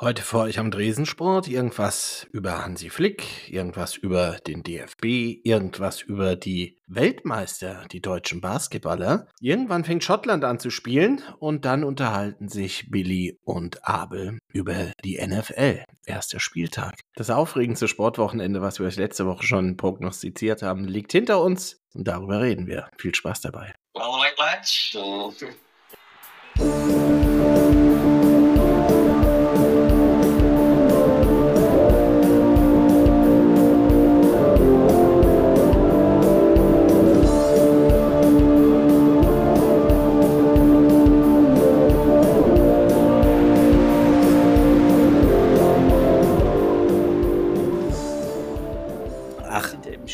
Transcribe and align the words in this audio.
Heute 0.00 0.22
für 0.22 0.38
euch 0.38 0.58
am 0.58 0.72
Dresensport 0.72 1.46
irgendwas 1.46 2.26
über 2.32 2.64
Hansi 2.64 2.90
Flick, 2.90 3.48
irgendwas 3.48 3.96
über 3.96 4.38
den 4.44 4.64
DFB, 4.64 5.38
irgendwas 5.44 6.02
über 6.02 6.34
die 6.34 6.80
Weltmeister, 6.88 7.84
die 7.92 8.00
deutschen 8.00 8.40
Basketballer. 8.40 9.28
Irgendwann 9.40 9.84
fängt 9.84 10.02
Schottland 10.02 10.42
an 10.42 10.58
zu 10.58 10.70
spielen 10.70 11.22
und 11.38 11.64
dann 11.64 11.84
unterhalten 11.84 12.48
sich 12.48 12.90
Billy 12.90 13.38
und 13.44 13.86
Abel 13.86 14.40
über 14.48 14.90
die 15.04 15.24
NFL. 15.24 15.84
Erster 16.04 16.40
Spieltag. 16.40 16.98
Das 17.14 17.30
aufregendste 17.30 17.86
Sportwochenende, 17.86 18.60
was 18.60 18.80
wir 18.80 18.86
euch 18.86 18.96
letzte 18.96 19.26
Woche 19.26 19.46
schon 19.46 19.76
prognostiziert 19.76 20.62
haben, 20.62 20.86
liegt 20.88 21.12
hinter 21.12 21.40
uns 21.40 21.84
und 21.94 22.08
darüber 22.08 22.40
reden 22.40 22.66
wir. 22.66 22.88
Viel 22.98 23.14
Spaß 23.14 23.42
dabei. 23.42 23.72
All 23.94 24.20
right, 24.20 24.36
lads. 24.38 24.96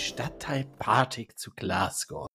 Stadtteil 0.00 0.66
Partick 0.78 1.38
zu 1.38 1.50
Glasgow. 1.54 2.26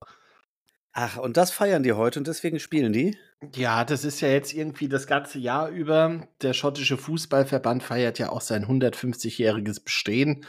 Ach, 0.93 1.17
und 1.17 1.35
das 1.35 1.51
feiern 1.51 1.83
die 1.83 1.93
heute 1.93 2.19
und 2.19 2.27
deswegen 2.27 2.59
spielen 2.59 2.93
die? 2.93 3.17
Ja, 3.53 3.83
das 3.83 4.05
ist 4.05 4.21
ja 4.21 4.29
jetzt 4.29 4.53
irgendwie 4.53 4.87
das 4.87 5.07
ganze 5.07 5.39
Jahr 5.39 5.67
über. 5.69 6.27
Der 6.41 6.53
schottische 6.53 6.97
Fußballverband 6.97 7.83
feiert 7.83 8.17
ja 8.17 8.29
auch 8.29 8.41
sein 8.41 8.65
150-jähriges 8.65 9.83
Bestehen. 9.83 10.45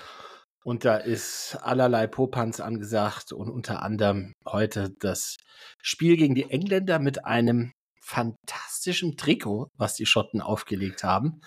Und 0.62 0.84
da 0.84 0.97
ist 0.97 1.56
allerlei 1.62 2.06
Popanz 2.06 2.61
angesagt 2.61 3.33
und 3.33 3.48
unter 3.48 3.83
anderem 3.83 4.33
heute 4.47 4.91
das 4.98 5.36
Spiel 5.83 6.17
gegen 6.17 6.34
die 6.34 6.51
Engländer 6.51 6.98
mit 6.98 7.25
einem 7.25 7.73
fantastischen 8.01 9.17
Trikot, 9.17 9.70
was 9.75 9.95
die 9.95 10.06
Schotten 10.06 10.41
aufgelegt 10.41 11.03
haben. 11.03 11.41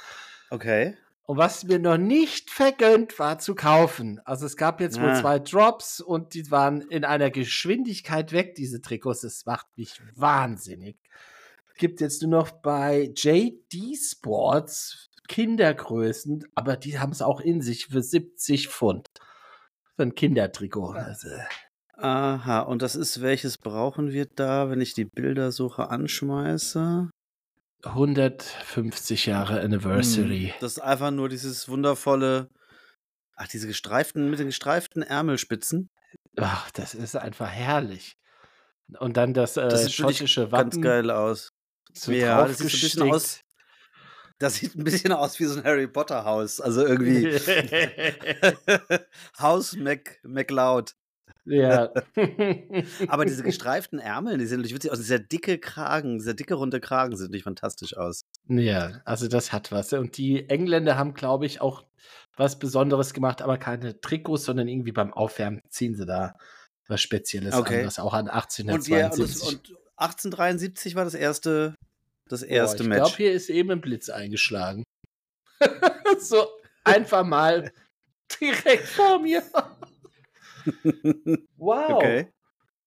Okay. 0.49 0.97
Und 1.29 1.37
was 1.37 1.63
mir 1.63 1.77
noch 1.77 1.99
nicht 1.99 2.49
vergönnt 2.49 3.19
war 3.19 3.37
zu 3.37 3.53
kaufen. 3.53 4.19
Also 4.25 4.47
es 4.47 4.57
gab 4.57 4.81
jetzt 4.81 4.99
wohl 4.99 5.11
Ah. 5.11 5.21
zwei 5.21 5.37
Drops 5.37 6.01
und 6.01 6.33
die 6.33 6.49
waren 6.49 6.81
in 6.81 7.05
einer 7.05 7.29
Geschwindigkeit 7.29 8.31
weg, 8.31 8.55
diese 8.55 8.81
Trikots. 8.81 9.21
Das 9.21 9.45
macht 9.45 9.67
mich 9.77 10.01
wahnsinnig. 10.15 10.97
Gibt 11.77 12.01
jetzt 12.01 12.23
nur 12.23 12.31
noch 12.31 12.49
bei 12.49 13.13
JD 13.15 13.95
Sports 13.95 15.11
Kindergrößen, 15.27 16.45
aber 16.55 16.77
die 16.77 16.97
haben 16.97 17.11
es 17.11 17.21
auch 17.21 17.41
in 17.41 17.61
sich 17.61 17.85
für 17.85 18.01
70 18.01 18.67
Pfund. 18.67 19.05
Für 19.97 20.01
ein 20.01 20.15
Kindertrikot. 20.15 20.93
Also, 20.93 21.27
Aha, 21.93 22.61
und 22.61 22.81
das 22.81 22.95
ist, 22.95 23.21
welches 23.21 23.59
brauchen 23.59 24.11
wir 24.11 24.25
da, 24.25 24.71
wenn 24.71 24.81
ich 24.81 24.95
die 24.95 25.05
Bildersuche 25.05 25.91
anschmeiße? 25.91 27.11
150 27.83 29.25
Jahre 29.25 29.61
Anniversary. 29.61 30.47
Hm, 30.53 30.53
Das 30.59 30.73
ist 30.73 30.79
einfach 30.79 31.11
nur 31.11 31.29
dieses 31.29 31.69
wundervolle, 31.69 32.49
ach, 33.35 33.47
diese 33.47 33.67
gestreiften, 33.67 34.29
mit 34.29 34.39
den 34.39 34.47
gestreiften 34.47 35.01
Ärmelspitzen. 35.01 35.89
Ach, 36.37 36.69
das 36.71 36.93
ist 36.93 37.15
einfach 37.15 37.49
herrlich. 37.49 38.17
Und 38.99 39.17
dann 39.17 39.33
das, 39.33 39.55
äh, 39.57 39.67
Das 39.67 39.93
schottische 39.93 40.49
ganz 40.49 40.51
Wappen. 40.75 40.81
geil 40.81 41.11
aus. 41.11 41.51
so 41.93 42.11
ja, 42.11 42.47
das 42.47 42.57
sieht 42.57 42.67
ein 42.67 42.81
bisschen 42.81 43.11
aus. 43.11 43.39
Das 44.39 44.55
sieht 44.55 44.75
ein 44.75 44.83
bisschen 44.85 45.11
aus 45.11 45.39
wie 45.39 45.45
so 45.45 45.59
ein 45.59 45.63
Harry 45.65 45.87
Potter 45.87 46.23
Haus. 46.23 46.61
Also 46.61 46.85
irgendwie 46.85 47.27
Haus 49.39 49.73
Mac, 49.75 50.19
MacLeod. 50.23 50.95
Ja. 51.49 51.91
Aber 53.07 53.25
diese 53.25 53.43
gestreiften 53.43 53.99
Ärmel, 53.99 54.37
die 54.37 54.45
sehen 54.45 54.57
natürlich 54.57 54.75
witzig 54.75 54.91
aus. 54.91 54.99
Dieser 54.99 55.19
dicke 55.19 55.57
Kragen, 55.57 56.19
dieser 56.19 56.33
dicke 56.33 56.53
runde 56.53 56.79
Kragen 56.79 57.17
sieht 57.17 57.31
nicht 57.31 57.43
fantastisch 57.43 57.97
aus. 57.97 58.21
Ja, 58.47 59.01
also 59.05 59.27
das 59.27 59.51
hat 59.51 59.71
was. 59.71 59.91
Und 59.93 60.17
die 60.17 60.49
Engländer 60.49 60.97
haben, 60.97 61.13
glaube 61.13 61.45
ich, 61.45 61.61
auch 61.61 61.83
was 62.37 62.59
Besonderes 62.59 63.13
gemacht, 63.13 63.41
aber 63.41 63.57
keine 63.57 63.99
Trikots, 63.99 64.45
sondern 64.45 64.67
irgendwie 64.67 64.91
beim 64.93 65.13
Aufwärmen 65.13 65.61
ziehen 65.69 65.95
sie 65.95 66.05
da 66.05 66.35
was 66.87 67.01
Spezielles 67.01 67.53
Okay. 67.53 67.81
an, 67.81 67.87
was 67.87 67.99
auch 67.99 68.13
an 68.13 68.27
Und, 68.29 68.87
ja, 68.87 69.09
und, 69.11 69.19
das, 69.19 69.41
1872. 69.41 69.47
und 69.47 69.77
1873 69.97 70.95
war 70.95 71.03
das 71.03 71.13
erste, 71.13 71.75
das 72.27 72.41
erste 72.41 72.83
ich 72.83 72.89
Match. 72.89 73.01
glaube, 73.01 73.17
hier 73.17 73.33
ist 73.33 73.49
eben 73.49 73.71
ein 73.71 73.81
Blitz 73.81 74.09
eingeschlagen. 74.09 74.83
so 76.19 76.47
einfach 76.83 77.25
mal 77.25 77.71
direkt 78.41 78.87
vor 78.87 79.19
mir. 79.19 79.43
wow. 81.57 81.89
okay. 81.91 82.33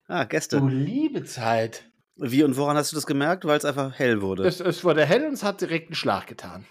Ah, 0.09 0.25
Gäste. 0.25 0.59
Du 0.59 0.69
liebe 0.69 1.25
Zeit. 1.25 1.91
Wie 2.17 2.43
und 2.43 2.57
woran 2.57 2.77
hast 2.77 2.93
du 2.93 2.97
das 2.97 3.07
gemerkt? 3.07 3.45
Weil 3.45 3.59
es 3.59 3.65
einfach 3.65 3.99
hell 3.99 4.21
wurde. 4.21 4.47
Es, 4.47 4.61
es 4.61 4.85
wurde 4.85 5.07
hell 5.07 5.27
und 5.27 5.35
es 5.35 5.43
hat 5.43 5.61
direkt 5.61 5.89
einen 5.89 5.95
Schlag 5.95 6.27
getan. 6.27 6.67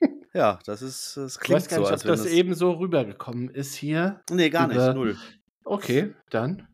ja, 0.34 0.58
das 0.66 0.82
ist, 0.82 1.16
das 1.16 1.34
Ich 1.34 1.40
klingt 1.40 1.62
weiß 1.62 1.68
gar 1.68 1.76
so, 1.76 1.80
nicht, 1.82 1.88
ob 1.88 1.92
als 1.92 2.04
wenn 2.04 2.10
das 2.10 2.22
das 2.24 2.32
eben 2.32 2.54
so 2.54 2.72
rübergekommen 2.72 3.48
ist 3.48 3.74
hier. 3.74 4.20
Nee, 4.30 4.50
gar 4.50 4.68
nicht, 4.68 4.94
null. 4.94 5.16
Okay, 5.64 6.14
dann. 6.30 6.68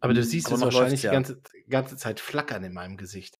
Aber 0.00 0.14
du 0.14 0.22
siehst 0.22 0.46
Aber 0.48 0.56
es 0.56 0.62
wahrscheinlich 0.62 1.00
die 1.00 1.06
läuft's 1.08 1.28
ganze, 1.28 1.42
ganze 1.68 1.96
Zeit 1.96 2.20
flackern 2.20 2.64
in 2.64 2.72
meinem 2.72 2.96
Gesicht. 2.96 3.38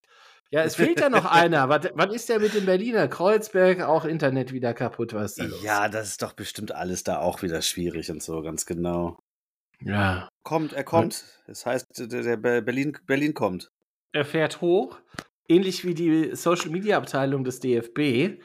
Ja, 0.51 0.63
es 0.63 0.75
fehlt 0.75 0.99
ja 0.99 1.09
noch 1.09 1.25
einer. 1.31 1.69
Wann, 1.69 1.89
wann 1.93 2.11
ist 2.11 2.29
der 2.29 2.39
mit 2.39 2.53
dem 2.53 2.65
Berliner 2.65 3.07
Kreuzberg 3.07 3.81
auch 3.81 4.05
Internet 4.05 4.53
wieder 4.53 4.73
kaputt? 4.73 5.13
Was 5.13 5.31
ist 5.31 5.39
da 5.39 5.43
los? 5.45 5.61
Ja, 5.63 5.89
das 5.89 6.09
ist 6.09 6.21
doch 6.21 6.33
bestimmt 6.33 6.71
alles 6.71 7.03
da 7.03 7.19
auch 7.19 7.41
wieder 7.41 7.61
schwierig 7.61 8.09
und 8.11 8.23
so, 8.23 8.41
ganz 8.41 8.65
genau. 8.65 9.17
ja. 9.81 10.29
Kommt, 10.43 10.71
er 10.71 10.85
kommt. 10.85 11.25
Das 11.47 11.65
heißt, 11.65 11.85
der, 11.97 12.07
der 12.23 12.37
Be- 12.37 12.61
Berlin, 12.61 12.97
Berlin 13.05 13.33
kommt. 13.33 13.69
Er 14.13 14.23
fährt 14.23 14.61
hoch, 14.61 14.97
ähnlich 15.49 15.83
wie 15.83 15.93
die 15.93 16.35
Social 16.35 16.69
Media 16.69 16.97
Abteilung 16.97 17.43
des 17.43 17.59
DFB. 17.59 18.39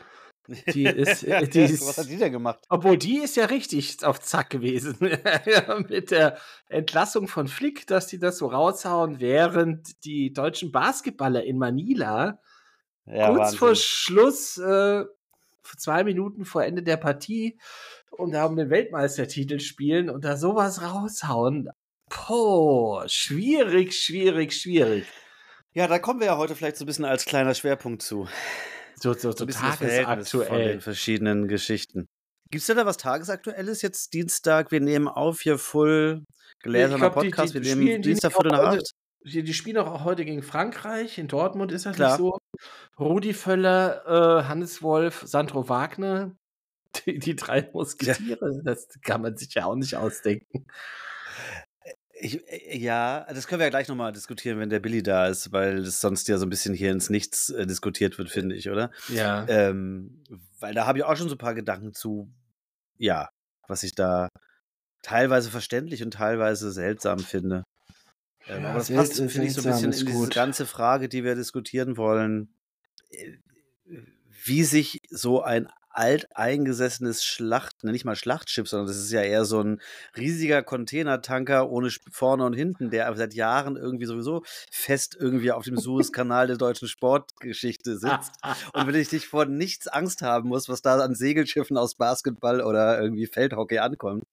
Die 0.49 0.85
ist, 0.85 1.23
äh, 1.25 1.47
die 1.47 1.61
ist 1.61 1.87
Was 1.87 1.99
hat 1.99 2.09
die 2.09 2.17
denn 2.17 2.33
gemacht? 2.33 2.65
Obwohl, 2.69 2.97
die 2.97 3.19
ist 3.19 3.37
ja 3.37 3.47
richtig 3.47 4.05
auf 4.05 4.21
Zack 4.21 4.51
gewesen. 4.51 4.97
Mit 5.89 6.11
der 6.11 6.39
Entlassung 6.69 7.29
von 7.29 7.49
Flick, 7.49 7.87
dass 7.87 8.07
die 8.07 8.19
das 8.19 8.39
so 8.39 8.47
raushauen, 8.47 9.21
während 9.21 10.05
die 10.05 10.33
deutschen 10.33 10.73
Basketballer 10.73 11.45
in 11.45 11.59
Manila 11.59 12.41
Ja, 13.07 13.29
kurz 13.33 13.55
vor 13.55 13.69
Wahnsinn. 13.69 13.85
Schluss, 13.85 14.59
äh, 14.59 15.05
zwei 15.77 16.05
Minuten 16.05 16.45
vor 16.45 16.65
Ende 16.65 16.83
der 16.83 16.97
Partie 16.97 17.59
und 18.11 18.33
da 18.33 18.47
um 18.47 18.57
den 18.57 18.71
Weltmeistertitel 18.71 19.61
spielen 19.61 20.11
und 20.11 20.25
da 20.25 20.37
sowas 20.37 20.83
raushauen. 20.83 21.71
Boah, 22.09 23.09
schwierig, 23.09 23.95
schwierig, 23.95 24.53
schwierig. 24.53 25.07
Ja, 25.73 25.87
da 25.87 25.99
kommen 25.99 26.21
wir 26.21 26.27
ja 26.27 26.37
heute 26.37 26.55
vielleicht 26.55 26.77
so 26.77 26.85
ein 26.85 26.87
bisschen 26.87 27.07
als 27.07 27.25
kleiner 27.25 27.55
Schwerpunkt 27.55 28.03
zu. 28.03 28.29
So, 29.03 29.15
so, 29.15 29.33
So 29.33 29.47
Verhältnis 29.47 29.57
von 29.57 29.89
den 29.89 30.05
tagesaktuell. 30.05 30.81
verschiedenen 30.81 31.49
Geschichten. 31.49 32.09
Gibt 32.51 32.61
es 32.61 32.67
denn 32.67 32.77
da 32.77 32.87
was 32.87 32.99
Tagesaktuelles 32.99 33.83
jetzt 33.83 34.13
Dienstag? 34.15 34.71
Wir 34.71 34.81
nehmen 34.81 35.09
auf 35.09 35.41
hier 35.41 35.59
voll 35.59 36.23
gläserner 36.61 37.11
glaub, 37.11 37.23
die- 37.23 37.31
Podcast. 37.31 37.55
die 37.55 37.63
wir 37.63 37.65
spielen 37.71 37.85
nehmen 37.85 38.03
die 38.03 38.11
Dienstag 38.11 38.33
Viertel 38.33 38.53
nach 38.53 38.77
acht. 38.77 38.93
Die, 39.25 39.43
die 39.43 39.55
spielen 39.55 39.79
auch 39.79 40.05
heute 40.05 40.25
gegen 40.25 40.43
Frankreich. 40.43 41.19
In 41.19 41.29
Dortmund 41.29 41.73
ist 41.73 41.87
das 41.87 41.97
Klar. 41.97 42.11
nicht 42.11 42.19
so. 42.19 42.39
Rudi 42.99 43.35
Völler, 43.35 44.05
äh, 44.07 44.45
Hannes 44.45 44.83
Wolf, 44.83 45.23
Sandro 45.27 45.69
Wagner. 45.69 46.37
Die, 47.07 47.19
die 47.19 47.35
drei 47.35 47.71
Musketiere. 47.73 48.61
Das 48.65 48.87
kann 49.03 49.23
man 49.23 49.35
sich 49.39 49.55
ja 49.55 49.65
auch 49.65 49.77
nicht 49.77 49.97
ausdenken. 49.97 50.67
Ich, 52.23 52.49
äh, 52.49 52.79
ja, 52.79 53.27
das 53.29 53.49
können 53.49 53.59
wir 53.59 53.67
ja 53.67 53.71
gleich 53.71 53.89
nochmal 53.89 54.13
diskutieren, 54.13 54.59
wenn 54.61 54.71
der 54.71 54.79
Billy 54.79 55.03
da 55.03 55.27
ist, 55.27 55.51
weil 55.53 55.79
es 55.79 56.01
sonst 56.01 56.29
ja 56.29 56.39
so 56.39 56.47
ein 56.47 56.51
bisschen 56.51 56.73
hier 56.73 56.93
ins 56.93 57.11
Nichts 57.11 57.51
äh, 57.51 57.67
diskutiert 57.67 58.17
wird, 58.17 58.31
finde 58.31 58.55
ich, 58.55 58.71
oder? 58.71 58.93
Ja. 59.09 59.45
Ähm, 59.49 60.23
weil 60.61 60.73
da 60.73 60.87
habe 60.87 60.99
ich 60.99 61.05
auch 61.05 61.17
schon 61.17 61.29
so 61.29 61.35
ein 61.35 61.39
paar 61.39 61.55
Gedanken 61.55 61.95
zu, 61.95 62.33
ja, 62.97 63.29
was 63.67 63.83
ich 63.83 63.95
da 63.95 64.29
teilweise 65.03 65.51
verständlich 65.51 66.03
und 66.05 66.13
teilweise 66.13 66.71
seltsam 66.71 67.19
finde. 67.19 67.65
Ähm, 68.47 68.63
Ja, 68.63 68.69
aber 68.71 68.79
das 68.79 68.91
passt, 68.91 69.15
finde 69.15 69.45
ich, 69.45 69.55
so 69.55 69.63
ein 69.63 69.73
bisschen 69.73 69.93
in 69.93 70.07
diese 70.07 70.29
ganze 70.29 70.65
Frage, 70.65 71.09
die 71.09 71.25
wir 71.25 71.35
diskutieren 71.35 71.97
wollen, 71.97 72.55
äh, 73.11 73.33
wie 74.45 74.63
sich 74.63 74.99
so 75.11 75.43
ein 75.43 75.69
alteingesessenes 75.93 77.25
Schlacht, 77.25 77.85
ne, 77.85 77.93
nicht 77.93 78.05
mal 78.05 78.17
Schlachtschiff, 78.17 78.69
sondern 78.69 78.87
das 78.89 78.97
ist 78.97 79.13
ja 79.13 79.23
eher 79.23 79.45
so 79.45 79.61
ein 79.63 79.81
riesiger 80.17 80.63
Containertanker 80.63 81.71
ohne 81.71 81.91
vorne 82.11 82.45
und 82.45 82.55
hinten, 82.55 82.91
der 82.91 83.15
seit 83.17 83.35
Jahren 83.35 83.77
irgendwie 83.77 84.07
sowieso 84.07 84.43
fest 84.71 85.17
irgendwie 85.19 85.53
auf 85.53 85.65
dem 85.65 85.77
Suezkanal 85.77 86.47
der 86.47 86.57
deutschen 86.57 86.89
Sportgeschichte 86.89 87.99
sitzt. 87.99 88.33
Und 88.73 88.87
wenn 88.87 88.95
ich 88.95 89.13
nicht 89.13 89.27
vor 89.27 89.45
nichts 89.47 89.89
Angst 89.89 90.23
haben 90.23 90.49
muss, 90.49 90.69
was 90.69 90.83
da 90.83 90.99
an 91.01 91.15
Segelschiffen 91.15 91.77
aus 91.77 91.95
Basketball 91.95 92.61
oder 92.63 93.01
irgendwie 93.01 93.27
Feldhockey 93.27 93.79
ankommt, 93.79 94.25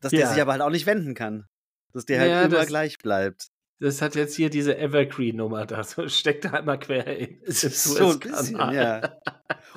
dass 0.00 0.10
der 0.10 0.20
Ja. 0.20 0.32
sich 0.32 0.40
aber 0.42 0.52
halt 0.52 0.62
auch 0.62 0.70
nicht 0.70 0.86
wenden 0.86 1.14
kann. 1.14 1.46
Dass 1.92 2.04
der 2.06 2.20
halt 2.20 2.30
Ja, 2.30 2.42
immer 2.42 2.56
das- 2.56 2.66
gleich 2.66 2.98
bleibt. 2.98 3.48
Das 3.78 4.00
hat 4.00 4.14
jetzt 4.14 4.36
hier 4.36 4.48
diese 4.48 4.78
Evergreen-Nummer 4.78 5.66
da. 5.66 5.82
So 5.82 6.06
steckt 6.08 6.44
da 6.44 6.50
einmal 6.50 6.78
quer 6.78 7.04
in. 7.18 7.38
So 7.46 8.12
ein 8.12 8.18
bisschen, 8.20 8.56
ja. 8.56 9.16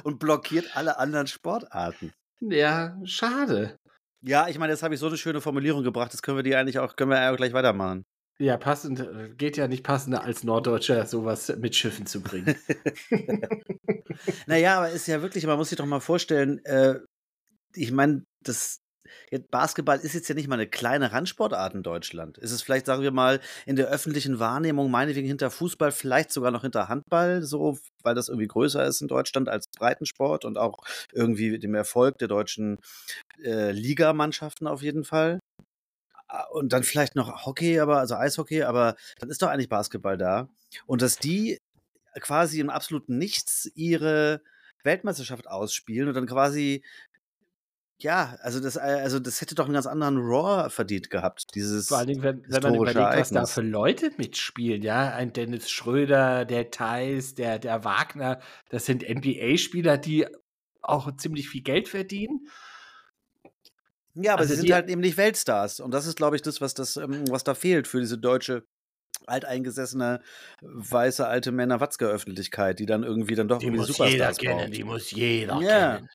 Und 0.04 0.20
blockiert 0.20 0.76
alle 0.76 0.98
anderen 0.98 1.28
Sportarten. 1.28 2.14
Ja, 2.40 2.98
schade. 3.06 3.78
Ja, 4.22 4.48
ich 4.48 4.58
meine, 4.58 4.74
jetzt 4.74 4.84
habe 4.84 4.94
ich 4.94 5.00
so 5.00 5.08
eine 5.08 5.18
schöne 5.18 5.42
Formulierung 5.42 5.84
gebracht, 5.84 6.14
das 6.14 6.22
können 6.22 6.38
wir 6.38 6.44
die 6.44 6.56
eigentlich 6.56 6.80
auch, 6.80 6.96
können 6.96 7.12
wir 7.12 7.22
ja 7.22 7.36
gleich 7.36 7.54
weitermachen. 7.54 8.06
Ja, 8.38 8.58
passend, 8.58 9.00
äh, 9.00 9.30
geht 9.38 9.56
ja 9.56 9.68
nicht 9.68 9.84
passender 9.84 10.24
als 10.24 10.44
Norddeutscher, 10.44 11.06
sowas 11.06 11.56
mit 11.58 11.76
Schiffen 11.76 12.06
zu 12.06 12.22
bringen. 12.22 12.56
naja, 14.48 14.78
aber 14.78 14.90
ist 14.90 15.08
ja 15.08 15.22
wirklich, 15.22 15.46
man 15.46 15.58
muss 15.58 15.70
sich 15.70 15.78
doch 15.78 15.86
mal 15.86 16.02
vorstellen, 16.02 16.64
äh, 16.66 17.00
ich 17.74 17.92
meine, 17.92 18.24
das 18.42 18.80
Basketball 19.52 20.00
ist 20.00 20.14
jetzt 20.14 20.28
ja 20.28 20.36
nicht 20.36 20.48
mal 20.48 20.56
eine 20.56 20.68
kleine 20.68 21.12
Randsportart 21.12 21.74
in 21.74 21.84
Deutschland. 21.84 22.38
Ist 22.38 22.52
es 22.52 22.62
vielleicht, 22.62 22.86
sagen 22.86 23.02
wir 23.02 23.12
mal, 23.12 23.40
in 23.66 23.76
der 23.76 23.88
öffentlichen 23.88 24.40
Wahrnehmung 24.40 24.92
meinetwegen 24.92 25.28
hinter 25.28 25.52
Fußball, 25.52 25.92
vielleicht 25.92 26.32
sogar 26.32 26.52
noch 26.52 26.62
hinter 26.62 26.88
Handball, 26.88 27.44
so, 27.44 27.78
weil 28.04 28.16
das 28.16 28.30
irgendwie 28.30 28.48
größer 28.48 28.86
ist 28.86 29.02
in 29.02 29.08
Deutschland 29.08 29.50
als 29.50 29.66
Breitensport 29.78 30.46
und 30.46 30.58
auch 30.58 30.80
irgendwie 31.12 31.60
dem 31.60 31.76
Erfolg 31.76 32.18
der 32.18 32.28
deutschen 32.28 32.78
äh, 33.44 33.72
Ligamannschaften 33.72 34.68
auf 34.68 34.82
jeden 34.82 35.04
Fall. 35.04 35.40
Ah, 36.28 36.46
und 36.52 36.74
dann 36.74 36.84
vielleicht 36.84 37.16
noch 37.16 37.46
Hockey, 37.46 37.80
aber, 37.80 38.00
also 38.00 38.16
Eishockey, 38.16 38.64
aber 38.64 38.96
dann 39.20 39.30
ist 39.30 39.42
doch 39.42 39.50
eigentlich 39.50 39.70
Basketball 39.70 40.18
da. 40.18 40.50
Und 40.86 41.02
dass 41.02 41.18
die 41.18 41.60
quasi 42.20 42.60
im 42.60 42.70
absoluten 42.70 43.18
Nichts 43.18 43.70
ihre 43.76 44.42
Weltmeisterschaft 44.84 45.48
ausspielen 45.48 46.08
und 46.08 46.14
dann 46.16 46.28
quasi 46.28 46.84
ja, 47.98 48.38
also 48.42 48.60
das, 48.60 48.76
äh, 48.76 48.80
also 48.80 49.20
das 49.20 49.40
hätte 49.42 49.56
doch 49.56 49.66
einen 49.66 49.74
ganz 49.74 49.88
anderen 49.88 50.18
Raw 50.18 50.70
verdient 50.70 51.10
gehabt, 51.10 51.56
dieses 51.56 51.88
Vor 51.88 52.00
allen 52.00 52.08
Dingen, 52.08 52.24
wenn, 52.24 52.44
wenn 52.48 52.62
man 52.62 52.76
überlegt, 52.76 52.98
Ereignis. 52.98 53.20
was 53.20 53.30
da 53.30 53.46
für 53.46 53.62
Leute 53.62 54.12
mitspielen, 54.18 54.82
ja, 54.82 55.14
ein 55.14 55.32
Dennis 55.32 55.70
Schröder, 55.70 56.46
der 56.46 56.72
Thais, 56.72 57.36
der, 57.36 57.60
der 57.60 57.84
Wagner, 57.84 58.40
das 58.70 58.86
sind 58.86 59.08
NBA-Spieler, 59.08 59.98
die 59.98 60.28
auch 60.82 61.16
ziemlich 61.16 61.50
viel 61.50 61.62
Geld 61.62 61.88
verdienen. 61.88 62.48
Ja, 64.14 64.34
aber 64.34 64.42
also 64.42 64.54
sie 64.54 64.62
sind 64.62 64.72
halt 64.72 64.90
eben 64.90 65.02
nicht 65.02 65.18
Weltstars. 65.18 65.80
Und 65.80 65.92
das 65.92 66.06
ist, 66.06 66.16
glaube 66.16 66.36
ich, 66.36 66.42
das, 66.42 66.62
was, 66.62 66.74
das, 66.74 66.96
ähm, 66.98 67.26
was 67.30 67.44
da 67.44 67.54
fehlt 67.54 67.88
für 67.88 68.00
diese 68.00 68.18
deutsche 68.18 68.66
alteingesessene, 69.28 70.22
weiße, 70.62 71.26
alte 71.26 71.52
Männer-Watzke-Öffentlichkeit, 71.52 72.80
die 72.80 72.86
dann 72.86 73.04
irgendwie 73.04 73.36
dann 73.36 73.48
doch 73.48 73.60
die 73.60 73.66
irgendwie 73.68 73.80
muss 73.80 73.88
Superstars 73.88 74.38
jeder 74.42 74.54
braucht. 74.54 74.62
kennen, 74.62 74.72
die 74.72 74.84
muss 74.84 75.12
jeder 75.12 75.62
ja, 75.62 75.96
kennen. 75.96 76.10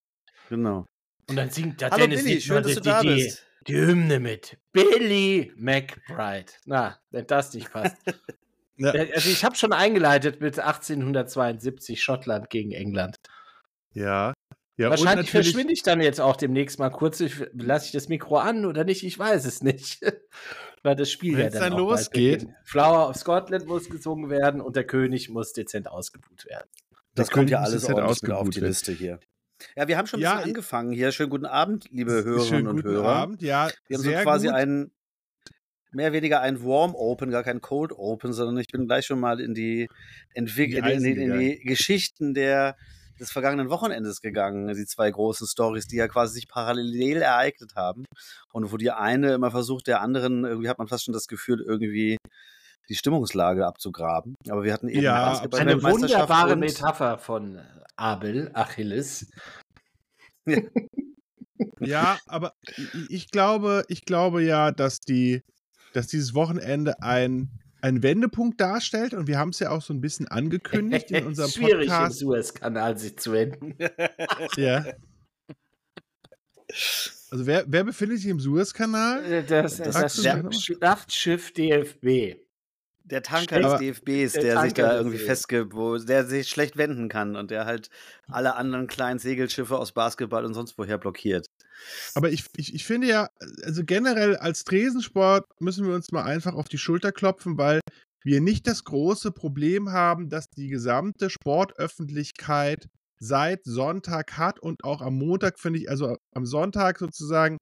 Genau. 0.49 0.87
Und 1.31 1.37
dann 1.37 1.51
singt 1.51 1.81
der 1.81 1.91
Hallo 1.91 2.09
Dennis 2.09 2.25
Billy, 2.25 2.41
schön, 2.41 2.63
dass 2.63 2.67
die, 2.67 2.75
du 2.75 2.81
da 2.81 3.03
die, 3.03 3.15
bist. 3.15 3.47
die 3.69 3.77
Hymne 3.77 4.19
mit. 4.19 4.59
Billy 4.73 5.53
McBride. 5.57 6.53
Na, 6.67 6.99
wenn 7.11 7.27
das 7.27 7.55
nicht 7.55 7.73
passt. 7.73 7.97
Ja. 8.83 8.93
Also 8.93 9.29
ich 9.29 9.45
habe 9.45 9.57
schon 9.57 9.75
eingeleitet 9.75 10.41
mit 10.41 10.59
1872 10.59 12.03
Schottland 12.03 12.49
gegen 12.49 12.73
England. 12.73 13.19
Ja. 13.93 14.33
ja 14.79 14.89
Wahrscheinlich 14.89 15.31
verschwinde 15.31 15.75
ich 15.75 15.83
dann 15.83 16.01
jetzt 16.01 16.19
auch 16.19 16.35
demnächst 16.35 16.79
mal 16.79 16.89
kurz. 16.89 17.23
Lasse 17.53 17.85
ich 17.85 17.93
das 17.93 18.09
Mikro 18.09 18.39
an 18.39 18.65
oder 18.65 18.85
nicht? 18.85 19.05
Ich 19.05 19.19
weiß 19.19 19.45
es 19.45 19.63
nicht. 19.63 20.01
Weil 20.83 20.97
das 20.97 21.11
Spiel 21.11 21.33
ja 21.33 21.45
Wenn's 21.45 21.53
dann, 21.53 21.73
dann 21.73 21.73
auch 21.75 21.89
bald 21.89 21.99
losgeht. 21.99 22.47
Flower 22.65 23.11
of 23.11 23.17
Scotland 23.17 23.67
muss 23.67 23.91
gesungen 23.91 24.31
werden 24.31 24.63
und 24.63 24.77
der 24.77 24.85
König 24.85 25.29
muss 25.29 25.53
dezent 25.53 25.87
ausgebucht 25.87 26.47
werden. 26.47 26.71
Das 27.15 27.29
Der 27.29 27.35
kommt 27.35 27.51
ja 27.51 27.61
alles 27.61 27.85
ordentlich 27.85 28.23
mit 28.23 28.33
auf 28.33 28.49
die. 28.49 28.61
Liste 28.61 28.93
hier. 28.93 29.21
Ja, 29.77 29.89
wir 29.89 29.99
haben 29.99 30.07
schon 30.07 30.21
ein 30.21 30.23
Ja, 30.23 30.31
bisschen 30.37 30.41
ich- 30.43 30.51
angefangen 30.57 30.93
hier. 30.93 31.13
Schönen 31.13 31.31
guten 31.31 31.47
Abend, 31.47 31.87
liebe 31.91 32.13
Hörerinnen 32.13 32.47
Schönen 32.47 32.67
und 32.69 32.77
guten 32.77 32.89
Hörer. 32.91 33.09
Abend. 33.09 33.43
Ja, 33.43 33.71
Wir 33.89 33.99
haben 33.99 34.05
so 34.05 34.11
quasi 34.13 34.47
gut. 34.47 34.57
ein, 34.57 34.91
mehr 35.93 36.07
oder 36.09 36.15
weniger 36.17 36.41
ein 36.41 36.63
Warm 36.65 36.95
Open, 36.95 37.31
gar 37.31 37.43
kein 37.43 37.61
Cold 37.61 37.93
Open, 37.93 38.33
sondern 38.33 38.59
ich 38.59 38.69
bin 38.69 38.87
gleich 38.87 39.07
schon 39.07 39.21
mal 39.21 39.41
in 39.41 39.55
die, 39.55 39.89
Entwick 40.35 40.71
die 40.71 40.77
in, 40.79 41.05
in, 41.05 41.17
in 41.33 41.39
die 41.39 41.61
Geschichten 41.61 42.33
der, 42.35 42.77
des 43.19 43.31
vergangenen 43.31 43.69
Wochenendes 43.71 44.21
gegangen. 44.21 44.69
Die 44.75 44.87
zwei 44.87 45.11
großen 45.11 45.47
Stories, 45.47 45.87
die 45.87 45.97
ja 45.97 46.09
quasi 46.09 46.35
sich 46.35 46.49
parallel 46.49 47.23
ereignet 47.23 47.75
haben. 47.75 48.05
Und 48.53 48.73
wo 48.73 48.77
die 48.77 48.91
eine 48.93 49.35
immer 49.35 49.51
versucht, 49.51 49.87
der 49.89 50.01
anderen, 50.01 50.45
irgendwie 50.45 50.69
hat 50.69 50.79
man 50.79 50.89
fast 50.89 51.05
schon 51.05 51.15
das 51.15 51.27
Gefühl, 51.27 51.61
irgendwie 51.61 52.17
die 52.91 52.97
Stimmungslage 52.97 53.67
abzugraben. 53.67 54.35
Aber 54.49 54.65
wir 54.65 54.73
hatten 54.73 54.89
eben 54.89 55.03
Ja. 55.03 55.41
Eine 55.53 55.83
wunderbare 55.83 56.53
und- 56.55 56.59
Metapher 56.61 57.17
von 57.19 57.57
äh, 57.57 57.63
Abel, 57.97 58.51
Achilles. 58.55 59.31
Ja, 61.81 62.19
aber 62.27 62.53
ich, 63.09 63.31
glaube, 63.31 63.85
ich 63.89 64.05
glaube 64.05 64.43
ja, 64.43 64.73
dass 64.73 65.01
die, 65.01 65.43
dass 65.93 66.07
dieses 66.09 66.35
Wochenende 66.35 67.03
ein, 67.03 67.51
ein 67.83 68.03
Wendepunkt 68.03 68.61
darstellt 68.61 69.15
und 69.15 69.27
wir 69.27 69.39
haben 69.39 69.51
es 69.51 69.59
ja 69.61 69.71
auch 69.71 69.83
so 69.83 69.93
ein 69.95 70.01
bisschen 70.01 70.27
angekündigt 70.29 71.11
in 71.11 71.27
unserem 71.29 71.51
Schwierig 71.51 71.87
im 71.87 71.93
Podcast. 71.93 72.19
Suezkanal 72.19 72.99
sich 72.99 73.17
zu 73.19 73.33
wenden. 73.33 73.75
Ja. 74.57 74.85
Also 77.33 77.47
wer, 77.47 77.65
wer 77.67 77.83
befindet 77.85 78.19
sich 78.19 78.29
im 78.29 78.39
Suezkanal? 78.41 79.25
Äh, 79.25 79.43
Das, 79.45 79.77
das, 79.79 79.95
Sagst 79.95 80.19
das 80.19 80.25
Sch- 80.27 80.43
noch? 80.43 80.53
Schlachtschiff 80.53 81.53
DFB. 81.53 82.37
Der 83.11 83.23
Tanker 83.23 83.61
des 83.61 83.81
DFBs, 83.81 84.33
Der 84.35 84.43
der, 84.43 84.61
sich 84.63 84.75
da 84.75 84.97
irgendwie. 84.97 85.19
Wo, 85.73 85.99
der 85.99 86.25
sich 86.27 86.49
schlecht 86.49 86.77
wenden 86.77 87.09
kann 87.09 87.37
und 87.37 87.51
der 87.51 87.67
halt 87.67 87.91
alle 88.29 88.55
anderen 88.57 88.87
kleinen 88.87 89.19
Segelschiffe 89.19 89.77
aus 89.77 89.93
Basketball 89.93 90.45
und 90.45 90.55
sonst 90.55 90.79
woher 90.79 90.99
blockiert. 90.99 91.47
Aber 92.15 92.31
ich, 92.31 92.45
ich, 92.57 92.75
ich 92.75 92.85
finde 92.85 93.09
ja, 93.09 93.29
also 93.65 93.83
generell 93.85 94.37
als 94.37 94.65
Tresensport 94.65 95.45
müssen 95.59 95.87
wir 95.87 95.95
uns 95.95 96.13
mal 96.13 96.25
einfach 96.25 96.55
auf 96.55 96.69
die 96.69 96.79
Schulter 96.79 97.13
klopfen, 97.13 97.59
weil 97.59 97.81
wir 98.23 98.41
nicht 98.41 98.67
das 98.67 98.85
große 98.85 99.33
Problem 99.33 99.91
haben, 99.91 100.29
dass 100.29 100.47
die 100.57 100.69
gesamte 100.69 101.31
Sportöffentlichkeit 101.31 102.87
seit 103.19 103.65
Sonntag 103.65 104.39
hat 104.39 104.61
und 104.61 104.85
auch 104.85 105.03
am 105.03 105.15
Montag, 105.15 105.59
finde 105.59 105.79
ich, 105.81 105.91
also 105.91 106.17
am 106.35 106.47
Sonntag 106.47 106.99
sozusagen, 106.99 107.59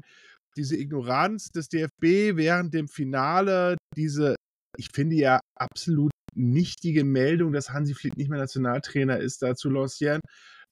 diese 0.57 0.77
Ignoranz 0.77 1.51
des 1.51 1.69
DFB 1.69 2.37
während 2.37 2.75
dem 2.75 2.89
Finale, 2.89 3.77
diese, 3.97 4.35
ich 4.79 4.89
finde 4.95 5.17
ja 5.17 5.41
absolut 5.59 6.11
nichtige 6.35 7.05
Meldung, 7.05 7.53
dass 7.53 7.71
Hansi 7.71 7.95
Flick 7.95 8.17
nicht 8.17 8.31
mehr 8.31 8.39
Nationaltrainer 8.39 9.19
ist, 9.19 9.43
da 9.43 9.55
zu 9.55 9.71
lancieren, 9.71 10.21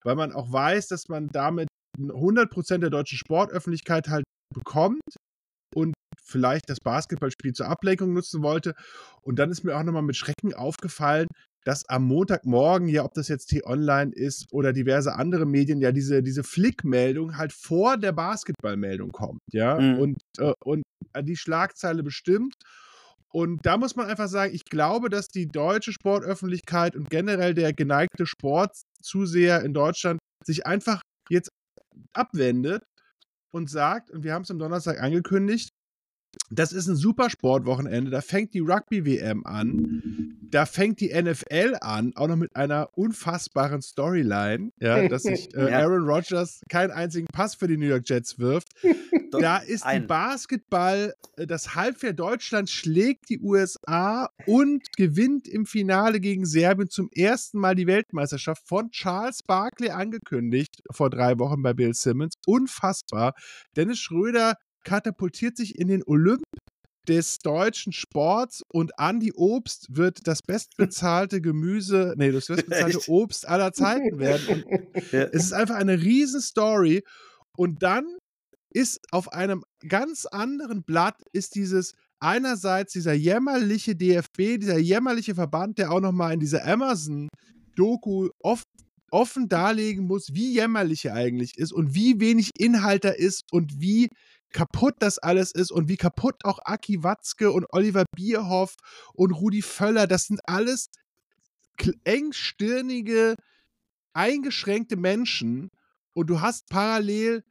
weil 0.05 0.15
man 0.15 0.33
auch 0.33 0.53
weiß, 0.53 0.89
dass 0.89 1.09
man 1.09 1.29
damit 1.33 1.69
100% 1.99 2.79
der 2.79 2.91
deutschen 2.91 3.19
Sportöffentlichkeit 3.19 4.09
halt 4.09 4.25
bekommt 4.55 5.01
und 5.75 5.95
vielleicht 6.23 6.69
das 6.69 6.79
Basketballspiel 6.83 7.53
zur 7.53 7.69
Ablenkung 7.69 8.13
nutzen 8.13 8.43
wollte. 8.43 8.75
Und 9.23 9.39
dann 9.39 9.51
ist 9.51 9.65
mir 9.65 9.77
auch 9.77 9.83
nochmal 9.83 10.03
mit 10.03 10.17
Schrecken 10.17 10.55
aufgefallen, 10.55 11.27
dass 11.65 11.89
am 11.89 12.05
Montagmorgen, 12.05 12.87
ja, 12.89 13.05
ob 13.05 13.13
das 13.15 13.27
jetzt 13.29 13.47
T-Online 13.47 14.13
ist 14.15 14.47
oder 14.53 14.73
diverse 14.73 15.15
andere 15.15 15.47
Medien, 15.47 15.81
ja, 15.81 15.91
diese, 15.91 16.23
diese 16.23 16.45
Flick-Meldung 16.45 17.37
halt 17.37 17.53
vor 17.53 17.97
der 17.97 18.13
Basketballmeldung 18.13 19.11
kommt, 19.11 19.41
ja, 19.53 19.81
Mhm. 19.81 19.99
und, 19.99 20.19
äh, 20.39 20.53
und 20.65 20.83
die 21.23 21.37
Schlagzeile 21.37 22.03
bestimmt. 22.05 22.55
Und 23.33 23.67
da 23.67 23.77
muss 23.77 23.97
man 23.97 24.07
einfach 24.07 24.29
sagen, 24.29 24.55
ich 24.55 24.65
glaube, 24.65 25.11
dass 25.11 25.29
die 25.29 25.47
deutsche 25.47 25.93
Sportöffentlichkeit 25.93 26.97
und 26.97 27.11
generell 27.11 27.55
der 27.55 27.73
geneigte 27.73 28.27
Sportzuseher 28.27 29.63
in 29.63 29.75
Deutschland 29.75 30.19
sich 30.45 30.67
einfach 30.67 31.03
jetzt 31.29 31.51
abwendet 32.13 32.83
und 33.53 33.71
sagt, 33.71 34.11
und 34.11 34.23
wir 34.23 34.33
haben 34.33 34.43
es 34.43 34.51
am 34.51 34.59
Donnerstag 34.59 35.01
angekündigt, 35.01 35.71
das 36.51 36.73
ist 36.73 36.87
ein 36.87 36.97
super 36.97 37.31
Sportwochenende, 37.31 38.11
da 38.11 38.21
fängt 38.21 38.55
die 38.55 38.61
Rugby-WM 38.61 39.45
an, 39.47 40.37
da 40.43 40.65
fängt 40.67 41.01
die 41.01 41.13
NFL 41.13 41.77
an, 41.81 42.13
auch 42.15 42.29
noch 42.29 42.37
mit 42.37 42.55
einer 42.55 42.91
unfassbaren 42.97 43.83
Storyline, 43.83 44.71
ja, 44.81 45.09
dass 45.09 45.25
sich 45.25 45.49
äh, 45.55 45.71
Ja. 45.71 45.81
Aaron 45.81 46.09
Rodgers 46.09 46.61
keinen 46.69 46.93
einzigen 46.93 47.27
Pass 47.33 47.55
für 47.55 47.67
die 47.67 47.77
New 47.77 47.87
York 47.87 48.09
Jets 48.09 48.39
wirft. 48.39 48.69
Da 49.39 49.59
ist 49.59 49.85
die 49.85 49.89
Ein. 49.89 50.07
Basketball, 50.07 51.13
äh, 51.37 51.47
das 51.47 51.75
Halbfinale 51.75 52.15
Deutschland 52.15 52.71
schlägt 52.71 53.29
die 53.29 53.41
USA 53.41 54.31
und 54.47 54.83
gewinnt 54.97 55.49
im 55.49 55.67
Finale 55.67 56.21
gegen 56.21 56.47
Serbien 56.47 56.89
zum 56.89 57.11
ersten 57.13 57.59
Mal 57.59 57.75
die 57.75 57.87
Weltmeisterschaft 57.87 58.67
von 58.67 58.91
Charles 58.93 59.43
Barkley 59.43 59.91
angekündigt 59.91 60.83
vor 60.91 61.11
drei 61.11 61.39
Wochen 61.39 61.61
bei 61.61 61.75
Bill 61.75 61.93
Simmons. 61.93 62.35
Unfassbar. 62.47 63.35
Dennis 63.77 63.99
Schröder 63.99 64.55
katapultiert 64.87 65.57
sich 65.57 65.79
in 65.79 65.89
den 65.89 66.03
Olymp 66.07 66.45
des 67.09 67.39
deutschen 67.39 67.93
Sports 67.93 68.63
und 68.73 68.93
Andy 68.99 69.33
Obst 69.35 69.89
wird 69.91 70.27
das 70.27 70.43
bestbezahlte 70.43 71.41
Gemüse, 71.41 72.15
nee, 72.17 72.33
das 72.33 72.47
bestbezahlte 72.47 72.99
Echt? 72.99 73.09
Obst 73.09 73.47
aller 73.49 73.73
Zeiten 73.73 74.19
werden. 74.19 74.65
Ja. 75.13 75.25
es 75.25 75.45
ist 75.45 75.53
einfach 75.53 75.77
eine 75.77 76.01
Riesenstory. 76.01 77.03
Und 77.57 77.83
dann 77.83 78.05
ist 78.71 79.01
auf 79.11 79.33
einem 79.33 79.65
ganz 79.89 80.27
anderen 80.27 80.85
Blatt 80.85 81.17
ist 81.33 81.55
dieses 81.55 81.95
einerseits 82.21 82.93
dieser 82.93 83.13
jämmerliche 83.13 83.97
DFB, 83.97 84.59
dieser 84.59 84.79
jämmerliche 84.79 85.35
Verband, 85.35 85.79
der 85.79 85.91
auch 85.93 86.01
noch 86.01 86.13
mal 86.13 86.33
in 86.33 86.41
dieser 86.41 86.65
Amazon 86.65 87.29
Doku 87.75 88.29
oft 88.43 88.67
offen 89.11 89.49
darlegen 89.49 90.07
muss, 90.07 90.35
wie 90.35 90.53
jämmerlich 90.53 91.05
er 91.05 91.15
eigentlich 91.15 91.57
ist 91.59 91.73
und 91.73 91.95
wie 91.95 92.21
wenig 92.21 92.51
Inhalt 92.59 93.05
da 93.05 93.11
ist 93.11 93.45
und 93.53 93.81
wie 93.81 94.09
kaputt 94.53 94.95
das 95.01 95.19
alles 95.19 95.53
ist 95.53 95.71
und 95.71 95.89
wie 95.89 95.97
kaputt 95.97 96.45
auch 96.45 96.59
Aki 96.65 97.03
Watzke 97.03 97.53
und 97.53 97.67
Oliver 97.71 98.05
Bierhoff 98.15 98.77
und 99.13 99.33
Rudi 99.33 99.63
Völler, 99.63 100.07
das 100.07 100.25
sind 100.25 100.41
alles 100.49 100.89
engstirnige, 102.05 103.37
eingeschränkte 104.13 104.97
Menschen 104.97 105.71
und 106.15 106.29
du 106.29 106.41
hast 106.41 106.69
parallel 106.69 107.45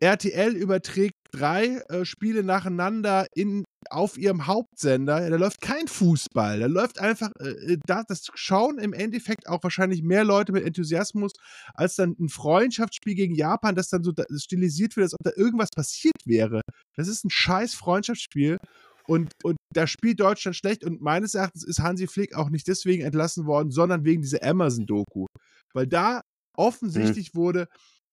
RTL 0.00 0.56
überträgt 0.56 1.17
drei 1.32 1.82
äh, 1.88 2.04
Spiele 2.04 2.42
nacheinander 2.42 3.26
in, 3.34 3.64
auf 3.90 4.16
ihrem 4.18 4.46
Hauptsender. 4.46 5.28
Da 5.28 5.36
läuft 5.36 5.60
kein 5.60 5.88
Fußball. 5.88 6.60
Da 6.60 6.66
läuft 6.66 7.00
einfach, 7.00 7.30
äh, 7.40 7.72
äh, 7.72 7.78
da, 7.86 8.02
das 8.06 8.26
schauen 8.34 8.78
im 8.78 8.92
Endeffekt 8.92 9.48
auch 9.48 9.62
wahrscheinlich 9.62 10.02
mehr 10.02 10.24
Leute 10.24 10.52
mit 10.52 10.64
Enthusiasmus 10.64 11.32
als 11.74 11.96
dann 11.96 12.16
ein 12.18 12.28
Freundschaftsspiel 12.28 13.14
gegen 13.14 13.34
Japan, 13.34 13.74
das 13.74 13.88
dann 13.88 14.02
so 14.02 14.12
da, 14.12 14.24
stilisiert 14.36 14.96
wird, 14.96 15.04
als 15.04 15.14
ob 15.14 15.22
da 15.22 15.32
irgendwas 15.36 15.70
passiert 15.74 16.20
wäre. 16.24 16.60
Das 16.96 17.08
ist 17.08 17.24
ein 17.24 17.30
scheiß 17.30 17.74
Freundschaftsspiel. 17.74 18.58
Und, 19.06 19.32
und 19.42 19.56
da 19.74 19.86
spielt 19.86 20.20
Deutschland 20.20 20.56
schlecht. 20.56 20.84
Und 20.84 21.00
meines 21.00 21.34
Erachtens 21.34 21.64
ist 21.64 21.80
Hansi 21.80 22.06
Flick 22.06 22.34
auch 22.34 22.50
nicht 22.50 22.68
deswegen 22.68 23.04
entlassen 23.04 23.46
worden, 23.46 23.70
sondern 23.70 24.04
wegen 24.04 24.22
dieser 24.22 24.42
Amazon-Doku. 24.42 25.26
Weil 25.72 25.86
da 25.86 26.16
hm. 26.16 26.20
offensichtlich 26.56 27.28
hm. 27.28 27.34
wurde, 27.34 27.68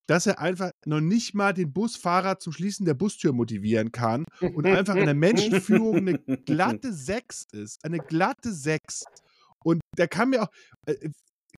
dass 0.07 0.27
er 0.27 0.39
einfach 0.39 0.71
noch 0.85 1.01
nicht 1.01 1.33
mal 1.33 1.53
den 1.53 1.73
Busfahrer 1.73 2.39
zum 2.39 2.53
Schließen 2.53 2.85
der 2.85 2.93
Bustür 2.93 3.33
motivieren 3.33 3.91
kann 3.91 4.25
und 4.39 4.65
einfach 4.65 4.95
in 4.95 5.05
der 5.05 5.15
Menschenführung 5.15 5.97
eine 5.97 6.19
glatte 6.19 6.93
Sechs 6.93 7.47
ist. 7.51 7.83
Eine 7.83 7.99
glatte 7.99 8.53
Sechs. 8.53 9.05
Und 9.63 9.81
da 9.95 10.07
kann 10.07 10.29
mir 10.29 10.43
auch, 10.43 10.51
äh, 10.85 10.93
äh, 10.93 11.09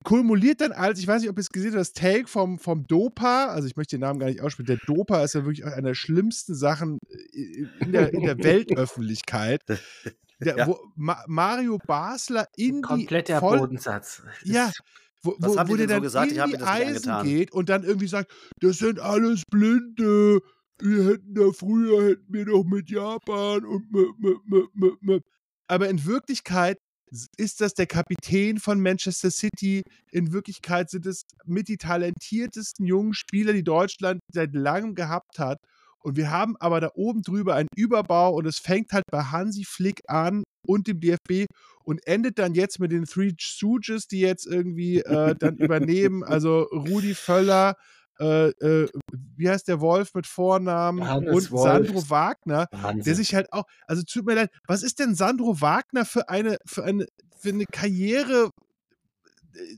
kumuliert 0.03 0.61
dann 0.61 0.71
als, 0.71 0.99
ich 0.99 1.07
weiß 1.07 1.21
nicht, 1.21 1.29
ob 1.29 1.37
ihr 1.37 1.41
es 1.41 1.49
gesehen 1.49 1.71
habt, 1.71 1.81
das 1.81 1.93
Take 1.93 2.27
vom, 2.27 2.59
vom 2.59 2.87
Dopa, 2.87 3.47
also 3.47 3.67
ich 3.67 3.75
möchte 3.75 3.97
den 3.97 4.01
Namen 4.01 4.19
gar 4.19 4.27
nicht 4.27 4.41
aussprechen, 4.41 4.67
der 4.67 4.79
Dopa 4.85 5.23
ist 5.23 5.33
ja 5.33 5.43
wirklich 5.43 5.65
einer 5.65 5.89
der 5.89 5.95
schlimmsten 5.95 6.55
Sachen 6.55 6.99
äh, 7.09 7.65
in 7.81 7.91
der, 7.91 8.13
in 8.13 8.23
der 8.23 8.37
Weltöffentlichkeit. 8.37 9.61
Der, 10.39 10.55
ja. 10.55 10.67
wo 10.67 10.77
Ma 10.95 11.23
Mario 11.25 11.79
Basler 11.79 12.47
in 12.55 12.83
Kompletter 12.83 13.33
die 13.33 13.39
voll, 13.39 13.57
Bodensatz. 13.57 14.21
Ja, 14.43 14.71
wo, 15.27 15.35
Was 15.39 15.53
wo, 15.53 15.59
haben 15.59 15.69
wo 15.69 15.75
die 15.75 15.87
denn 15.87 15.97
so 15.97 16.01
gesagt? 16.01 16.31
Ich 16.31 16.39
habe 16.39 16.51
mir 16.51 16.57
das 16.57 16.67
Eisen 16.67 16.93
nicht 16.93 17.07
angetan. 17.07 17.25
geht 17.25 17.51
und 17.51 17.69
dann 17.69 17.83
irgendwie 17.83 18.07
sagt, 18.07 18.31
das 18.59 18.77
sind 18.79 18.99
alles 18.99 19.43
Blinde. 19.49 20.39
Wir 20.79 21.05
hätten 21.05 21.33
da 21.33 21.51
früher, 21.51 22.09
hätten 22.09 22.33
wir 22.33 22.45
doch 22.45 22.63
mit 22.63 22.89
Japan 22.89 23.65
und 23.65 23.91
mit, 23.91 25.01
mit, 25.01 25.23
aber 25.67 25.89
in 25.89 26.05
Wirklichkeit 26.05 26.77
ist 27.37 27.61
das 27.61 27.73
der 27.73 27.87
Kapitän 27.87 28.59
von 28.59 28.81
Manchester 28.81 29.31
City. 29.31 29.81
In 30.11 30.33
Wirklichkeit 30.33 30.89
sind 30.89 31.05
es 31.05 31.21
mit 31.45 31.67
die 31.67 31.77
talentiertesten 31.77 32.85
jungen 32.85 33.13
Spieler, 33.13 33.53
die 33.53 33.63
Deutschland 33.63 34.19
seit 34.31 34.53
langem 34.53 34.93
gehabt 34.93 35.39
hat. 35.39 35.59
Und 35.99 36.15
wir 36.15 36.31
haben 36.31 36.55
aber 36.57 36.79
da 36.79 36.91
oben 36.95 37.21
drüber 37.21 37.55
einen 37.55 37.69
Überbau 37.75 38.35
und 38.35 38.45
es 38.45 38.59
fängt 38.59 38.91
halt 38.91 39.03
bei 39.11 39.23
Hansi 39.23 39.65
Flick 39.65 40.01
an 40.07 40.43
und 40.67 40.87
dem 40.87 40.99
DFB 40.99 41.45
und 41.83 42.05
endet 42.05 42.37
dann 42.37 42.53
jetzt 42.53 42.79
mit 42.79 42.91
den 42.91 43.05
Three 43.05 43.31
Stooges, 43.39 44.07
die 44.07 44.19
jetzt 44.19 44.45
irgendwie 44.45 44.99
äh, 44.99 45.35
dann 45.35 45.55
übernehmen. 45.57 46.23
Also 46.23 46.63
Rudi 46.63 47.15
Völler, 47.15 47.75
äh, 48.19 48.49
äh, 48.49 48.89
wie 49.35 49.49
heißt 49.49 49.67
der 49.67 49.79
Wolf 49.79 50.13
mit 50.13 50.27
Vornamen 50.27 51.07
Hannes 51.07 51.33
und 51.33 51.51
Wolf. 51.51 51.63
Sandro 51.63 52.09
Wagner, 52.09 52.67
Wahnsinn. 52.71 53.03
der 53.03 53.15
sich 53.15 53.33
halt 53.33 53.53
auch, 53.53 53.63
also 53.87 54.03
tut 54.03 54.25
mir 54.25 54.35
leid, 54.35 54.49
was 54.67 54.83
ist 54.83 54.99
denn 54.99 55.15
Sandro 55.15 55.61
Wagner 55.61 56.03
für 56.03 56.27
eine, 56.27 56.57
für 56.65 56.83
eine, 56.83 57.05
für 57.39 57.49
eine 57.49 57.65
Karriere 57.65 58.49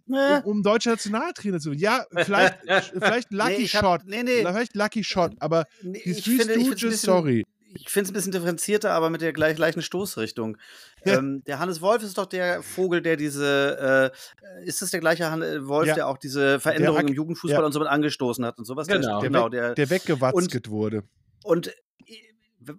äh, 0.09 0.41
um, 0.43 0.57
um 0.57 0.63
deutscher 0.63 0.91
Nationaltrainer 0.91 1.59
zu 1.59 1.71
werden. 1.71 1.79
Ja, 1.79 2.05
vielleicht, 2.15 2.57
vielleicht 2.93 3.31
Lucky 3.31 3.57
nee, 3.59 3.67
Shot. 3.67 3.83
Hab, 3.83 4.05
nee, 4.05 4.23
nee. 4.23 4.39
Vielleicht 4.39 4.75
Lucky 4.75 5.03
Shot, 5.03 5.33
aber 5.39 5.65
nee, 5.83 6.01
die 6.03 6.13
Three 6.15 6.39
Stooges, 6.39 7.01
sorry 7.01 7.45
ich 7.73 7.89
finde 7.89 8.05
es 8.05 8.11
ein 8.11 8.13
bisschen 8.13 8.31
differenzierter, 8.31 8.91
aber 8.91 9.09
mit 9.09 9.21
der 9.21 9.33
gleich, 9.33 9.55
gleichen 9.55 9.81
Stoßrichtung. 9.81 10.57
Ja. 11.05 11.17
Ähm, 11.17 11.45
der 11.45 11.59
Hannes 11.59 11.79
Wolf 11.79 12.03
ist 12.03 12.17
doch 12.17 12.25
der 12.25 12.61
Vogel, 12.61 13.01
der 13.01 13.15
diese, 13.15 14.11
äh, 14.13 14.65
ist 14.65 14.81
das 14.81 14.91
der 14.91 14.99
gleiche 14.99 15.31
Han 15.31 15.41
äh, 15.41 15.65
Wolf, 15.65 15.87
ja. 15.87 15.95
der 15.95 16.07
auch 16.09 16.17
diese 16.17 16.59
Veränderung 16.59 17.07
im 17.07 17.13
Jugendfußball 17.13 17.61
ja. 17.61 17.65
und 17.65 17.71
so 17.71 17.79
mit 17.79 17.87
angestoßen 17.87 18.43
hat 18.43 18.57
und 18.57 18.65
sowas? 18.65 18.85
Genau, 18.85 19.21
der, 19.21 19.29
genau, 19.29 19.47
der, 19.47 19.75
der 19.75 19.89
weggewatzket 19.89 20.69
wurde. 20.69 21.03
Und 21.41 21.69
äh, 21.69 21.71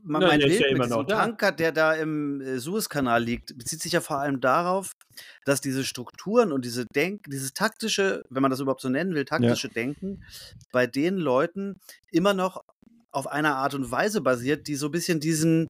mein, 0.02 0.20
mein 0.20 0.38
Bild 0.38 0.60
ja 0.60 0.76
mit 0.76 0.84
diesem 0.84 1.06
Tanker, 1.06 1.50
der 1.50 1.72
da 1.72 1.94
im 1.94 2.42
äh, 2.42 2.58
Suezkanal 2.58 3.24
liegt, 3.24 3.56
bezieht 3.56 3.80
sich 3.80 3.92
ja 3.92 4.02
vor 4.02 4.18
allem 4.18 4.42
darauf, 4.42 4.92
dass 5.46 5.62
diese 5.62 5.82
Strukturen 5.82 6.52
und 6.52 6.66
diese 6.66 6.84
Denk, 6.84 7.24
dieses 7.30 7.54
taktische, 7.54 8.22
wenn 8.28 8.42
man 8.42 8.50
das 8.50 8.60
überhaupt 8.60 8.82
so 8.82 8.90
nennen 8.90 9.14
will, 9.14 9.24
taktische 9.24 9.70
Denken 9.70 10.24
bei 10.72 10.86
den 10.86 11.16
Leuten 11.16 11.80
immer 12.10 12.34
noch 12.34 12.62
auf 13.10 13.26
einer 13.26 13.56
Art 13.56 13.74
und 13.74 13.90
Weise 13.90 14.20
basiert, 14.20 14.66
die 14.66 14.76
so 14.76 14.86
ein 14.86 14.92
bisschen 14.92 15.20
diesen 15.20 15.68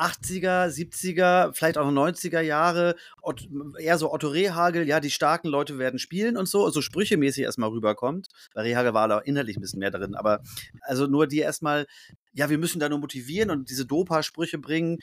80er, 0.00 0.68
70er, 0.68 1.52
vielleicht 1.52 1.76
auch 1.76 1.90
90er 1.90 2.40
Jahre, 2.40 2.96
eher 3.78 3.98
so 3.98 4.12
Otto 4.12 4.28
Rehagel, 4.28 4.88
ja, 4.88 4.98
die 4.98 5.10
starken 5.10 5.48
Leute 5.48 5.78
werden 5.78 5.98
spielen 5.98 6.36
und 6.36 6.48
so, 6.48 6.70
so 6.70 6.80
sprüchemäßig 6.80 7.44
erstmal 7.44 7.68
rüberkommt. 7.68 8.28
Bei 8.54 8.62
Rehagel 8.62 8.94
war 8.94 9.08
da 9.08 9.18
inhaltlich 9.18 9.58
ein 9.58 9.60
bisschen 9.60 9.80
mehr 9.80 9.90
drin, 9.90 10.14
aber 10.14 10.40
also 10.80 11.06
nur 11.06 11.26
die 11.26 11.40
erstmal, 11.40 11.86
ja, 12.32 12.48
wir 12.48 12.58
müssen 12.58 12.80
da 12.80 12.88
nur 12.88 12.98
motivieren 12.98 13.50
und 13.50 13.68
diese 13.68 13.84
Dopa-Sprüche 13.84 14.58
bringen, 14.58 14.98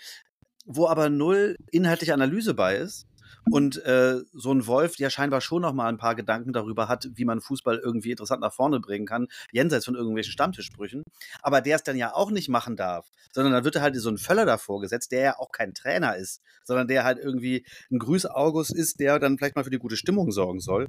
wo 0.66 0.88
aber 0.88 1.10
null 1.10 1.58
inhaltliche 1.72 2.14
Analyse 2.14 2.54
bei 2.56 2.78
ist. 2.78 3.06
Und 3.52 3.84
äh, 3.86 4.22
so 4.34 4.54
ein 4.54 4.68
Wolf, 4.68 4.96
der 4.96 5.10
scheinbar 5.10 5.42
schon 5.42 5.62
noch 5.62 5.74
mal 5.74 5.88
ein 5.88 5.98
paar 5.98 6.16
Gedanken 6.16 6.54
darüber 6.54 6.88
hat, 6.88 7.08
wie 7.14 7.26
man 7.26 7.42
Fußball 7.42 7.78
irgendwie 7.78 8.12
interessant 8.12 8.42
nach 8.42 8.54
vorne 8.54 8.80
bringen 8.80 9.06
kann, 9.06 9.28
jenseits 9.52 9.86
von 9.86 9.96
irgendwelchen 9.96 10.32
Stammtischsprüchen, 10.32 11.04
aber 11.42 11.62
der 11.62 11.76
es 11.76 11.84
dann 11.84 11.98
ja 11.98 12.14
auch 12.14 12.32
nicht 12.32 12.50
machen 12.50 12.76
darf, 12.76 13.08
sondern 13.34 13.54
dann 13.54 13.64
wird 13.64 13.76
er 13.76 13.82
halt 13.82 13.96
so 13.98 14.10
ein 14.10 14.18
Völler 14.18 14.46
davor 14.46 14.82
gesetzt, 14.82 15.12
der 15.12 15.22
ja 15.22 15.40
auch 15.40 15.52
kein 15.52 15.74
Trainer 15.74 16.16
ist, 16.16 16.42
sondern 16.64 16.88
der 16.88 17.04
halt 17.04 17.20
irgendwie 17.20 17.66
ein 17.92 18.00
Grüß 18.00 18.26
August 18.26 18.74
ist, 18.74 19.00
der 19.00 19.20
dann 19.20 19.38
vielleicht 19.38 19.56
mal 19.56 19.64
für 19.64 19.70
die 19.70 19.80
gute 19.80 19.98
Stimmung 19.98 20.32
sorgen 20.32 20.60
soll. 20.60 20.88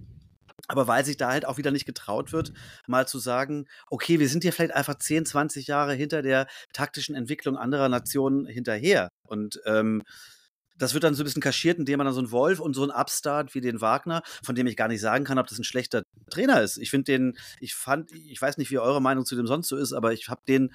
Aber 0.67 0.89
weil 0.89 1.05
sich 1.05 1.17
da 1.17 1.31
halt 1.31 1.47
auch 1.47 1.57
wieder 1.57 1.71
nicht 1.71 1.87
getraut 1.87 2.33
wird, 2.33 2.53
mal 2.87 3.07
zu 3.07 3.19
sagen, 3.19 3.67
okay, 3.91 4.19
wir 4.19 4.29
sind 4.29 4.43
hier 4.43 4.53
vielleicht 4.53 4.75
einfach 4.75 4.97
10, 4.97 5.25
20 5.25 5.69
Jahre 5.69 5.95
hinter 5.95 6.21
der 6.21 6.47
taktischen 6.73 7.15
Entwicklung 7.15 7.57
anderer 7.57 7.89
Nationen 7.89 8.45
hinterher. 8.47 9.09
Und 9.23 9.61
ähm, 9.67 10.03
das 10.79 10.95
wird 10.95 11.05
dann 11.05 11.15
so 11.15 11.23
ein 11.23 11.25
bisschen 11.25 11.43
kaschiert, 11.43 11.79
indem 11.79 11.99
man 11.99 12.07
dann 12.07 12.15
so 12.15 12.21
einen 12.21 12.31
Wolf 12.31 12.61
und 12.61 12.75
so 12.75 12.83
einen 12.83 12.93
Upstart 12.93 13.55
wie 13.55 13.61
den 13.61 13.81
Wagner, 13.81 14.23
von 14.43 14.55
dem 14.55 14.67
ich 14.67 14.77
gar 14.77 14.89
nicht 14.89 15.01
sagen 15.01 15.25
kann, 15.25 15.39
ob 15.39 15.47
das 15.47 15.59
ein 15.59 15.65
schlechter 15.65 16.03
Trainer 16.31 16.63
ist. 16.63 16.79
Ich 16.79 16.91
finde 16.91 17.05
den, 17.05 17.39
ich 17.61 17.75
fand, 17.75 18.13
ich 18.13 18.41
weiß 18.41 18.59
nicht, 18.59 18.71
wie 18.71 18.79
eure 18.79 19.03
Meinung 19.03 19.25
zu 19.25 19.37
dem 19.37 19.47
sonst 19.47 19.69
so 19.69 19.77
ist, 19.77 19.93
aber 19.93 20.13
ich 20.13 20.29
habe 20.29 20.41
den 20.47 20.73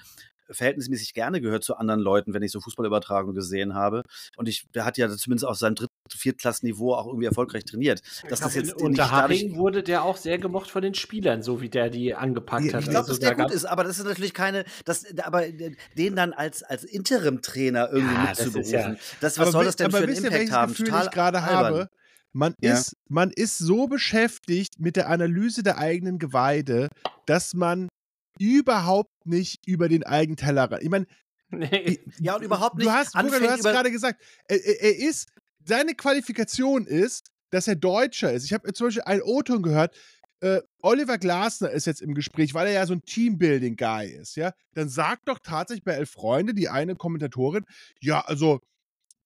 verhältnismäßig 0.50 1.14
gerne 1.14 1.40
gehört 1.40 1.64
zu 1.64 1.76
anderen 1.76 2.00
Leuten, 2.00 2.34
wenn 2.34 2.42
ich 2.42 2.52
so 2.52 2.60
Fußballübertragungen 2.60 3.34
gesehen 3.34 3.74
habe. 3.74 4.02
Und 4.36 4.48
ich, 4.48 4.66
der 4.74 4.84
hat 4.84 4.98
ja 4.98 5.08
zumindest 5.08 5.46
auf 5.46 5.56
seinem 5.56 5.74
dritten, 5.74 5.92
Viertklassenniveau 6.14 6.94
auch 6.94 7.06
irgendwie 7.06 7.26
erfolgreich 7.26 7.64
trainiert. 7.64 8.02
Dass 8.28 8.40
das 8.40 8.54
jetzt 8.54 8.74
unter 8.74 9.10
Haring 9.10 9.56
wurde 9.56 9.82
der 9.82 10.04
auch 10.04 10.16
sehr 10.16 10.38
gemocht 10.38 10.70
von 10.70 10.82
den 10.82 10.94
Spielern, 10.94 11.42
so 11.42 11.60
wie 11.60 11.70
der 11.70 11.88
die 11.88 12.14
angepackt 12.14 12.66
ja, 12.66 12.74
hat. 12.74 12.82
Ich 12.82 12.90
glaube, 12.90 13.08
also, 13.08 13.12
dass 13.12 13.20
der 13.20 13.34
gut 13.34 13.50
ist, 13.50 13.64
aber 13.64 13.84
das 13.84 13.98
ist 13.98 14.04
natürlich 14.04 14.34
keine, 14.34 14.64
das, 14.84 15.06
aber 15.22 15.44
den 15.50 16.16
dann 16.16 16.32
als, 16.32 16.62
als 16.62 16.84
Interim-Trainer 16.84 17.90
irgendwie 17.90 18.14
ja, 18.14 18.28
mitzuberufen. 18.28 18.62
Das, 18.62 18.70
ja, 18.70 18.96
das 19.20 19.38
was 19.38 19.52
soll 19.52 19.64
das 19.64 19.76
denn 19.76 19.90
für 19.90 19.98
einen 19.98 20.14
Impact 20.14 20.52
haben? 20.52 20.72
Gefühl 20.72 20.86
Total 20.86 21.04
ich 21.06 21.10
gerade 21.10 21.42
habe. 21.42 21.88
Man, 22.32 22.54
ja. 22.60 22.74
ist, 22.74 22.96
man 23.08 23.30
ist 23.30 23.58
so 23.58 23.86
beschäftigt 23.86 24.80
mit 24.80 24.96
der 24.96 25.08
Analyse 25.08 25.62
der 25.62 25.78
eigenen 25.78 26.18
Geweide, 26.18 26.88
dass 27.26 27.54
man 27.54 27.88
überhaupt 28.38 29.26
nicht 29.26 29.66
über 29.66 29.88
den 29.88 30.04
eigenen 30.04 30.36
Tellerrand. 30.36 30.82
Ich 30.82 30.90
meine, 30.90 31.06
nee. 31.50 32.00
ja, 32.20 32.36
und 32.36 32.42
überhaupt 32.42 32.76
nicht. 32.76 32.86
Du 32.86 32.92
hast, 32.92 33.14
Guga, 33.14 33.38
du 33.38 33.50
hast 33.50 33.62
gerade 33.62 33.90
gesagt, 33.90 34.20
er, 34.48 34.64
er, 34.64 34.96
ist, 34.96 35.28
seine 35.64 35.94
Qualifikation 35.94 36.86
ist, 36.86 37.30
dass 37.50 37.68
er 37.68 37.76
Deutscher 37.76 38.32
ist. 38.32 38.44
Ich 38.44 38.52
habe 38.52 38.72
zum 38.72 38.88
Beispiel 38.88 39.04
einen 39.04 39.22
O-Ton 39.22 39.62
gehört, 39.62 39.94
äh, 40.40 40.60
Oliver 40.82 41.16
Glasner 41.16 41.70
ist 41.70 41.86
jetzt 41.86 42.02
im 42.02 42.14
Gespräch, 42.14 42.52
weil 42.52 42.66
er 42.66 42.74
ja 42.74 42.86
so 42.86 42.92
ein 42.92 43.02
Teambuilding-Guy 43.02 44.10
ist, 44.10 44.36
ja. 44.36 44.52
Dann 44.74 44.88
sagt 44.88 45.28
doch 45.28 45.38
tatsächlich 45.38 45.84
bei 45.84 45.92
Elf 45.92 46.10
Freunde 46.10 46.54
die 46.54 46.68
eine 46.68 46.96
Kommentatorin, 46.96 47.64
ja, 48.00 48.20
also 48.20 48.60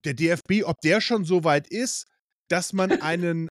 der 0.04 0.14
DFB, 0.14 0.64
ob 0.64 0.80
der 0.80 1.00
schon 1.00 1.24
so 1.24 1.42
weit 1.42 1.66
ist, 1.66 2.06
dass 2.48 2.72
man 2.72 2.92
einen 3.02 3.48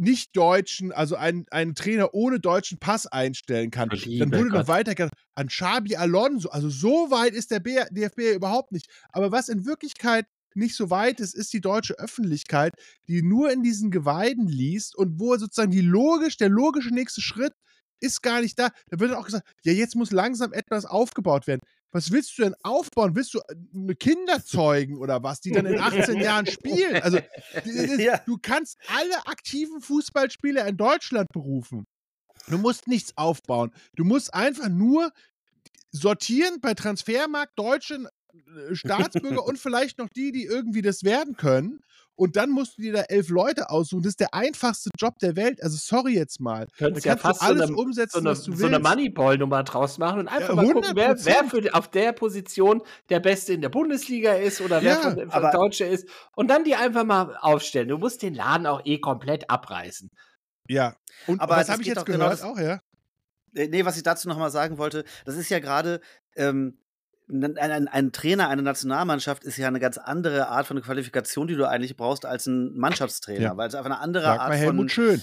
nicht-deutschen, 0.00 0.92
also 0.92 1.14
einen, 1.14 1.46
einen 1.50 1.74
Trainer 1.74 2.14
ohne 2.14 2.40
deutschen 2.40 2.78
Pass 2.78 3.06
einstellen 3.06 3.70
kann. 3.70 3.90
Dann 3.90 4.32
wurde 4.32 4.48
noch 4.48 4.68
weiter 4.68 5.10
an 5.34 5.48
Xabi 5.48 5.96
Alonso. 5.96 6.48
Also 6.48 6.70
so 6.70 7.10
weit 7.10 7.34
ist 7.34 7.50
der 7.50 7.60
B 7.60 7.78
DFB 7.90 8.34
überhaupt 8.34 8.72
nicht. 8.72 8.88
Aber 9.10 9.30
was 9.30 9.48
in 9.48 9.66
Wirklichkeit 9.66 10.26
nicht 10.54 10.74
so 10.74 10.90
weit 10.90 11.20
ist, 11.20 11.34
ist 11.34 11.52
die 11.52 11.60
deutsche 11.60 11.98
Öffentlichkeit, 11.98 12.72
die 13.08 13.22
nur 13.22 13.52
in 13.52 13.62
diesen 13.62 13.90
Geweiden 13.90 14.48
liest 14.48 14.96
und 14.96 15.20
wo 15.20 15.36
sozusagen 15.36 15.70
die 15.70 15.82
logisch, 15.82 16.38
der 16.38 16.48
logische 16.48 16.92
nächste 16.92 17.20
Schritt 17.20 17.52
ist 18.00 18.22
gar 18.22 18.40
nicht 18.40 18.58
da. 18.58 18.70
Da 18.88 18.98
wird 18.98 19.12
auch 19.12 19.26
gesagt, 19.26 19.46
ja, 19.62 19.72
jetzt 19.72 19.94
muss 19.94 20.10
langsam 20.10 20.52
etwas 20.54 20.86
aufgebaut 20.86 21.46
werden. 21.46 21.60
Was 21.92 22.12
willst 22.12 22.38
du 22.38 22.42
denn 22.42 22.54
aufbauen? 22.62 23.16
Willst 23.16 23.34
du 23.34 23.40
eine 23.74 23.94
Kinder 23.96 24.44
zeugen 24.44 24.98
oder 24.98 25.22
was, 25.22 25.40
die 25.40 25.50
dann 25.50 25.66
in 25.66 25.80
18 25.80 26.20
Jahren 26.20 26.46
spielen? 26.46 27.02
Also, 27.02 27.18
ja. 27.98 28.18
du 28.18 28.38
kannst 28.40 28.78
alle 28.86 29.26
aktiven 29.26 29.80
Fußballspieler 29.80 30.66
in 30.66 30.76
Deutschland 30.76 31.28
berufen. 31.32 31.86
Du 32.48 32.58
musst 32.58 32.86
nichts 32.86 33.16
aufbauen. 33.16 33.72
Du 33.96 34.04
musst 34.04 34.32
einfach 34.32 34.68
nur 34.68 35.12
sortieren 35.90 36.60
bei 36.60 36.74
Transfermarkt 36.74 37.58
Deutsche 37.58 38.08
äh, 38.34 38.74
Staatsbürger 38.74 39.44
und 39.46 39.58
vielleicht 39.58 39.98
noch 39.98 40.08
die, 40.08 40.32
die 40.32 40.44
irgendwie 40.44 40.82
das 40.82 41.02
werden 41.02 41.36
können. 41.36 41.80
Und 42.20 42.36
dann 42.36 42.50
musst 42.50 42.76
du 42.76 42.82
dir 42.82 42.92
da 42.92 43.00
elf 43.04 43.30
Leute 43.30 43.70
aussuchen. 43.70 44.02
Das 44.02 44.10
ist 44.10 44.20
der 44.20 44.34
einfachste 44.34 44.90
Job 44.98 45.18
der 45.20 45.36
Welt. 45.36 45.62
Also 45.62 45.78
sorry 45.78 46.16
jetzt 46.16 46.38
mal. 46.38 46.66
Könntest 46.76 47.06
ja 47.06 47.16
fast 47.16 47.40
alles 47.40 47.68
so 47.68 47.72
eine, 47.72 47.76
umsetzen, 47.76 48.12
so 48.12 48.18
eine, 48.18 48.30
was 48.32 48.42
du 48.42 48.50
willst. 48.50 48.60
So 48.60 48.66
eine 48.66 48.78
Moneyball-Nummer 48.78 49.62
draus 49.62 49.96
machen 49.96 50.20
und 50.20 50.28
einfach 50.28 50.50
ja, 50.50 50.54
mal 50.54 50.70
gucken, 50.70 50.90
wer, 50.96 51.16
wer 51.24 51.44
für, 51.44 51.74
auf 51.74 51.88
der 51.88 52.12
Position 52.12 52.82
der 53.08 53.20
Beste 53.20 53.54
in 53.54 53.62
der 53.62 53.70
Bundesliga 53.70 54.34
ist 54.34 54.60
oder 54.60 54.82
wer 54.82 54.96
ja, 54.96 55.00
von, 55.00 55.30
von 55.30 55.50
Deutsche 55.50 55.86
ist. 55.86 56.10
Und 56.36 56.48
dann 56.48 56.64
die 56.64 56.74
einfach 56.74 57.04
mal 57.04 57.38
aufstellen. 57.40 57.88
Du 57.88 57.96
musst 57.96 58.20
den 58.20 58.34
Laden 58.34 58.66
auch 58.66 58.82
eh 58.84 58.98
komplett 58.98 59.48
abreißen. 59.48 60.10
Ja. 60.68 60.96
Und 61.26 61.40
aber 61.40 61.56
was 61.56 61.70
habe 61.70 61.80
ich 61.80 61.88
jetzt 61.88 62.04
genau 62.04 62.18
gehört? 62.18 62.40
Genau 62.42 62.52
auch, 62.52 62.58
ja. 62.58 62.80
Nee, 63.52 63.86
was 63.86 63.96
ich 63.96 64.02
dazu 64.02 64.28
noch 64.28 64.36
mal 64.36 64.50
sagen 64.50 64.76
wollte, 64.76 65.04
das 65.24 65.36
ist 65.36 65.48
ja 65.48 65.58
gerade 65.58 66.02
ähm, 66.36 66.79
ein, 67.30 67.56
ein, 67.58 67.88
ein, 67.88 68.12
Trainer 68.12 68.48
einer 68.48 68.62
Nationalmannschaft 68.62 69.44
ist 69.44 69.56
ja 69.56 69.68
eine 69.68 69.80
ganz 69.80 69.98
andere 69.98 70.48
Art 70.48 70.66
von 70.66 70.80
Qualifikation, 70.80 71.46
die 71.46 71.56
du 71.56 71.68
eigentlich 71.68 71.96
brauchst 71.96 72.26
als 72.26 72.46
ein 72.46 72.76
Mannschaftstrainer, 72.76 73.40
ja. 73.40 73.56
weil 73.56 73.68
es 73.68 73.74
einfach 73.74 73.90
eine 73.90 74.00
andere 74.00 74.24
Sag 74.24 74.40
Art 74.40 74.48
mal 74.50 74.56
Helmut 74.56 74.76
von 74.76 74.88
Schön. 74.88 75.22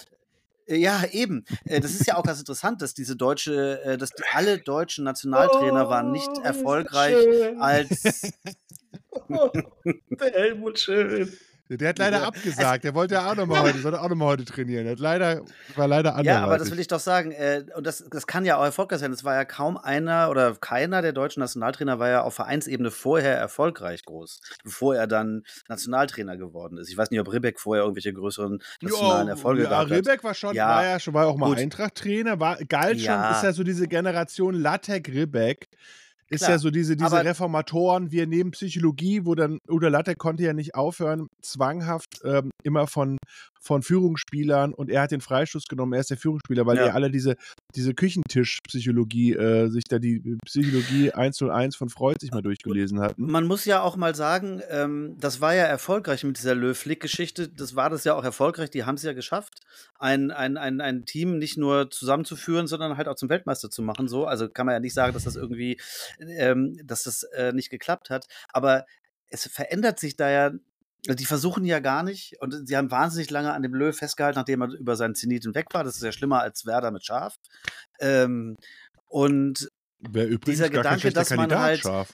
Äh, 0.66 0.78
ja, 0.78 1.04
eben. 1.12 1.46
Äh, 1.66 1.80
das 1.80 1.92
ist 1.92 2.08
ja 2.08 2.16
auch 2.18 2.24
ganz 2.24 2.40
interessant, 2.40 2.82
dass 2.82 2.94
diese 2.94 3.16
deutsche, 3.16 3.98
dass 4.00 4.12
die, 4.12 4.24
alle 4.34 4.58
deutschen 4.58 5.04
Nationaltrainer 5.04 5.88
oh, 5.88 5.90
waren 5.90 6.12
nicht 6.12 6.32
erfolgreich 6.44 7.16
als. 7.60 8.32
oh, 9.30 9.50
der 9.86 10.32
Helmut 10.32 10.80
Schön. 10.80 11.32
Der 11.70 11.90
hat 11.90 12.00
leider 12.00 12.26
abgesagt. 12.26 12.84
Der 12.84 12.94
wollte 12.94 13.16
ja 13.16 13.30
auch 13.30 13.36
nochmal 13.36 13.62
heute, 13.64 13.80
sollte 13.80 14.02
auch 14.02 14.10
nochmal 14.10 14.30
heute 14.30 14.46
trainieren. 14.46 14.86
Der 14.86 14.94
hat 14.94 15.00
leider, 15.00 15.42
war 15.76 15.88
leider 15.88 16.12
anders. 16.16 16.26
Ja, 16.26 16.44
aber 16.44 16.58
das 16.58 16.72
will 16.72 16.80
ich 16.80 16.88
doch 16.88 17.00
sagen. 17.00 17.32
Äh, 17.32 17.66
und 17.76 17.86
das, 17.86 18.06
das 18.10 18.28
kann 18.28 18.46
ja 18.46 18.58
auch 18.58 18.64
erfolgreich 18.64 19.00
sein. 19.00 19.12
Es 19.12 19.24
war 19.24 19.36
ja 19.36 19.46
kaum 19.46 19.78
einer 19.78 20.30
oder 20.30 20.56
keiner 20.56 21.02
der 21.02 21.14
deutschen 21.14 21.42
Nationaltrainer 21.42 22.00
war 22.00 22.10
ja 22.10 22.22
auf 22.22 22.36
Vereinsebene 22.36 22.92
vorher 22.92 23.38
erfolgreich 23.38 24.04
groß, 24.06 24.40
bevor 24.64 24.96
er 24.96 25.08
dann 25.08 25.44
Nationaltrainer 25.68 26.38
geworden 26.38 26.78
ist. 26.78 26.90
Ich 26.90 26.98
weiß 26.98 27.12
nicht, 27.12 27.20
ob 27.20 27.32
Ribbeck 27.32 27.60
vorher 27.60 27.84
irgendwelche 27.84 28.14
größeren 28.14 28.60
nationalen 28.82 29.28
Erfolge 29.28 29.64
ja, 29.64 29.70
gehabt 29.70 29.92
hat. 29.92 29.98
Ribbeck 29.98 30.24
war 30.24 30.34
schon, 30.34 30.56
ja, 30.56 30.68
war 30.68 30.86
ja 30.86 31.00
schon, 31.00 31.14
war 31.14 31.28
auch 31.28 31.38
mal 31.38 31.56
Eintracht-Trainer, 31.56 32.40
war, 32.40 32.58
galt 32.66 33.00
ja. 33.00 33.24
schon, 33.24 33.36
ist 33.36 33.44
ja 33.44 33.54
so 33.54 33.64
diese 33.64 33.88
Generation 33.88 34.54
Lattek-Ribbeck 34.54 35.68
ist 36.30 36.40
Klar, 36.40 36.52
ja 36.52 36.60
so 36.60 36.72
diese, 36.72 36.98
diese 36.98 37.24
Reformatoren, 37.24 38.12
wir 38.12 38.28
nehmen 38.28 38.52
Psychologie, 38.52 39.26
wo 39.26 39.36
dann 39.36 39.60
Udo 39.70 39.88
Latte 39.88 40.16
konnte 40.16 40.44
ja 40.44 40.54
nicht 40.54 40.76
aufhören, 40.76 41.28
zwanghaft 41.42 42.20
ähm, 42.26 42.52
immer 42.64 42.88
von, 42.88 43.18
von 43.62 43.82
Führungsspielern 43.82 44.74
und 44.74 44.90
er 44.90 45.02
hat 45.02 45.12
den 45.12 45.22
Freistoß 45.22 45.66
genommen, 45.66 45.94
er 45.94 46.00
ist 46.00 46.10
der 46.10 46.18
Führungsspieler, 46.18 46.66
weil 46.66 46.78
ja, 46.78 46.88
ja 46.88 46.94
alle 46.94 47.12
diese, 47.12 47.36
diese 47.76 47.94
Küchentisch-Psychologie, 47.94 49.34
äh, 49.34 49.70
sich 49.70 49.84
da 49.86 50.00
die 50.00 50.38
Psychologie 50.46 51.12
101 51.12 51.76
von 51.76 51.90
Freud 51.90 52.18
sich 52.20 52.32
mal 52.32 52.42
durchgelesen 52.42 53.00
hatten. 53.00 53.30
Man 53.30 53.46
muss 53.46 53.66
ja 53.66 53.82
auch 53.82 53.96
mal 53.96 54.16
sagen, 54.16 54.62
ähm, 54.70 55.16
das 55.20 55.42
war 55.42 55.54
ja 55.54 55.64
erfolgreich 55.64 56.24
mit 56.24 56.38
dieser 56.38 56.56
Löw-Flick-Geschichte, 56.56 57.50
das 57.50 57.76
war 57.76 57.90
das 57.90 58.04
ja 58.04 58.14
auch 58.14 58.24
erfolgreich, 58.24 58.70
die 58.70 58.86
haben 58.86 58.96
es 58.96 59.04
ja 59.04 59.14
geschafft, 59.14 59.62
ein, 60.00 60.32
ein, 60.32 60.58
ein, 60.58 60.82
ein 60.82 61.06
Team 61.06 61.38
nicht 61.38 61.58
nur 61.58 61.90
zusammenzuführen, 61.90 62.68
sondern 62.68 62.98
halt 62.98 63.08
auch 63.08 63.16
zum 63.16 63.30
Weltmeister 63.30 63.70
zu 63.70 63.82
machen, 63.82 64.08
so, 64.08 64.26
also 64.26 64.50
kann 64.50 64.66
man 64.66 64.74
ja 64.74 64.80
nicht 64.80 64.94
sagen, 64.94 65.14
dass 65.14 65.24
das 65.24 65.36
irgendwie 65.36 65.78
ähm, 66.20 66.80
dass 66.84 67.04
das 67.04 67.24
äh, 67.24 67.54
nicht 67.54 67.70
geklappt 67.70 68.10
hat. 68.10 68.28
Aber 68.50 68.86
es 69.30 69.48
verändert 69.48 70.00
sich 70.00 70.16
da 70.16 70.30
ja 70.30 70.52
die 71.16 71.26
versuchen 71.26 71.66
ja 71.66 71.80
gar 71.80 72.04
nicht 72.04 72.36
und 72.42 72.68
sie 72.68 72.76
haben 72.76 72.92
wahnsinnig 72.92 73.30
lange 73.30 73.54
an 73.54 73.62
dem 73.62 73.74
Löw 73.74 73.96
festgehalten, 73.96 74.38
nachdem 74.38 74.62
er 74.62 74.70
über 74.70 74.96
seinen 74.96 75.16
Zenit 75.16 75.44
hinweg 75.44 75.68
war. 75.74 75.84
Das 75.84 75.96
ist 75.96 76.04
ja 76.04 76.12
schlimmer 76.12 76.42
als 76.42 76.66
Werder 76.66 76.92
mit 76.92 77.06
Schaf. 77.06 77.36
Ähm, 78.00 78.56
und 79.06 79.70
dieser 80.00 80.70
Gedanke, 80.70 81.12
dass 81.12 81.30
man 81.30 81.40
Kandidat, 81.40 81.60
halt 81.60 81.80
Schaf. 81.82 82.14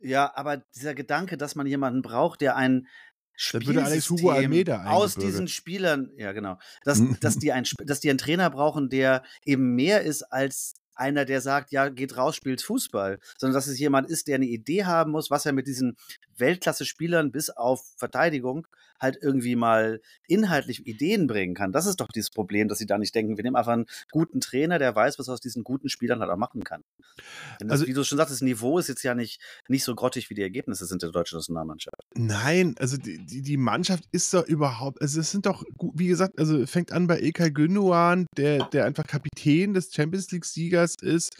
ja, 0.00 0.32
aber 0.34 0.58
dieser 0.74 0.94
Gedanke, 0.94 1.36
dass 1.36 1.54
man 1.54 1.66
jemanden 1.66 2.02
braucht, 2.02 2.40
der 2.40 2.56
ein 2.56 2.86
Spielsystem 3.34 4.68
aus 4.86 5.14
diesen 5.14 5.46
Spielern, 5.46 6.10
ja 6.16 6.32
genau, 6.32 6.58
dass, 6.84 7.00
dass, 7.20 7.38
die 7.38 7.52
ein, 7.52 7.64
dass 7.84 8.00
die 8.00 8.10
einen 8.10 8.18
Trainer 8.18 8.50
brauchen, 8.50 8.90
der 8.90 9.22
eben 9.44 9.74
mehr 9.76 10.02
ist 10.02 10.22
als 10.22 10.74
einer, 10.98 11.24
der 11.24 11.40
sagt, 11.40 11.72
ja, 11.72 11.88
geht 11.88 12.16
raus, 12.16 12.36
spielt 12.36 12.62
Fußball, 12.62 13.18
sondern 13.36 13.54
dass 13.54 13.66
es 13.66 13.78
jemand 13.78 14.10
ist, 14.10 14.28
der 14.28 14.36
eine 14.36 14.46
Idee 14.46 14.84
haben 14.84 15.12
muss, 15.12 15.30
was 15.30 15.46
er 15.46 15.52
mit 15.52 15.66
diesen 15.66 15.96
Weltklasse-Spielern 16.36 17.32
bis 17.32 17.50
auf 17.50 17.82
Verteidigung 17.96 18.66
halt 19.00 19.18
irgendwie 19.20 19.56
mal 19.56 20.00
inhaltlich 20.26 20.86
Ideen 20.86 21.26
bringen 21.26 21.54
kann. 21.54 21.72
Das 21.72 21.86
ist 21.86 22.00
doch 22.00 22.08
dieses 22.08 22.30
Problem, 22.30 22.68
dass 22.68 22.78
sie 22.78 22.86
da 22.86 22.98
nicht 22.98 23.14
denken, 23.14 23.36
wir 23.36 23.44
nehmen 23.44 23.56
einfach 23.56 23.72
einen 23.72 23.86
guten 24.10 24.40
Trainer, 24.40 24.78
der 24.78 24.94
weiß, 24.94 25.18
was 25.18 25.28
er 25.28 25.34
aus 25.34 25.40
diesen 25.40 25.64
guten 25.64 25.88
Spielern 25.88 26.20
halt 26.20 26.30
auch 26.30 26.36
machen 26.36 26.64
kann. 26.64 26.82
Das, 27.60 27.70
also, 27.70 27.86
wie 27.86 27.92
du 27.92 28.04
schon 28.04 28.18
sagst, 28.18 28.32
das 28.32 28.42
Niveau 28.42 28.78
ist 28.78 28.88
jetzt 28.88 29.02
ja 29.02 29.14
nicht, 29.14 29.40
nicht 29.68 29.84
so 29.84 29.94
grottig, 29.94 30.30
wie 30.30 30.34
die 30.34 30.42
Ergebnisse 30.42 30.86
sind 30.86 31.02
der 31.02 31.10
deutschen 31.10 31.36
Nationalmannschaft. 31.36 31.96
Nein, 32.14 32.74
also 32.78 32.96
die, 32.96 33.24
die, 33.24 33.42
die 33.42 33.56
Mannschaft 33.56 34.04
ist 34.12 34.32
doch 34.34 34.46
überhaupt, 34.46 35.00
also 35.00 35.20
es 35.20 35.30
sind 35.30 35.46
doch, 35.46 35.64
wie 35.94 36.08
gesagt, 36.08 36.38
also 36.38 36.66
fängt 36.66 36.92
an 36.92 37.06
bei 37.06 37.20
Ilkay 37.20 37.50
Gündogan, 37.50 38.26
der, 38.36 38.64
der 38.70 38.84
einfach 38.84 39.06
Kapitän 39.06 39.74
des 39.74 39.92
Champions 39.92 40.30
League-Siegers 40.30 40.94
ist, 41.00 41.30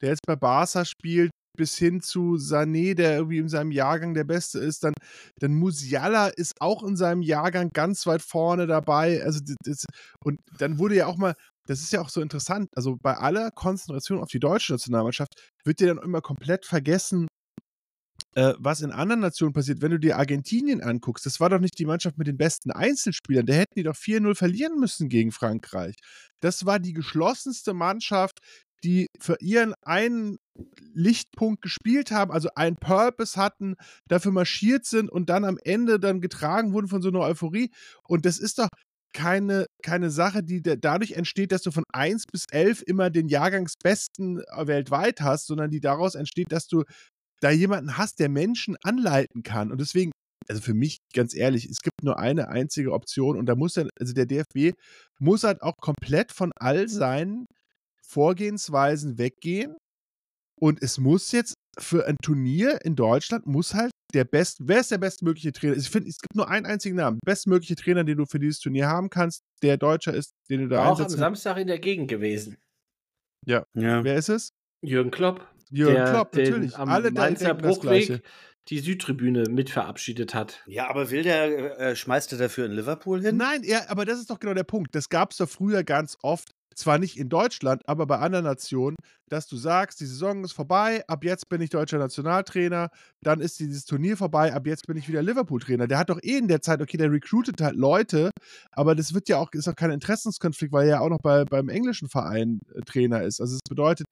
der 0.00 0.10
jetzt 0.10 0.26
bei 0.26 0.36
Barca 0.36 0.84
spielt, 0.84 1.30
bis 1.56 1.76
hin 1.76 2.00
zu 2.00 2.36
Sané, 2.36 2.94
der 2.94 3.16
irgendwie 3.16 3.38
in 3.38 3.48
seinem 3.48 3.70
Jahrgang 3.70 4.14
der 4.14 4.24
Beste 4.24 4.58
ist, 4.58 4.84
dann, 4.84 4.94
dann 5.38 5.54
Musiala 5.54 6.28
ist 6.28 6.60
auch 6.60 6.82
in 6.82 6.96
seinem 6.96 7.22
Jahrgang 7.22 7.70
ganz 7.72 8.06
weit 8.06 8.22
vorne 8.22 8.66
dabei. 8.66 9.22
Also 9.22 9.40
das, 9.64 9.84
und 10.24 10.40
dann 10.58 10.78
wurde 10.78 10.96
ja 10.96 11.06
auch 11.06 11.16
mal, 11.16 11.34
das 11.66 11.80
ist 11.80 11.92
ja 11.92 12.00
auch 12.00 12.10
so 12.10 12.20
interessant, 12.20 12.68
also 12.76 12.96
bei 13.00 13.14
aller 13.14 13.50
Konzentration 13.50 14.20
auf 14.20 14.28
die 14.28 14.40
deutsche 14.40 14.72
Nationalmannschaft 14.72 15.32
wird 15.64 15.80
ja 15.80 15.88
dann 15.88 15.98
immer 15.98 16.20
komplett 16.20 16.66
vergessen, 16.66 17.28
äh, 18.34 18.54
was 18.58 18.80
in 18.82 18.90
anderen 18.90 19.20
Nationen 19.20 19.52
passiert. 19.52 19.80
Wenn 19.80 19.92
du 19.92 19.98
dir 19.98 20.18
Argentinien 20.18 20.82
anguckst, 20.82 21.24
das 21.24 21.40
war 21.40 21.50
doch 21.50 21.60
nicht 21.60 21.78
die 21.78 21.86
Mannschaft 21.86 22.18
mit 22.18 22.26
den 22.26 22.36
besten 22.36 22.70
Einzelspielern, 22.70 23.46
da 23.46 23.54
hätten 23.54 23.74
die 23.76 23.84
doch 23.84 23.96
4-0 23.96 24.34
verlieren 24.34 24.78
müssen 24.78 25.08
gegen 25.08 25.32
Frankreich. 25.32 25.96
Das 26.40 26.66
war 26.66 26.78
die 26.78 26.92
geschlossenste 26.92 27.74
Mannschaft, 27.74 28.40
die 28.84 29.06
für 29.18 29.36
ihren 29.40 29.74
einen 29.82 30.36
Lichtpunkt 30.92 31.62
gespielt 31.62 32.10
haben, 32.10 32.30
also 32.30 32.50
einen 32.54 32.76
Purpose 32.76 33.40
hatten, 33.40 33.74
dafür 34.08 34.30
marschiert 34.30 34.84
sind 34.84 35.10
und 35.10 35.28
dann 35.28 35.44
am 35.44 35.58
Ende 35.64 35.98
dann 35.98 36.20
getragen 36.20 36.72
wurden 36.72 36.88
von 36.88 37.02
so 37.02 37.08
einer 37.08 37.20
Euphorie. 37.20 37.70
Und 38.06 38.26
das 38.26 38.38
ist 38.38 38.58
doch 38.58 38.68
keine, 39.12 39.66
keine 39.82 40.10
Sache, 40.10 40.42
die 40.42 40.60
dadurch 40.62 41.12
entsteht, 41.12 41.52
dass 41.52 41.62
du 41.62 41.70
von 41.70 41.84
1 41.92 42.24
bis 42.30 42.44
11 42.50 42.82
immer 42.86 43.10
den 43.10 43.28
Jahrgangsbesten 43.28 44.40
äh, 44.40 44.66
weltweit 44.66 45.20
hast, 45.20 45.46
sondern 45.46 45.70
die 45.70 45.80
daraus 45.80 46.14
entsteht, 46.14 46.52
dass 46.52 46.66
du 46.66 46.82
da 47.40 47.50
jemanden 47.50 47.96
hast, 47.96 48.18
der 48.18 48.28
Menschen 48.28 48.76
anleiten 48.82 49.42
kann. 49.42 49.70
Und 49.70 49.80
deswegen, 49.80 50.10
also 50.48 50.60
für 50.60 50.74
mich 50.74 50.98
ganz 51.14 51.34
ehrlich, 51.34 51.66
es 51.66 51.80
gibt 51.80 52.02
nur 52.02 52.18
eine 52.18 52.48
einzige 52.48 52.92
Option 52.92 53.38
und 53.38 53.46
da 53.46 53.54
muss 53.54 53.74
dann, 53.74 53.88
also 53.98 54.12
der 54.12 54.26
DFB 54.26 54.76
muss 55.18 55.44
halt 55.44 55.62
auch 55.62 55.76
komplett 55.80 56.32
von 56.32 56.52
all 56.56 56.88
seinen 56.88 57.46
Vorgehensweisen 58.06 59.18
weggehen. 59.18 59.76
Und 60.60 60.82
es 60.82 60.98
muss 60.98 61.32
jetzt 61.32 61.54
für 61.78 62.06
ein 62.06 62.16
Turnier 62.22 62.84
in 62.84 62.94
Deutschland 62.94 63.46
muss 63.46 63.74
halt 63.74 63.90
der 64.14 64.24
best, 64.24 64.58
wer 64.62 64.80
ist 64.80 64.90
der 64.92 64.98
bestmögliche 64.98 65.52
Trainer? 65.52 65.76
Ich 65.76 65.90
finde, 65.90 66.08
es 66.08 66.18
gibt 66.18 66.36
nur 66.36 66.48
einen 66.48 66.66
einzigen 66.66 66.96
Namen. 66.96 67.18
Bestmögliche 67.24 67.74
Trainer, 67.74 68.04
den 68.04 68.18
du 68.18 68.26
für 68.26 68.38
dieses 68.38 68.60
Turnier 68.60 68.86
haben 68.86 69.10
kannst, 69.10 69.42
der 69.62 69.76
Deutscher 69.76 70.14
ist, 70.14 70.34
den 70.48 70.60
du 70.60 70.68
da 70.68 70.78
War 70.78 70.92
auch 70.92 71.00
am 71.00 71.08
Samstag 71.08 71.56
in 71.58 71.66
der 71.66 71.80
Gegend 71.80 72.08
gewesen. 72.08 72.56
Ja. 73.44 73.66
ja. 73.74 74.04
Wer 74.04 74.14
ist 74.14 74.28
es? 74.28 74.50
Jürgen 74.82 75.10
Klopp. 75.10 75.46
Jürgen 75.70 75.94
der, 75.94 76.10
Klopp, 76.10 76.34
natürlich. 76.34 76.76
Am 76.76 76.88
Alle 76.88 77.10
Mainzer 77.10 77.54
Bruchweg 77.54 78.22
die 78.68 78.78
Südtribüne 78.78 79.44
mit 79.50 79.68
verabschiedet 79.68 80.34
hat. 80.34 80.62
Ja, 80.66 80.88
aber 80.88 81.10
will 81.10 81.22
der, 81.22 81.78
äh, 81.78 81.96
schmeißt 81.96 82.32
er 82.32 82.38
dafür 82.38 82.64
in 82.66 82.72
Liverpool 82.72 83.20
hin? 83.20 83.36
Nein, 83.36 83.62
ja, 83.62 83.82
aber 83.88 84.06
das 84.06 84.18
ist 84.18 84.30
doch 84.30 84.40
genau 84.40 84.54
der 84.54 84.64
Punkt. 84.64 84.94
Das 84.94 85.10
gab 85.10 85.32
es 85.32 85.36
doch 85.36 85.48
früher 85.48 85.84
ganz 85.84 86.16
oft 86.22 86.50
zwar 86.74 86.98
nicht 86.98 87.18
in 87.18 87.28
Deutschland, 87.28 87.82
aber 87.86 88.06
bei 88.06 88.18
anderen 88.18 88.44
Nationen, 88.44 88.96
dass 89.28 89.46
du 89.46 89.56
sagst, 89.56 90.00
die 90.00 90.06
Saison 90.06 90.44
ist 90.44 90.52
vorbei, 90.52 91.04
ab 91.08 91.24
jetzt 91.24 91.48
bin 91.48 91.60
ich 91.60 91.70
deutscher 91.70 91.98
Nationaltrainer, 91.98 92.90
dann 93.22 93.40
ist 93.40 93.58
dieses 93.58 93.84
Turnier 93.84 94.16
vorbei, 94.16 94.52
ab 94.52 94.66
jetzt 94.66 94.86
bin 94.86 94.96
ich 94.96 95.08
wieder 95.08 95.22
Liverpool-Trainer. 95.22 95.86
Der 95.86 95.98
hat 95.98 96.10
doch 96.10 96.20
eh 96.22 96.36
in 96.36 96.48
der 96.48 96.62
Zeit, 96.62 96.82
okay, 96.82 96.96
der 96.96 97.10
recruitet 97.10 97.60
halt 97.60 97.76
Leute, 97.76 98.30
aber 98.72 98.94
das 98.94 99.14
wird 99.14 99.28
ja 99.28 99.38
auch, 99.38 99.50
ist 99.52 99.68
auch 99.68 99.76
kein 99.76 99.90
Interessenskonflikt, 99.90 100.72
weil 100.72 100.84
er 100.84 100.90
ja 100.90 101.00
auch 101.00 101.10
noch 101.10 101.20
bei, 101.22 101.44
beim 101.44 101.68
englischen 101.68 102.08
Verein 102.08 102.60
äh, 102.74 102.80
Trainer 102.82 103.22
ist. 103.22 103.40
Also 103.40 103.54
es 103.54 103.60
bedeutet, 103.68 104.06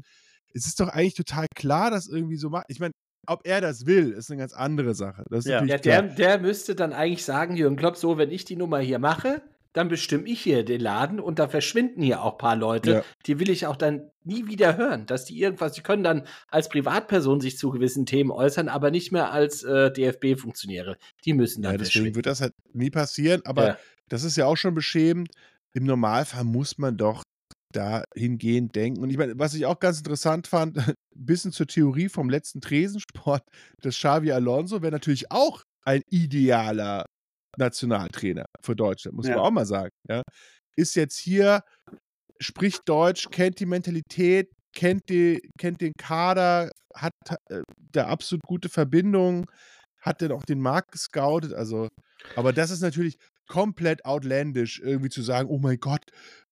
es 0.54 0.66
ist 0.66 0.80
doch 0.80 0.88
eigentlich 0.88 1.14
total 1.14 1.46
klar, 1.54 1.90
dass 1.90 2.08
irgendwie 2.08 2.36
so 2.36 2.50
macht. 2.50 2.66
Ich 2.68 2.80
meine, 2.80 2.92
ob 3.26 3.46
er 3.46 3.60
das 3.60 3.86
will, 3.86 4.10
ist 4.12 4.30
eine 4.30 4.40
ganz 4.40 4.52
andere 4.52 4.94
Sache. 4.94 5.24
ja, 5.44 5.62
ja 5.64 5.78
der, 5.78 6.02
der 6.02 6.38
müsste 6.40 6.74
dann 6.74 6.92
eigentlich 6.92 7.24
sagen, 7.24 7.56
Jürgen 7.56 7.76
Klopp, 7.76 7.96
so, 7.96 8.18
wenn 8.18 8.30
ich 8.30 8.44
die 8.44 8.56
Nummer 8.56 8.78
hier 8.80 8.98
mache, 8.98 9.42
dann 9.72 9.88
bestimme 9.88 10.28
ich 10.28 10.40
hier 10.40 10.64
den 10.64 10.80
Laden 10.80 11.18
und 11.18 11.38
da 11.38 11.48
verschwinden 11.48 12.02
hier 12.02 12.22
auch 12.22 12.32
ein 12.32 12.38
paar 12.38 12.56
Leute. 12.56 12.90
Ja. 12.90 13.04
Die 13.26 13.38
will 13.40 13.48
ich 13.48 13.66
auch 13.66 13.76
dann 13.76 14.10
nie 14.22 14.46
wieder 14.46 14.76
hören, 14.76 15.06
dass 15.06 15.24
die 15.24 15.40
irgendwas, 15.40 15.72
die 15.72 15.80
können 15.80 16.02
dann 16.02 16.26
als 16.48 16.68
Privatperson 16.68 17.40
sich 17.40 17.56
zu 17.56 17.70
gewissen 17.70 18.04
Themen 18.04 18.30
äußern, 18.30 18.68
aber 18.68 18.90
nicht 18.90 19.12
mehr 19.12 19.32
als 19.32 19.62
äh, 19.62 19.90
DFB-Funktionäre. 19.90 20.98
Die 21.24 21.32
müssen 21.32 21.62
dann 21.62 21.72
Ja, 21.72 21.78
deswegen 21.78 22.14
wird 22.14 22.26
das 22.26 22.40
halt 22.40 22.52
nie 22.74 22.90
passieren, 22.90 23.42
aber 23.44 23.66
Ja. 23.68 23.78
das 24.08 24.24
ist 24.24 24.36
ja 24.36 24.46
auch 24.46 24.56
schon 24.56 24.74
beschämend. 24.74 25.30
Im 25.72 25.84
Normalfall 25.84 26.44
muss 26.44 26.76
man 26.76 26.96
doch 26.98 27.22
dahingehend 27.72 28.74
denken. 28.76 29.02
Und 29.02 29.10
ich 29.10 29.16
meine, 29.18 29.38
was 29.38 29.54
ich 29.54 29.66
auch 29.66 29.80
ganz 29.80 29.98
interessant 29.98 30.46
fand, 30.46 30.78
ein 30.78 30.94
bisschen 31.14 31.52
zur 31.52 31.66
Theorie 31.66 32.08
vom 32.08 32.30
letzten 32.30 32.60
Tresensport, 32.60 33.42
das 33.80 33.96
Xavi 33.96 34.32
Alonso 34.32 34.82
wäre 34.82 34.92
natürlich 34.92 35.30
auch 35.30 35.62
ein 35.84 36.02
idealer 36.10 37.04
Nationaltrainer 37.58 38.44
für 38.62 38.76
Deutschland, 38.76 39.16
muss 39.16 39.26
Ja. 39.26 39.36
man 39.36 39.44
auch 39.44 39.50
mal 39.50 39.66
sagen. 39.66 39.90
Ja. 40.08 40.22
Ist 40.76 40.94
jetzt 40.96 41.18
hier, 41.18 41.62
spricht 42.40 42.88
Deutsch, 42.88 43.28
kennt 43.30 43.60
die 43.60 43.66
Mentalität, 43.66 44.50
kennt, 44.74 45.08
die, 45.08 45.40
kennt 45.58 45.80
den 45.80 45.92
Kader, 45.98 46.70
hat 46.94 47.12
äh, 47.50 47.62
da 47.92 48.06
absolut 48.06 48.42
gute 48.46 48.68
Verbindungen, 48.68 49.44
hat 50.00 50.22
dann 50.22 50.32
auch 50.32 50.44
den 50.44 50.60
Markt 50.60 50.92
gescoutet. 50.92 51.52
Also, 51.52 51.88
aber 52.36 52.52
das 52.52 52.70
ist 52.70 52.80
natürlich 52.80 53.16
komplett 53.52 54.04
outlandish, 54.06 54.80
irgendwie 54.80 55.10
zu 55.10 55.20
sagen, 55.22 55.48
oh 55.50 55.58
mein 55.58 55.78
Gott, 55.78 56.00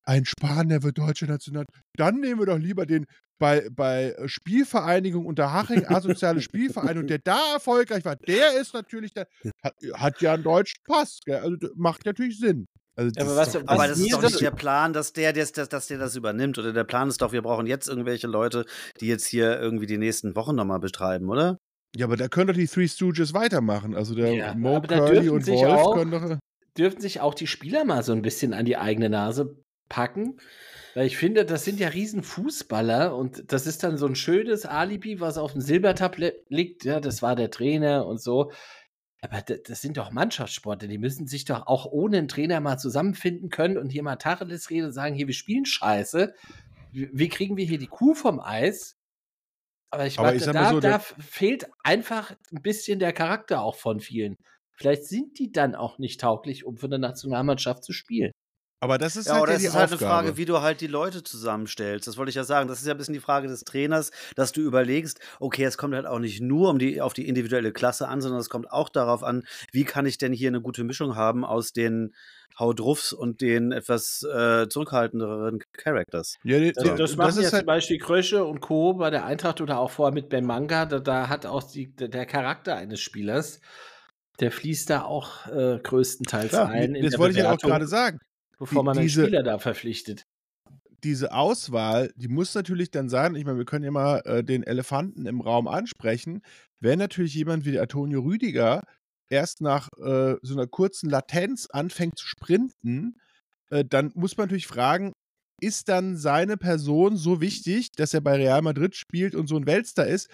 ein 0.05 0.25
Spanier 0.27 0.83
wird 0.83 0.99
deutscher 0.99 1.27
National. 1.27 1.65
Dann 1.97 2.21
nehmen 2.21 2.41
wir 2.41 2.47
doch 2.47 2.59
lieber 2.59 2.85
den 2.85 3.07
bei, 3.39 3.67
bei 3.71 4.11
äh, 4.19 4.29
Spielvereinigung 4.29 5.25
Unterhaching, 5.25 5.87
asoziale 5.87 6.43
Spielvereinigung, 6.43 7.07
der 7.07 7.21
da 7.25 7.55
erfolgreich 7.55 8.05
war, 8.05 8.17
der 8.17 8.53
ist 8.61 8.75
natürlich, 8.75 9.15
der, 9.15 9.27
hat, 9.65 9.75
hat 9.95 10.21
ja 10.21 10.35
einen 10.35 10.43
deutschen 10.43 10.83
Pass. 10.87 11.21
Gell? 11.25 11.37
Also 11.37 11.57
das 11.57 11.71
macht 11.75 12.05
natürlich 12.05 12.39
Sinn. 12.39 12.67
Also, 12.97 13.11
Ja, 13.17 13.23
aber 13.25 13.35
das 13.35 13.39
was- 13.39 13.49
ist 13.49 13.55
doch- 13.55 13.63
was 13.63 13.69
Aber 13.79 13.89
das 13.89 13.99
ist 13.99 14.13
doch 14.13 14.23
nicht 14.23 14.41
der 14.43 14.51
Plan, 14.51 14.93
dass 14.93 15.13
der, 15.15 15.33
dass, 15.33 15.53
dass, 15.53 15.69
dass 15.71 15.87
der 15.87 15.97
das 15.99 16.17
übernimmt. 16.17 16.59
Oder 16.59 16.75
der 16.75 16.85
Plan 16.85 17.09
ist 17.09 17.23
doch, 17.23 17.33
wir 17.33 17.41
brauchen 17.41 17.67
jetzt 17.67 17.89
irgendwelche 17.89 18.27
Leute, 18.27 18.67
die 19.01 19.07
jetzt 19.07 19.27
hier 19.27 19.59
irgendwie 19.59 19.87
die 19.87 19.97
nächsten 19.99 20.37
Wochen 20.37 20.55
nochmal 20.55 20.81
betreiben, 20.81 21.31
oder? 21.31 21.57
ja, 21.97 22.07
aber 22.07 22.17
da 22.17 22.29
können 22.29 22.49
doch 22.49 22.55
die 22.55 22.69
Three 22.69 22.87
Stooges 22.89 23.33
weitermachen. 23.35 23.97
Also 23.97 24.15
der 24.15 24.33
Ja, 24.33 24.55
Mo, 24.55 24.81
Curly 24.83 25.29
und 25.31 25.45
Wolf 25.49 25.81
auch- 25.81 25.97
können 25.97 26.11
doch. 26.13 26.39
Dürfen 26.81 27.03
sich 27.03 27.21
auch 27.21 27.35
die 27.35 27.47
Spieler 27.47 27.85
mal 27.85 28.03
so 28.03 28.13
ein 28.13 28.23
bisschen 28.23 28.55
an 28.55 28.65
die 28.65 28.79
eigene 28.79 29.11
Nase 29.11 29.63
packen? 29.91 30.41
Weil 30.95 31.07
ich 31.07 31.19
finde, 31.19 31.45
das 31.45 31.67
sind 31.67 31.79
ja 31.79 31.89
riesen 31.89 32.23
Fußballer 32.23 33.15
und 33.15 33.53
das 33.53 33.67
ist 33.67 33.83
dann 33.83 33.99
so 33.99 34.07
ein 34.07 34.15
schönes 34.15 34.65
Alibi, 34.65 35.21
was 35.21 35.37
auf 35.37 35.53
dem 35.53 35.61
Silbertablett 35.61 36.47
liegt. 36.49 36.87
Ja, 36.87 37.01
das 37.01 37.21
war 37.21 37.37
der 37.37 37.51
Trainer 37.51 38.07
und 38.07 38.19
so. 38.19 38.51
Aber 39.21 39.43
das, 39.43 39.83
sind 39.83 39.99
doch 39.99 40.11
Mannschaftssportler, 40.11 40.89
die 40.89 40.97
müssen 40.97 41.27
sich 41.27 41.45
doch 41.45 41.67
auch 41.67 41.85
ohne 41.85 42.17
einen 42.17 42.29
Trainer 42.29 42.61
mal 42.61 42.79
zusammenfinden 42.79 43.51
können 43.51 43.77
und 43.77 43.91
hier 43.91 44.03
mal 44.03 44.17
Tacheles 44.17 44.71
reden 44.71 44.87
und 44.87 44.93
sagen, 44.93 45.15
hier, 45.15 45.27
wir 45.27 45.35
spielen 45.35 45.67
scheiße. 45.67 46.33
Wie, 46.93 47.29
kriegen 47.29 47.59
wir 47.59 47.67
hier 47.67 47.77
die 47.77 47.89
Kuh 47.89 48.15
vom 48.15 48.41
Eis? 48.41 48.97
Aber 49.91 50.07
ich, 50.07 50.19
Aber 50.19 50.29
meine, 50.29 50.39
ich 50.39 50.45
da, 50.47 50.71
so, 50.71 50.81
da 50.81 50.99
fehlt 50.99 51.67
einfach 51.85 52.31
ein 52.51 52.63
bisschen 52.63 52.99
der 52.99 53.13
Charakter 53.13 53.61
auch 53.61 53.75
von 53.75 54.01
vielen. 54.01 54.39
Vielleicht 54.81 55.05
sind 55.05 55.39
die 55.39 55.53
dann 55.53 55.75
auch 55.75 55.99
nicht 55.99 56.21
tauglich, 56.21 56.65
um 56.65 56.77
für 56.77 56.87
eine 56.87 56.99
Nationalmannschaft 56.99 57.85
zu 57.85 57.93
spielen. 57.93 58.33
Aber 58.83 58.97
das 58.97 59.15
ist 59.15 59.27
Ja, 59.27 59.35
halt 59.35 59.43
oder 59.43 59.53
ja 59.53 59.59
die 59.59 59.65
ist 59.67 59.75
halt 59.75 59.93
Aufgabe. 59.93 60.05
eine 60.07 60.11
Frage, 60.25 60.37
wie 60.39 60.47
du 60.47 60.63
halt 60.63 60.81
die 60.81 60.87
Leute 60.87 61.23
zusammenstellst. 61.23 62.07
Das 62.09 62.17
wollte 62.17 62.31
ich 62.31 62.37
ja 62.37 62.45
sagen. 62.45 62.67
Das 62.67 62.81
ist 62.81 62.87
ja 62.87 62.95
ein 62.95 62.97
bisschen 62.97 63.13
die 63.13 63.21
Frage 63.21 63.47
des 63.47 63.61
Trainers, 63.65 64.11
dass 64.37 64.53
du 64.53 64.63
überlegst, 64.63 65.21
okay, 65.39 65.65
es 65.65 65.77
kommt 65.77 65.95
halt 65.95 66.07
auch 66.07 66.19
nicht 66.19 66.41
nur 66.41 66.71
um 66.71 66.79
die, 66.79 67.03
auf 67.03 67.13
die 67.13 67.29
individuelle 67.29 67.73
Klasse 67.73 68.09
an, 68.09 68.23
sondern 68.23 68.41
es 68.41 68.49
kommt 68.49 68.71
auch 68.73 68.89
darauf 68.89 69.23
an, 69.23 69.45
wie 69.71 69.85
kann 69.85 70.07
ich 70.07 70.17
denn 70.17 70.33
hier 70.33 70.49
eine 70.49 70.63
gute 70.63 70.83
Mischung 70.85 71.15
haben 71.15 71.45
aus 71.45 71.75
den 71.75 72.15
Haudruffs 72.59 73.13
und 73.13 73.43
den 73.43 73.71
etwas 73.73 74.23
äh, 74.23 74.67
zurückhaltenderen 74.69 75.61
Characters. 75.75 76.37
ja, 76.43 76.59
die- 76.59 76.73
Das, 76.73 76.83
die- 76.85 76.89
das 76.91 76.99
das 76.99 77.17
machen 77.17 77.29
ist 77.37 77.43
ja 77.43 77.49
zum 77.51 77.57
halt, 77.59 77.67
Beispiel 77.67 77.99
Krösche 77.99 78.45
und 78.47 78.61
Co. 78.61 78.95
bei 78.95 79.11
der 79.11 79.27
Eintracht 79.27 79.61
oder 79.61 79.79
auch 79.79 79.91
vorher 79.91 80.15
mit 80.15 80.31
Ben 80.31 80.47
Manga. 80.47 80.87
Da, 80.87 81.01
da 81.01 81.29
hat 81.29 81.45
auch 81.45 81.63
die, 81.63 81.95
der- 81.95 82.09
der 82.09 82.25
Charakter 82.25 82.77
eines 82.77 83.01
Spielers, 83.01 83.61
der 84.41 84.51
fließt 84.53 84.91
da 84.91 85.03
auch 85.05 85.47
äh, 85.47 85.79
größtenteils 85.83 86.51
klar, 86.51 86.69
ein. 86.71 86.95
in 86.95 87.03
das 87.03 87.13
der 87.13 87.19
wollte 87.21 87.33
ich 87.33 87.39
ja 87.39 87.45
auch 87.45 87.57
Bewertung, 87.57 87.71
gerade 87.71 87.87
sagen. 87.87 88.19
Bevor 88.59 88.83
man 88.83 88.97
einen 88.99 89.07
diese- 89.07 89.23
Spieler 89.25 89.43
da 89.43 89.59
verpflichtet. 89.59 90.25
diese 91.03 91.33
Auswahl, 91.33 92.13
die 92.17 92.29
muss 92.29 92.55
natürlich 92.55 92.91
dann 92.91 93.09
sein, 93.09 93.35
ich 93.35 93.45
meine, 93.45 93.59
wir 93.59 93.65
können 93.65 93.85
ja 93.85 93.91
mal 93.91 94.21
äh, 94.25 94.45
den 94.45 94.63
Elefanten 94.63 95.27
im 95.27 95.41
Raum 95.41 95.67
ansprechen, 95.69 96.43
wenn 96.81 96.99
natürlich 96.99 97.35
jemand 97.35 97.65
wie 97.65 97.79
Antonio 97.79 98.21
Rüdiger 98.21 98.83
erst 99.31 99.61
nach 99.61 99.89
äh, 99.99 100.37
so 100.43 100.55
einer 100.55 100.67
kurzen 100.67 101.09
Latenz 101.09 101.69
anfängt 101.71 102.19
zu 102.19 102.27
sprinten, 102.27 103.17
äh, 103.71 103.85
dann 103.85 104.13
muss 104.15 104.37
man 104.37 104.47
natürlich 104.47 104.67
fragen, 104.67 105.13
ist 105.63 105.89
dann 105.89 106.17
seine 106.17 106.57
Person 106.57 107.17
so 107.17 107.41
wichtig, 107.41 107.93
dass 107.93 108.13
er 108.15 108.21
bei 108.23 108.37
Real 108.37 108.63
Madrid 108.63 108.95
spielt 108.97 109.35
und 109.35 109.47
so 109.47 109.57
ein 109.57 109.67
Weltstar 109.67 110.07
ist, 110.07 110.29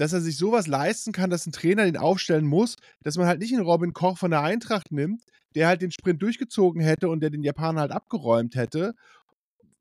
dass 0.00 0.14
er 0.14 0.22
sich 0.22 0.38
sowas 0.38 0.66
leisten 0.66 1.12
kann, 1.12 1.28
dass 1.28 1.46
ein 1.46 1.52
Trainer 1.52 1.84
den 1.84 1.98
aufstellen 1.98 2.46
muss, 2.46 2.76
dass 3.02 3.18
man 3.18 3.26
halt 3.26 3.38
nicht 3.38 3.52
einen 3.52 3.66
Robin 3.66 3.92
Koch 3.92 4.16
von 4.16 4.30
der 4.30 4.40
Eintracht 4.40 4.90
nimmt, 4.92 5.22
der 5.54 5.68
halt 5.68 5.82
den 5.82 5.90
Sprint 5.90 6.22
durchgezogen 6.22 6.80
hätte 6.80 7.10
und 7.10 7.20
der 7.20 7.28
den 7.28 7.42
Japaner 7.42 7.82
halt 7.82 7.92
abgeräumt 7.92 8.54
hätte, 8.54 8.94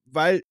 weil 0.04 0.42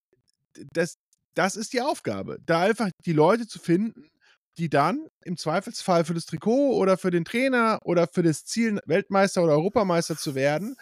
das, 0.72 0.96
das 1.34 1.54
ist 1.54 1.74
die 1.74 1.82
Aufgabe, 1.82 2.38
da 2.46 2.62
einfach 2.62 2.88
die 3.04 3.12
Leute 3.12 3.46
zu 3.46 3.58
finden, 3.58 4.08
die 4.56 4.70
dann 4.70 5.06
im 5.22 5.36
Zweifelsfall 5.36 6.06
für 6.06 6.14
das 6.14 6.24
Trikot 6.24 6.74
oder 6.74 6.96
für 6.96 7.10
den 7.10 7.26
Trainer 7.26 7.78
oder 7.84 8.08
für 8.08 8.22
das 8.22 8.44
Ziel, 8.44 8.80
Weltmeister 8.86 9.44
oder 9.44 9.52
Europameister 9.52 10.16
zu 10.16 10.34
werden, 10.34 10.76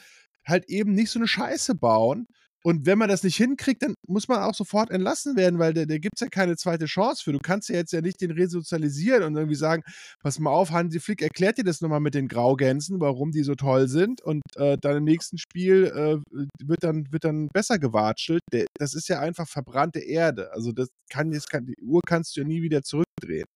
halt 0.46 0.68
eben 0.68 0.92
nicht 0.92 1.11
so 1.11 1.18
eine 1.18 1.27
Scheiße 1.27 1.75
bauen. 1.75 2.29
Und 2.66 2.85
wenn 2.85 2.98
man 2.98 3.09
das 3.09 3.22
nicht 3.22 3.37
hinkriegt, 3.37 3.81
dann 3.85 3.94
muss 4.09 4.26
man 4.26 4.42
auch 4.42 4.52
sofort 4.52 4.90
entlassen 4.90 5.37
werden, 5.37 5.61
weil 5.61 5.72
da, 5.72 5.85
gibt 5.85 6.14
es 6.16 6.20
ja 6.20 6.26
keine 6.26 6.57
zweite 6.57 6.87
Chance 6.87 7.22
für. 7.22 7.33
Du 7.33 7.38
kannst 7.38 7.68
ja 7.68 7.76
jetzt 7.76 7.92
ja 7.92 8.00
nicht 8.00 8.20
den 8.20 8.33
resozialisieren 8.33 9.22
und 9.22 9.37
irgendwie 9.37 9.55
sagen, 9.55 9.85
pass 10.18 10.40
mal 10.40 10.50
auf, 10.50 10.72
Hansi 10.72 10.98
Flick 10.98 11.22
erklärt 11.22 11.59
dir 11.59 11.62
das 11.62 11.81
nochmal 11.81 12.00
mit 12.00 12.14
den 12.14 12.26
Graugänsen, 12.26 12.98
warum 13.00 13.31
die 13.31 13.44
so 13.44 13.55
toll 13.55 13.87
sind 13.87 14.20
und 14.20 14.42
äh, 14.57 14.76
dann 14.81 14.96
im 14.96 15.05
nächsten 15.05 15.38
Spiel 15.38 15.85
äh, 15.85 16.18
wird, 16.61 16.83
dann, 16.83 17.07
wird 17.12 17.22
dann 17.22 17.46
besser 17.55 17.79
gewatschelt. 17.79 18.42
Der, 18.52 18.66
das 18.76 18.94
ist 18.94 19.07
ja 19.09 19.20
einfach 19.20 19.46
verbrannte 19.46 20.00
Erde. 20.00 20.52
Also 20.52 20.72
das 20.72 20.88
kann 21.09 21.31
jetzt, 21.31 21.48
kann, 21.48 21.66
die 21.66 21.76
Uhr 21.81 22.00
kannst 22.05 22.35
du 22.35 22.40
ja 22.40 22.48
nie 22.48 22.62
wieder 22.62 22.83
zurückdrehen. 22.83 23.46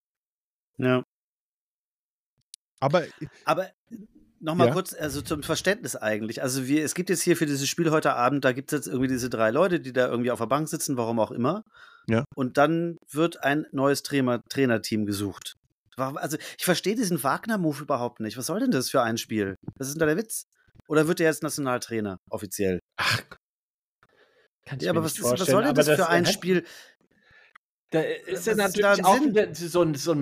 Ja. 0.79 1.03
Aber 2.79 3.03
Aber 3.45 3.71
nochmal 4.41 4.69
Ja. 4.69 4.73
kurz, 4.73 4.95
also 4.95 5.23
zum 5.23 5.43
Verständnis 5.43 5.95
eigentlich. 5.97 6.43
Also 6.43 6.67
wir, 6.67 6.85
es 6.85 6.95
gibt 6.95 7.11
jetzt 7.11 7.23
hier 7.23 7.37
für 7.37 7.47
dieses 7.47 7.69
Spiel 7.69 7.91
heute 7.91 8.15
Abend, 8.15 8.45
da 8.45 8.53
gibt 8.53 8.73
es 8.73 8.77
jetzt 8.79 8.87
irgendwie 8.89 9.09
diese 9.09 9.31
drei 9.31 9.51
Leute, 9.51 9.81
die 9.81 9.93
da 9.93 10.09
irgendwie 10.09 10.31
auf 10.31 10.39
der 10.41 10.47
Bank 10.47 10.69
sitzen, 10.69 10.97
warum 10.97 11.21
auch 11.21 11.31
immer. 11.31 11.63
Ja. 12.09 12.25
Und 12.35 12.57
dann 12.57 12.97
wird 13.13 13.45
ein 13.45 13.67
neues 13.73 14.03
Trainer, 14.03 14.41
Trainerteam 14.49 15.07
gesucht. 15.07 15.55
Also 15.97 16.39
ich 16.59 16.65
verstehe 16.65 16.95
diesen 16.97 17.23
Wagner-Move 17.23 17.83
überhaupt 17.83 18.21
nicht. 18.21 18.37
Was 18.39 18.47
soll 18.47 18.61
denn 18.61 18.71
das 18.71 18.89
für 18.91 19.03
ein 19.03 19.19
Spiel? 19.19 19.57
Was 19.77 19.89
ist 19.89 19.95
denn 19.95 20.01
da 20.01 20.07
der 20.07 20.17
Witz? 20.17 20.45
Oder 20.89 21.07
wird 21.07 21.19
der 21.19 21.27
jetzt 21.29 21.43
Nationaltrainer 21.43 22.17
offiziell? 22.31 22.81
Ach, 22.97 23.21
kann 24.65 24.79
ich 24.79 24.85
Ja, 24.85 24.93
mir 24.93 24.99
aber 25.01 25.05
was, 25.05 25.13
ist, 25.13 25.23
was 25.23 25.29
vorstellen. 25.29 25.51
soll 25.51 25.63
denn 25.63 25.71
Aber 25.71 25.83
das 25.85 25.95
für 25.97 26.09
ein 26.09 26.27
hat- 26.27 26.33
Spiel? 26.33 26.65
Da 27.91 28.01
ist 28.01 28.47
ja 28.47 28.55
natürlich 28.55 28.87
ein 28.87 29.05
auch 29.05 29.19
Sinn? 29.19 29.55
so 29.55 29.83
ein, 29.83 29.95
so 29.95 30.13
ein 30.13 30.21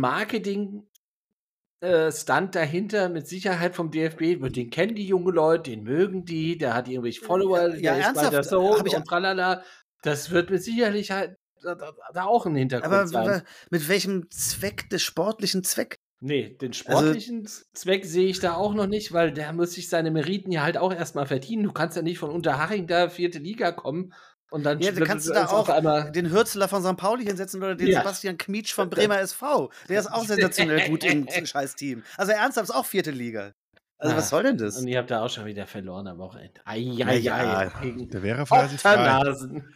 Marketing-Stunt 1.80 2.54
dahinter, 2.54 3.08
mit 3.08 3.26
Sicherheit 3.28 3.74
vom 3.74 3.90
DFB. 3.90 4.36
Den 4.52 4.70
kennen 4.70 4.94
die 4.94 5.06
jungen 5.06 5.34
Leute, 5.34 5.70
den 5.70 5.82
mögen 5.84 6.24
die, 6.24 6.58
der 6.58 6.74
hat 6.74 6.88
irgendwelche 6.88 7.24
Follower, 7.24 7.68
Ja, 7.68 7.68
der 7.68 7.74
ist 7.74 7.80
bei 8.14 8.22
ernsthaft? 8.22 8.32
der 8.32 8.42
Zone 8.42 8.78
Hab 8.78 8.86
ich- 8.86 8.96
und 8.96 9.06
tralala. 9.06 9.62
Das 10.02 10.30
wird 10.30 10.50
mit 10.50 10.62
Sicherheit 10.62 11.10
halt 11.10 11.36
da, 11.62 11.74
da, 11.74 11.92
da 12.14 12.24
auch 12.24 12.46
ein 12.46 12.54
Hintergrund 12.54 12.92
Aber 12.94 13.06
sein. 13.08 13.26
w- 13.26 13.40
mit 13.70 13.88
welchem 13.88 14.30
Zweck, 14.30 14.88
des 14.90 15.02
sportlichen 15.02 15.64
Zweck? 15.64 15.98
Nee, 16.20 16.56
den 16.60 16.68
Also 16.70 16.78
sportlichen 16.80 17.48
Zweck 17.74 18.04
sehe 18.04 18.28
ich 18.28 18.38
da 18.40 18.54
auch 18.54 18.74
noch 18.74 18.86
nicht, 18.86 19.12
weil 19.12 19.32
der 19.32 19.52
muss 19.52 19.72
sich 19.72 19.88
seine 19.88 20.10
Meriten 20.12 20.52
ja 20.52 20.62
halt 20.62 20.76
auch 20.76 20.92
erstmal 20.92 21.26
verdienen. 21.26 21.64
Du 21.64 21.72
kannst 21.72 21.96
ja 21.96 22.02
nicht 22.02 22.18
von 22.18 22.30
Unterhaching 22.30 22.86
da 22.86 23.08
vierte 23.08 23.38
Liga 23.40 23.72
kommen 23.72 24.12
und 24.50 24.64
dann 24.64 24.80
Ja, 24.80 24.92
kannst 24.92 25.28
du 25.28 25.32
da 25.32 25.46
auch 25.46 25.68
einmal. 25.68 26.10
den 26.12 26.30
Hürzeler 26.30 26.68
von 26.68 26.82
St. 26.82 26.96
Pauli 26.96 27.24
hinsetzen 27.24 27.62
oder 27.62 27.74
den 27.74 27.88
Ja. 27.88 27.98
Sebastian 28.00 28.38
Kmietsch 28.38 28.72
von 28.72 28.88
Bremer 28.90 29.20
SV. 29.20 29.70
Der 29.88 30.00
ist 30.00 30.06
auch 30.10 30.24
sensationell 30.24 30.88
gut 30.88 31.04
im 31.04 31.26
scheiß 31.46 31.74
Team. 31.76 32.02
Also 32.16 32.32
ernsthaft 32.32 32.70
ist 32.70 32.74
auch 32.74 32.86
vierte 32.86 33.10
Liga. 33.10 33.52
Also 33.98 34.16
was 34.16 34.26
Ach, 34.26 34.30
soll 34.30 34.42
denn 34.44 34.58
das? 34.58 34.76
Und 34.78 34.86
ihr 34.86 34.98
habt 34.98 35.10
da 35.10 35.24
auch 35.24 35.30
schon 35.30 35.44
wieder 35.44 35.66
verloren 35.66 36.06
am 36.06 36.18
Wochenende. 36.18 36.60
Ja, 36.66 37.06
Eieiei. 37.06 37.18
ja. 37.20 37.64
Gegen 37.82 38.08
der 38.08 38.22
wäre 38.22 38.44
quasi 38.44 38.78
frei. 38.78 38.92
Otternasen. 38.94 39.64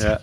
Ja. 0.00 0.20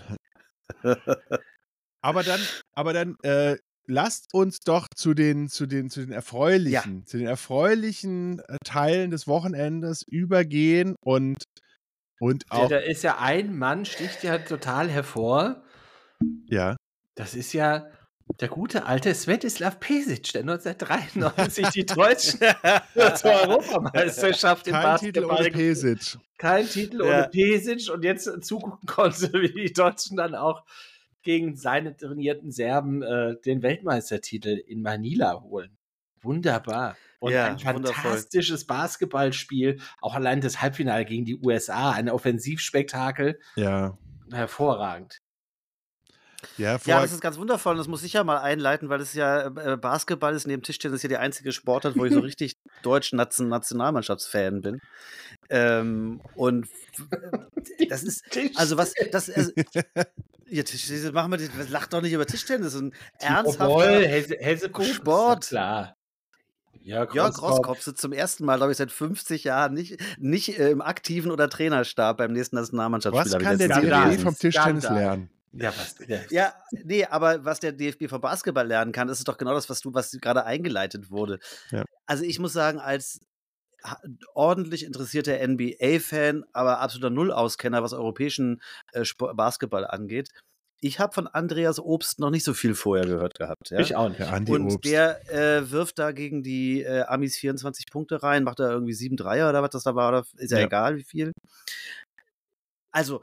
Aber 2.00 2.22
dann, 2.22 2.40
aber 2.72 2.92
dann 2.92 3.16
äh, 3.22 3.56
lasst 3.86 4.32
uns 4.32 4.60
doch 4.60 4.86
zu 4.94 5.14
den, 5.14 5.48
zu 5.48 5.66
den, 5.66 5.90
zu 5.90 6.00
den 6.00 6.12
erfreulichen, 6.12 7.04
zu 7.06 7.18
den 7.18 7.26
erfreulichen 7.26 8.40
äh, 8.48 8.56
Teilen 8.64 9.10
des 9.10 9.26
Wochenendes 9.26 10.02
übergehen 10.02 10.94
und, 11.00 11.44
und 12.20 12.44
Ja, 12.50 12.58
auch, 12.58 12.68
da 12.68 12.78
ist 12.78 13.02
ja 13.02 13.18
ein 13.18 13.56
Mann, 13.56 13.84
sticht 13.84 14.22
ja 14.22 14.38
total 14.38 14.88
hervor. 14.88 15.62
ja, 16.48 16.76
Das 17.14 17.34
ist 17.34 17.52
ja 17.52 17.86
Der 18.40 18.48
gute 18.48 18.84
alte 18.86 19.14
Svetislav 19.14 19.78
Pesic, 19.80 20.32
der 20.32 20.42
1993 20.42 21.68
die 21.70 21.86
Deutschen 21.86 22.40
zur 23.16 23.30
Europameisterschaft 23.32 24.66
im 24.66 24.74
Kein 24.74 24.96
Titel 24.98 25.24
ohne 25.24 25.50
Pesic. 25.50 26.18
kein 26.38 26.68
Titel 26.68 27.00
Ja. 27.02 27.06
ohne 27.08 27.28
Pesic 27.28 27.88
und 27.90 28.02
jetzt 28.04 28.28
zugucken 28.44 28.86
konnte, 28.86 29.32
wie 29.34 29.52
die 29.52 29.72
Deutschen 29.72 30.16
dann 30.16 30.34
auch 30.34 30.64
gegen 31.22 31.56
seine 31.56 31.96
trainierten 31.96 32.52
Serben 32.52 33.02
äh, 33.02 33.36
den 33.44 33.62
Weltmeistertitel 33.62 34.50
in 34.66 34.82
Manila 34.82 35.40
holen. 35.42 35.76
Wunderbar. 36.22 36.96
Und 37.18 37.32
Ja, 37.32 37.46
ein 37.46 37.58
wundervoll. 37.64 37.94
fantastisches 37.94 38.66
Basketballspiel. 38.66 39.80
Auch 40.00 40.14
allein 40.14 40.40
das 40.40 40.60
Halbfinale 40.60 41.04
gegen 41.04 41.24
die 41.24 41.36
USA, 41.36 41.92
ein 41.92 42.08
Offensivspektakel. 42.10 43.38
Ja. 43.56 43.96
Hervorragend. 44.30 45.20
Ja, 46.58 46.78
Ja, 46.84 47.00
das 47.00 47.12
ist 47.12 47.20
ganz 47.20 47.38
wundervoll 47.38 47.72
und 47.72 47.78
das 47.78 47.88
muss 47.88 48.02
ich 48.02 48.12
ja 48.12 48.22
mal 48.22 48.38
einleiten, 48.38 48.88
weil 48.88 49.00
es 49.00 49.14
ja 49.14 49.46
äh, 49.46 49.76
Basketball 49.76 50.34
ist 50.34 50.46
neben 50.46 50.62
Tischtennis 50.62 51.02
ja 51.02 51.08
die 51.08 51.16
einzige 51.16 51.50
Sportart, 51.52 51.96
wo 51.96 52.04
ich 52.04 52.12
so 52.12 52.20
richtig 52.20 52.56
deutschen 52.82 53.16
Nation 53.16 53.48
Nationalmannschaftsfan 53.48 54.60
bin. 54.60 54.80
Ähm, 55.48 56.20
und 56.34 56.68
das 57.88 58.02
ist, 58.02 58.24
also 58.54 58.76
was, 58.76 58.92
das, 59.10 59.30
also, 59.30 59.50
ja, 60.46 60.62
Tischtennis, 60.62 61.10
machen 61.12 61.32
wir, 61.32 61.38
das- 61.38 61.68
lach 61.70 61.86
doch 61.88 62.02
nicht 62.02 62.12
über 62.12 62.26
Tischtennis. 62.26 62.74
Ein 62.76 62.92
ernsthafter, 63.18 63.64
Jawohl, 63.68 64.06
Hesse, 64.06 64.36
Hesse 64.38 64.70
Sport. 64.94 65.48
Klar. 65.48 65.95
Jörg, 66.86 67.12
Jörg 67.14 67.30
Roskopf. 67.30 67.50
Roskopf 67.50 67.82
sitzt 67.82 68.00
zum 68.00 68.12
ersten 68.12 68.44
Mal, 68.44 68.56
glaube 68.58 68.70
ich, 68.70 68.78
seit 68.78 68.92
50 68.92 69.42
Jahren 69.42 69.74
nicht, 69.74 69.98
nicht 70.18 70.56
äh, 70.56 70.70
im 70.70 70.80
aktiven 70.80 71.32
oder 71.32 71.48
Trainerstab 71.48 72.18
beim 72.18 72.32
nächsten 72.32 72.54
Nationalmannschaftsspiel. 72.54 73.32
was 73.34 73.42
kann 73.42 73.58
der. 73.58 73.68
DFB 73.80 74.22
vom 74.22 74.36
Tischtennis 74.36 74.84
lernen? 74.84 75.28
Ja, 75.52 75.70
was? 75.70 75.96
Ja. 76.06 76.20
Ja, 76.30 76.54
nee, 76.84 77.04
aber 77.04 77.44
was 77.44 77.58
der 77.58 77.72
DFB 77.72 78.08
vom 78.08 78.20
Basketball 78.20 78.66
lernen 78.66 78.92
kann, 78.92 79.08
das 79.08 79.18
ist 79.18 79.26
doch 79.26 79.36
genau 79.36 79.52
das, 79.52 79.68
was 79.68 79.80
du, 79.80 79.94
was 79.94 80.12
gerade 80.20 80.44
eingeleitet 80.44 81.10
wurde. 81.10 81.40
Ja. 81.70 81.84
Also 82.06 82.22
ich 82.22 82.38
muss 82.38 82.52
sagen, 82.52 82.78
als 82.78 83.18
ordentlich 84.34 84.84
interessierter 84.84 85.46
NBA-Fan, 85.46 86.44
aber 86.52 86.80
absoluter 86.80 87.10
Nullauskenner, 87.10 87.82
was 87.82 87.92
europäischen 87.92 88.60
äh, 88.92 89.04
Basketball 89.34 89.86
angeht, 89.86 90.30
ich 90.80 91.00
habe 91.00 91.12
von 91.12 91.26
Andreas 91.26 91.78
Obst 91.80 92.18
noch 92.20 92.30
nicht 92.30 92.44
so 92.44 92.52
viel 92.54 92.74
vorher 92.74 93.06
gehört 93.06 93.34
gehabt. 93.38 93.70
Ja? 93.70 93.80
Ich 93.80 93.96
auch 93.96 94.08
nicht. 94.08 94.20
Andi 94.20 94.52
Und 94.52 94.66
Obst. 94.66 94.84
der 94.84 95.20
äh, 95.32 95.70
wirft 95.70 95.98
da 95.98 96.12
gegen 96.12 96.42
die 96.42 96.82
äh, 96.82 97.02
Amis 97.02 97.36
24 97.36 97.86
Punkte 97.90 98.22
rein, 98.22 98.44
macht 98.44 98.60
da 98.60 98.70
irgendwie 98.70 98.92
7 98.92 99.16
Dreier 99.16 99.48
oder 99.48 99.62
was 99.62 99.70
das 99.70 99.84
da 99.84 99.94
war, 99.94 100.08
oder 100.10 100.24
ist 100.36 100.50
ja, 100.52 100.58
Ja. 100.58 100.66
egal 100.66 100.96
wie 100.96 101.04
viel. 101.04 101.32
Also, 102.92 103.22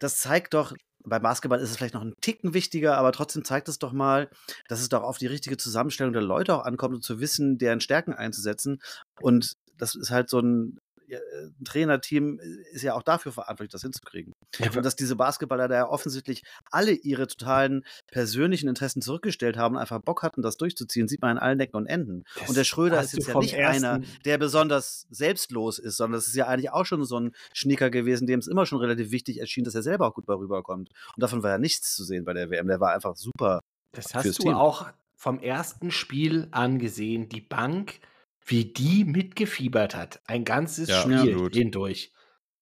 das 0.00 0.18
zeigt 0.18 0.54
doch, 0.54 0.74
bei 1.04 1.18
Basketball 1.18 1.60
ist 1.60 1.70
es 1.70 1.76
vielleicht 1.76 1.94
noch 1.94 2.02
ein 2.02 2.14
Ticken 2.20 2.52
wichtiger, 2.52 2.98
aber 2.98 3.12
trotzdem 3.12 3.44
zeigt 3.44 3.68
es 3.68 3.78
doch 3.78 3.92
mal, 3.92 4.28
dass 4.68 4.80
es 4.80 4.88
doch 4.88 5.02
auf 5.02 5.18
die 5.18 5.28
richtige 5.28 5.56
Zusammenstellung 5.56 6.12
der 6.12 6.22
Leute 6.22 6.54
auch 6.54 6.64
ankommt 6.64 6.94
und 6.96 7.02
zu 7.04 7.20
wissen, 7.20 7.58
deren 7.58 7.80
Stärken 7.80 8.12
einzusetzen. 8.12 8.80
Und 9.20 9.52
das 9.78 9.94
ist 9.94 10.10
halt 10.10 10.28
so 10.28 10.40
ein, 10.40 10.78
ja, 10.78 10.84
ein 11.10 11.64
Trainerteam 11.64 12.38
ist 12.72 12.82
ja 12.82 12.94
auch 12.94 13.02
dafür 13.02 13.32
verantwortlich, 13.32 13.70
das 13.72 13.82
hinzukriegen. 13.82 14.32
Ja, 14.58 14.70
Und 14.74 14.84
dass 14.84 14.96
diese 14.96 15.16
Basketballer 15.16 15.68
da 15.68 15.74
ja 15.74 15.88
offensichtlich 15.88 16.42
alle 16.70 16.92
ihre 16.92 17.26
totalen 17.26 17.84
persönlichen 18.10 18.68
Interessen 18.68 19.02
zurückgestellt 19.02 19.56
haben 19.56 19.74
und 19.76 19.80
einfach 19.80 20.00
Bock 20.00 20.22
hatten, 20.22 20.42
das 20.42 20.56
durchzuziehen, 20.56 21.08
sieht 21.08 21.22
man 21.22 21.32
in 21.32 21.38
allen 21.38 21.60
Ecken 21.60 21.76
und 21.76 21.86
Enden. 21.86 22.24
Das 22.38 22.48
und 22.48 22.56
der 22.56 22.64
Schröder 22.64 23.00
ist 23.00 23.12
jetzt 23.12 23.28
ja 23.28 23.38
nicht 23.38 23.54
ersten- 23.54 23.84
einer, 23.84 24.04
der 24.24 24.38
besonders 24.38 25.06
selbstlos 25.10 25.78
ist, 25.78 25.96
sondern 25.96 26.18
es 26.18 26.26
ist 26.26 26.34
ja 26.36 26.46
eigentlich 26.46 26.70
auch 26.70 26.86
schon 26.86 27.04
so 27.04 27.18
ein 27.20 27.32
Schnicker 27.52 27.90
gewesen, 27.90 28.26
dem 28.26 28.40
es 28.40 28.46
immer 28.46 28.66
schon 28.66 28.78
relativ 28.78 29.10
wichtig 29.10 29.38
erschien, 29.40 29.64
dass 29.64 29.74
er 29.74 29.82
selber 29.82 30.06
auch 30.08 30.14
gut 30.14 30.26
mal 30.26 30.36
rüberkommt. 30.36 30.90
Und 31.14 31.22
davon 31.22 31.42
war 31.42 31.50
ja 31.50 31.58
nichts 31.58 31.94
zu 31.94 32.04
sehen 32.04 32.24
bei 32.24 32.32
der 32.32 32.50
WM. 32.50 32.66
Der 32.66 32.80
war 32.80 32.92
einfach 32.92 33.16
super. 33.16 33.60
Das 33.92 34.10
fürs 34.10 34.14
hast 34.26 34.38
du 34.38 34.42
Team. 34.44 34.54
auch 34.54 34.86
vom 35.14 35.38
ersten 35.40 35.90
Spiel 35.90 36.48
angesehen, 36.50 37.28
die 37.28 37.40
Bank, 37.40 38.00
wie 38.46 38.72
die 38.72 39.04
mitgefiebert 39.04 39.94
hat. 39.94 40.20
Ein 40.26 40.44
ganzes 40.44 40.88
Ja, 40.88 41.02
Spiel 41.02 41.50
hindurch. 41.52 42.12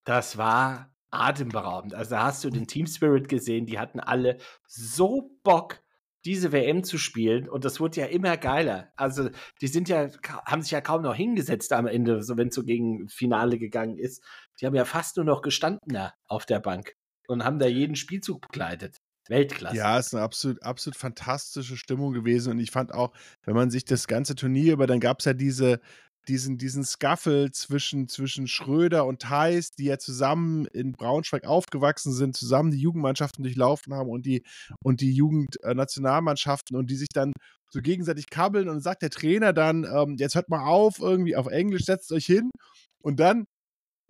Das 0.04 0.36
war 0.36 0.94
atemberaubend. 1.10 1.94
Also 1.94 2.10
da 2.10 2.24
hast 2.24 2.42
du 2.42 2.50
den 2.50 2.66
Team 2.66 2.86
Spirit 2.86 3.28
gesehen, 3.28 3.66
die 3.66 3.78
hatten 3.78 4.00
alle 4.00 4.38
so 4.66 5.30
Bock, 5.44 5.82
diese 6.24 6.52
WM 6.52 6.84
zu 6.84 6.96
spielen 6.96 7.48
und 7.48 7.66
das 7.66 7.80
wurde 7.80 8.00
ja 8.00 8.06
immer 8.06 8.38
geiler. 8.38 8.88
Also 8.96 9.28
die 9.60 9.68
sind 9.68 9.90
ja, 9.90 10.08
haben 10.46 10.62
sich 10.62 10.70
ja 10.70 10.80
kaum 10.80 11.02
noch 11.02 11.14
hingesetzt 11.14 11.72
am 11.72 11.86
Ende, 11.86 12.22
so 12.22 12.36
wenn 12.38 12.48
es 12.48 12.54
so 12.54 12.64
gegen 12.64 13.08
Finale 13.08 13.58
gegangen 13.58 13.98
ist. 13.98 14.24
Die 14.60 14.66
haben 14.66 14.74
ja 14.74 14.86
fast 14.86 15.16
nur 15.16 15.26
noch 15.26 15.42
gestanden 15.42 15.92
da 15.92 16.14
auf 16.26 16.46
der 16.46 16.60
Bank 16.60 16.96
und 17.28 17.44
haben 17.44 17.58
da 17.58 17.66
jeden 17.66 17.94
Spielzug 17.94 18.40
begleitet. 18.40 19.00
Weltklasse. 19.28 19.76
Ja, 19.76 19.98
es 19.98 20.08
ist 20.08 20.14
eine 20.14 20.22
absolut, 20.22 20.62
absolut 20.62 20.96
fantastische 20.96 21.76
Stimmung 21.76 22.12
gewesen. 22.12 22.52
Und 22.52 22.60
ich 22.60 22.70
fand 22.70 22.92
auch, 22.92 23.12
wenn 23.44 23.54
man 23.54 23.70
sich 23.70 23.84
das 23.84 24.06
ganze 24.06 24.34
Turnier 24.34 24.74
über, 24.74 24.86
dann 24.86 25.00
gab 25.00 25.20
es 25.20 25.24
ja 25.24 25.32
diese, 25.32 25.80
diesen, 26.28 26.58
diesen 26.58 26.84
Scuffle 26.84 27.50
zwischen, 27.50 28.08
zwischen 28.08 28.46
Schröder 28.46 29.06
und 29.06 29.22
Theis, 29.22 29.72
die 29.72 29.84
ja 29.84 29.98
zusammen 29.98 30.66
in 30.66 30.92
Braunschweig 30.92 31.46
aufgewachsen 31.46 32.12
sind, 32.12 32.36
zusammen 32.36 32.70
die 32.70 32.80
Jugendmannschaften 32.80 33.42
durchlaufen 33.42 33.94
haben 33.94 34.10
und 34.10 34.26
die, 34.26 34.42
und 34.82 35.00
die 35.00 35.12
Jugendnationalmannschaften 35.12 36.76
und 36.76 36.90
die 36.90 36.96
sich 36.96 37.08
dann 37.12 37.32
so 37.70 37.80
gegenseitig 37.80 38.30
kabbeln 38.30 38.68
und 38.68 38.80
sagt 38.80 39.02
der 39.02 39.10
Trainer 39.10 39.52
dann, 39.52 39.84
ähm, 39.84 40.16
jetzt 40.18 40.34
hört 40.34 40.48
mal 40.48 40.64
auf, 40.64 41.00
irgendwie 41.00 41.36
auf 41.36 41.46
Englisch, 41.48 41.84
setzt 41.84 42.12
euch 42.12 42.26
hin. 42.26 42.50
Und 43.02 43.20
dann 43.20 43.46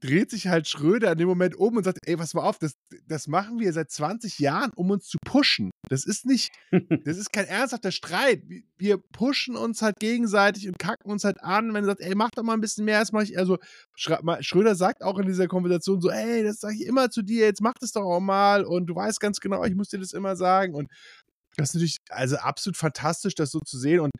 dreht 0.05 0.31
sich 0.31 0.49
halt 0.49 0.69
Schröder 0.69 1.12
in 1.12 1.19
dem 1.19 1.29
Moment 1.29 1.57
um 1.57 1.77
und 1.77 1.85
sagt, 1.85 1.99
ey, 2.07 2.17
pass 2.17 2.35
mal 2.35 2.43
auf, 2.43 2.59
das, 2.59 2.75
das 3.07 3.27
machen 3.27 3.59
wir 3.59 3.73
seit 3.73 3.90
20 3.90 4.38
Jahren, 4.38 4.71
um 4.77 4.90
uns 4.90 5.07
zu 5.07 5.19
pushen. 5.25 5.71
Das 5.88 6.05
ist 6.05 6.27
nicht, 6.27 6.51
das 7.05 7.17
ist 7.17 7.33
kein 7.33 7.47
ernsthafter 7.47 7.93
Streit. 7.93 8.43
Wir- 8.79 8.99
pushen 9.12 9.57
uns 9.57 9.81
halt 9.81 9.97
gegenseitig 10.01 10.69
und 10.69 10.79
kacken 10.79 11.11
uns 11.11 11.25
halt 11.25 11.43
an, 11.43 11.73
wenn 11.73 11.85
er 11.85 11.88
sagt, 11.88 12.01
ey, 12.01 12.14
mach 12.14 12.31
doch 12.31 12.43
mal 12.43 12.55
ein 12.55 12.61
bisschen 12.61 12.85
mehr, 12.85 13.01
das 13.01 13.12
mach 13.12 13.23
ich. 13.23 13.38
Also 13.38 13.59
Schröder 13.97 14.75
sagt 14.75 15.03
auch 15.03 15.19
in 15.19 15.27
dieser 15.27 15.47
Konversation 15.47 16.01
so, 16.01 16.11
ey, 16.11 16.43
das 16.43 16.59
sage 16.61 16.75
ich 16.75 16.87
immer 16.87 17.11
zu 17.11 17.23
dir, 17.23 17.47
jetzt 17.47 17.62
mach 17.62 17.75
das 17.81 17.93
doch 17.93 18.03
auch 18.03 18.21
mal 18.21 18.64
und 18.64 18.87
du 18.87 18.95
weißt 18.95 19.21
ganz 19.21 19.40
genau, 19.40 19.64
ich 19.64 19.75
muss 19.75 19.88
dir 19.88 19.99
das 19.99 20.12
immer 20.12 20.37
sagen. 20.37 20.75
Und 20.75 20.88
das 21.57 21.71
ist 21.71 21.75
natürlich, 21.75 21.99
also 22.11 22.37
absolut 22.37 22.77
fantastisch, 22.77 23.35
das 23.35 23.51
so 23.51 23.61
zu 23.61 23.79
sehen. 23.79 24.01
Und 24.01 24.11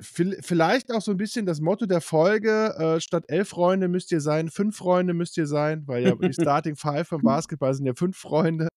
vielleicht 0.00 0.92
auch 0.92 1.00
so 1.00 1.10
ein 1.10 1.16
bisschen 1.16 1.46
das 1.46 1.60
Motto 1.60 1.86
der 1.86 2.00
Folge, 2.00 2.74
äh, 2.78 3.00
statt 3.00 3.24
elf 3.28 3.48
Freunde 3.48 3.88
müsst 3.88 4.12
ihr 4.12 4.20
sein, 4.20 4.50
fünf 4.50 4.76
Freunde 4.76 5.14
müsst 5.14 5.36
ihr 5.36 5.46
sein, 5.46 5.82
weil 5.86 6.04
ja 6.04 6.14
die 6.14 6.32
Starting 6.40 6.76
Five 6.76 7.12
im 7.12 7.22
Basketball 7.22 7.74
sind 7.74 7.86
ja 7.86 7.94
fünf 7.94 8.16
Freunde. 8.16 8.68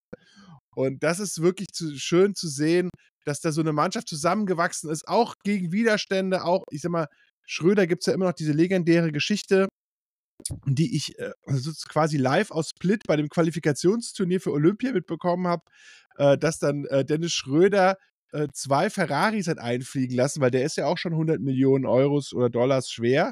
Und 0.75 1.03
das 1.03 1.19
ist 1.19 1.41
wirklich 1.41 1.67
zu, 1.73 1.95
schön 1.97 2.35
zu 2.35 2.47
sehen, 2.47 2.89
dass 3.25 3.41
da 3.41 3.51
so 3.51 3.61
eine 3.61 3.73
Mannschaft 3.73 4.07
zusammengewachsen 4.07 4.89
ist, 4.89 5.07
auch 5.07 5.35
gegen 5.43 5.71
Widerstände, 5.71 6.43
auch, 6.43 6.63
ich 6.71 6.81
sag 6.81 6.91
mal, 6.91 7.07
Schröder 7.45 7.87
gibt 7.87 8.03
es 8.03 8.07
ja 8.07 8.13
immer 8.13 8.25
noch 8.25 8.33
diese 8.33 8.53
legendäre 8.53 9.11
Geschichte, 9.11 9.67
die 10.65 10.95
ich 10.95 11.17
äh, 11.19 11.31
also 11.45 11.71
quasi 11.89 12.17
live 12.17 12.51
aus 12.51 12.69
Split 12.69 13.03
bei 13.07 13.15
dem 13.15 13.27
Qualifikationsturnier 13.29 14.39
für 14.39 14.51
Olympia 14.51 14.93
mitbekommen 14.93 15.47
habe, 15.47 15.63
äh, 16.17 16.37
dass 16.37 16.59
dann 16.59 16.85
äh, 16.85 17.03
Dennis 17.03 17.33
Schröder 17.33 17.97
äh, 18.31 18.47
zwei 18.53 18.89
Ferraris 18.89 19.47
hat 19.47 19.59
einfliegen 19.59 20.15
lassen, 20.15 20.41
weil 20.41 20.51
der 20.51 20.63
ist 20.63 20.77
ja 20.77 20.85
auch 20.85 20.97
schon 20.97 21.13
100 21.13 21.41
Millionen 21.41 21.85
Euros 21.85 22.33
oder 22.33 22.49
Dollars 22.49 22.89
schwer 22.89 23.31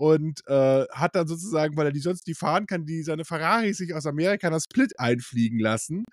und 0.00 0.40
äh, 0.46 0.86
hat 0.92 1.14
dann 1.14 1.28
sozusagen, 1.28 1.76
weil 1.76 1.86
er 1.86 1.92
die 1.92 2.00
sonst 2.00 2.26
nie 2.26 2.34
fahren 2.34 2.66
kann, 2.66 2.86
die 2.86 3.02
seine 3.02 3.26
Ferraris 3.26 3.76
sich 3.76 3.94
aus 3.94 4.06
Amerika 4.06 4.48
nach 4.48 4.62
Split 4.62 4.98
einfliegen 4.98 5.58
lassen 5.58 6.04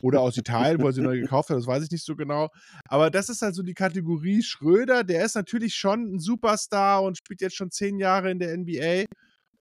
oder 0.00 0.22
aus 0.22 0.38
Italien, 0.38 0.80
wo 0.80 0.86
er 0.86 0.94
sie 0.94 1.02
neu 1.02 1.20
gekauft 1.20 1.50
hat, 1.50 1.58
das 1.58 1.66
weiß 1.66 1.84
ich 1.84 1.90
nicht 1.90 2.04
so 2.04 2.16
genau. 2.16 2.48
Aber 2.88 3.10
das 3.10 3.28
ist 3.28 3.42
halt 3.42 3.54
so 3.54 3.62
die 3.62 3.74
Kategorie 3.74 4.42
Schröder, 4.42 5.04
der 5.04 5.22
ist 5.22 5.34
natürlich 5.34 5.74
schon 5.74 6.14
ein 6.14 6.18
Superstar 6.18 7.02
und 7.02 7.18
spielt 7.18 7.42
jetzt 7.42 7.56
schon 7.56 7.70
zehn 7.70 7.98
Jahre 7.98 8.30
in 8.30 8.38
der 8.38 8.56
NBA 8.56 9.04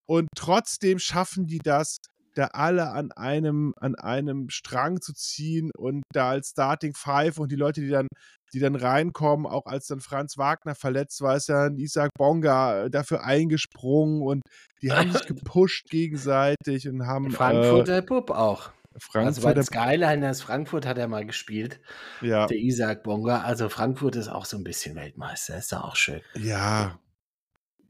und 0.06 0.30
trotzdem 0.38 0.98
schaffen 0.98 1.46
die 1.46 1.60
das, 1.60 1.98
da 2.36 2.48
alle 2.48 2.92
an 2.92 3.12
einem, 3.14 3.74
an 3.80 3.96
einem 3.96 4.50
Strang 4.50 5.02
zu 5.02 5.14
ziehen 5.14 5.72
und 5.78 6.04
da 6.14 6.30
als 6.30 6.50
Starting 6.50 6.94
Five 6.94 7.40
und 7.40 7.52
die 7.52 7.56
Leute, 7.56 7.82
die 7.82 7.90
dann, 7.90 8.08
die 8.54 8.60
dann 8.60 8.76
reinkommen, 8.76 9.46
auch 9.46 9.66
als 9.66 9.88
dann 9.88 10.02
Franz 10.02 10.38
Wagner 10.38 10.76
verletzt 10.76 11.22
war, 11.22 11.36
ist 11.36 11.48
ja 11.48 11.66
ein 11.66 11.78
Isaac 11.78 12.12
Bonga 12.18 12.84
äh, 12.86 12.90
dafür 12.90 13.24
eingesprungen 13.24 14.22
und 14.22 14.42
die 14.82 14.92
haben 14.92 15.12
sich 15.12 15.26
gepusht 15.28 15.90
gegenseitig 15.90 16.88
und 16.88 17.08
haben 17.08 17.32
Frankfurter 17.32 18.02
Bub 18.02 18.30
auch. 18.32 18.68
äh, 18.68 19.00
Also 19.24 19.42
bei 19.42 19.54
Frankfurter, 19.54 19.54
den 19.54 19.64
Skyliners 19.64 20.42
Frankfurt 20.42 20.86
hat 20.86 20.98
er 20.98 21.08
mal 21.08 21.26
gespielt, 21.26 21.80
ja, 22.22 22.48
der 22.48 22.58
Isaac 22.58 23.04
Bonga. 23.04 23.42
Also 23.42 23.70
Frankfurt 23.70 24.16
ist 24.18 24.28
auch 24.28 24.46
so 24.46 24.58
ein 24.58 24.64
bisschen 24.64 24.96
Weltmeister, 24.96 25.58
ist 25.58 25.72
doch 25.72 25.84
auch 25.84 25.96
schön. 25.96 26.22
ja. 26.36 27.00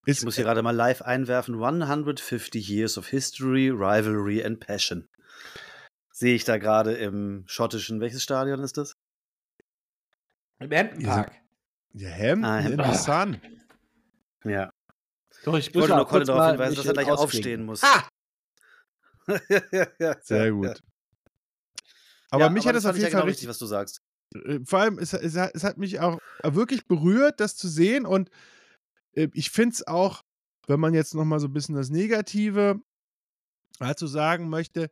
Ich 0.06 0.24
muss 0.24 0.36
hier 0.36 0.44
gerade 0.44 0.62
mal 0.62 0.72
live 0.76 1.02
einwerfen. 1.02 1.56
150 1.56 2.68
Years 2.70 2.98
of 2.98 3.08
History, 3.08 3.70
Rivalry 3.70 4.44
and 4.44 4.60
Passion. 4.60 5.08
Sehe 6.12 6.36
ich 6.36 6.44
da 6.46 6.58
gerade 6.58 6.94
im 6.94 7.44
schottischen, 7.48 8.00
welches 8.00 8.24
Stadion 8.24 8.60
ist 8.62 8.78
das? 8.78 8.96
Im 10.60 10.72
Hampton 10.72 11.04
Park. 11.04 11.32
ja, 11.94 12.10
Hampton 12.10 12.46
Ah, 12.46 12.60
in 12.60 12.66
Hampton. 12.80 12.94
the 12.94 12.98
Sun. 13.00 13.42
Ja. 14.46 14.72
Doch, 15.44 15.58
ich 15.58 15.68
Ich 15.70 15.76
wollte 15.76 15.96
nur 15.96 16.06
Colin 16.08 16.26
kurz 16.26 16.28
darauf 16.28 16.52
hinweisen, 16.52 16.76
dass 16.76 16.86
er 16.86 16.94
gleich 16.94 17.08
ausfliegen. 17.12 17.20
aufstehen 17.20 17.66
muss. 17.66 17.84
Ah! 17.84 18.08
Sehr 20.22 20.52
gut. 20.52 20.82
Aber 22.30 22.44
Ja, 22.46 22.50
mich 22.50 22.64
aber 22.64 22.70
hat 22.70 22.76
das 22.76 22.84
das 22.84 22.90
auf 22.92 22.98
jeden 22.98 23.10
genau 23.10 23.22
Fall 23.22 23.30
richtig, 23.30 23.48
richtig, 23.48 23.50
was 23.50 23.58
du 23.60 23.66
sagst. 23.66 24.02
Äh, 24.36 24.60
vor 24.66 24.80
allem, 24.80 25.00
es, 25.00 25.14
es, 25.14 25.36
es 25.36 25.64
hat 25.64 25.78
mich 25.78 26.00
auch 26.00 26.20
wirklich 26.44 26.86
berührt, 26.88 27.40
das 27.40 27.56
zu 27.56 27.68
sehen. 27.68 28.06
Und 28.06 28.30
äh, 28.30 28.32
ich 29.16 29.50
finde 29.50 29.74
es 29.74 29.88
auch, 29.88 30.22
wenn 30.68 30.80
man 30.80 30.94
jetzt 30.94 31.16
nochmal 31.16 31.40
so 31.40 31.48
ein 31.48 31.54
bisschen 31.54 31.76
das 31.76 31.90
Negative 31.90 32.80
dazu 33.80 34.08
sagen 34.08 34.50
möchte, 34.50 34.90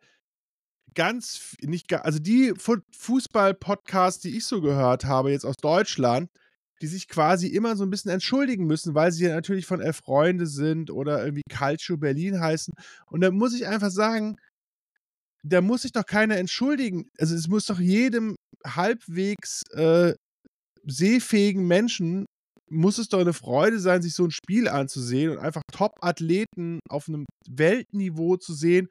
ganz, 0.93 1.55
nicht, 1.61 1.91
also 1.93 2.19
die 2.19 2.53
Fußball-Podcasts, 2.57 4.21
die 4.21 4.37
ich 4.37 4.45
so 4.45 4.61
gehört 4.61 5.05
habe, 5.05 5.31
jetzt 5.31 5.45
aus 5.45 5.55
Deutschland, 5.57 6.29
die 6.81 6.87
sich 6.87 7.07
quasi 7.07 7.47
immer 7.47 7.75
so 7.75 7.83
ein 7.83 7.89
bisschen 7.89 8.11
entschuldigen 8.11 8.65
müssen, 8.65 8.93
weil 8.93 9.11
sie 9.11 9.25
ja 9.25 9.33
natürlich 9.33 9.65
von 9.65 9.81
Elf 9.81 9.97
Freunde 9.97 10.47
sind 10.47 10.91
oder 10.91 11.23
irgendwie 11.23 11.43
Calcio 11.49 11.97
Berlin 11.97 12.39
heißen. 12.39 12.73
Und 13.07 13.21
da 13.21 13.31
muss 13.31 13.55
ich 13.55 13.67
einfach 13.67 13.89
sagen, 13.89 14.37
da 15.43 15.61
muss 15.61 15.83
sich 15.83 15.91
doch 15.91 16.05
keiner 16.05 16.37
entschuldigen. 16.37 17.09
Also 17.17 17.35
es 17.35 17.47
muss 17.47 17.65
doch 17.65 17.79
jedem 17.79 18.35
halbwegs 18.65 19.63
äh, 19.71 20.13
sehfähigen 20.85 21.67
Menschen 21.67 22.25
muss 22.73 22.97
es 22.97 23.07
doch 23.07 23.19
eine 23.19 23.33
Freude 23.33 23.79
sein, 23.79 24.01
sich 24.01 24.13
so 24.13 24.25
ein 24.25 24.31
Spiel 24.31 24.67
anzusehen 24.67 25.31
und 25.31 25.37
einfach 25.37 25.61
Top-Athleten 25.71 26.79
auf 26.89 27.07
einem 27.07 27.25
Weltniveau 27.47 28.37
zu 28.37 28.53
sehen, 28.53 28.87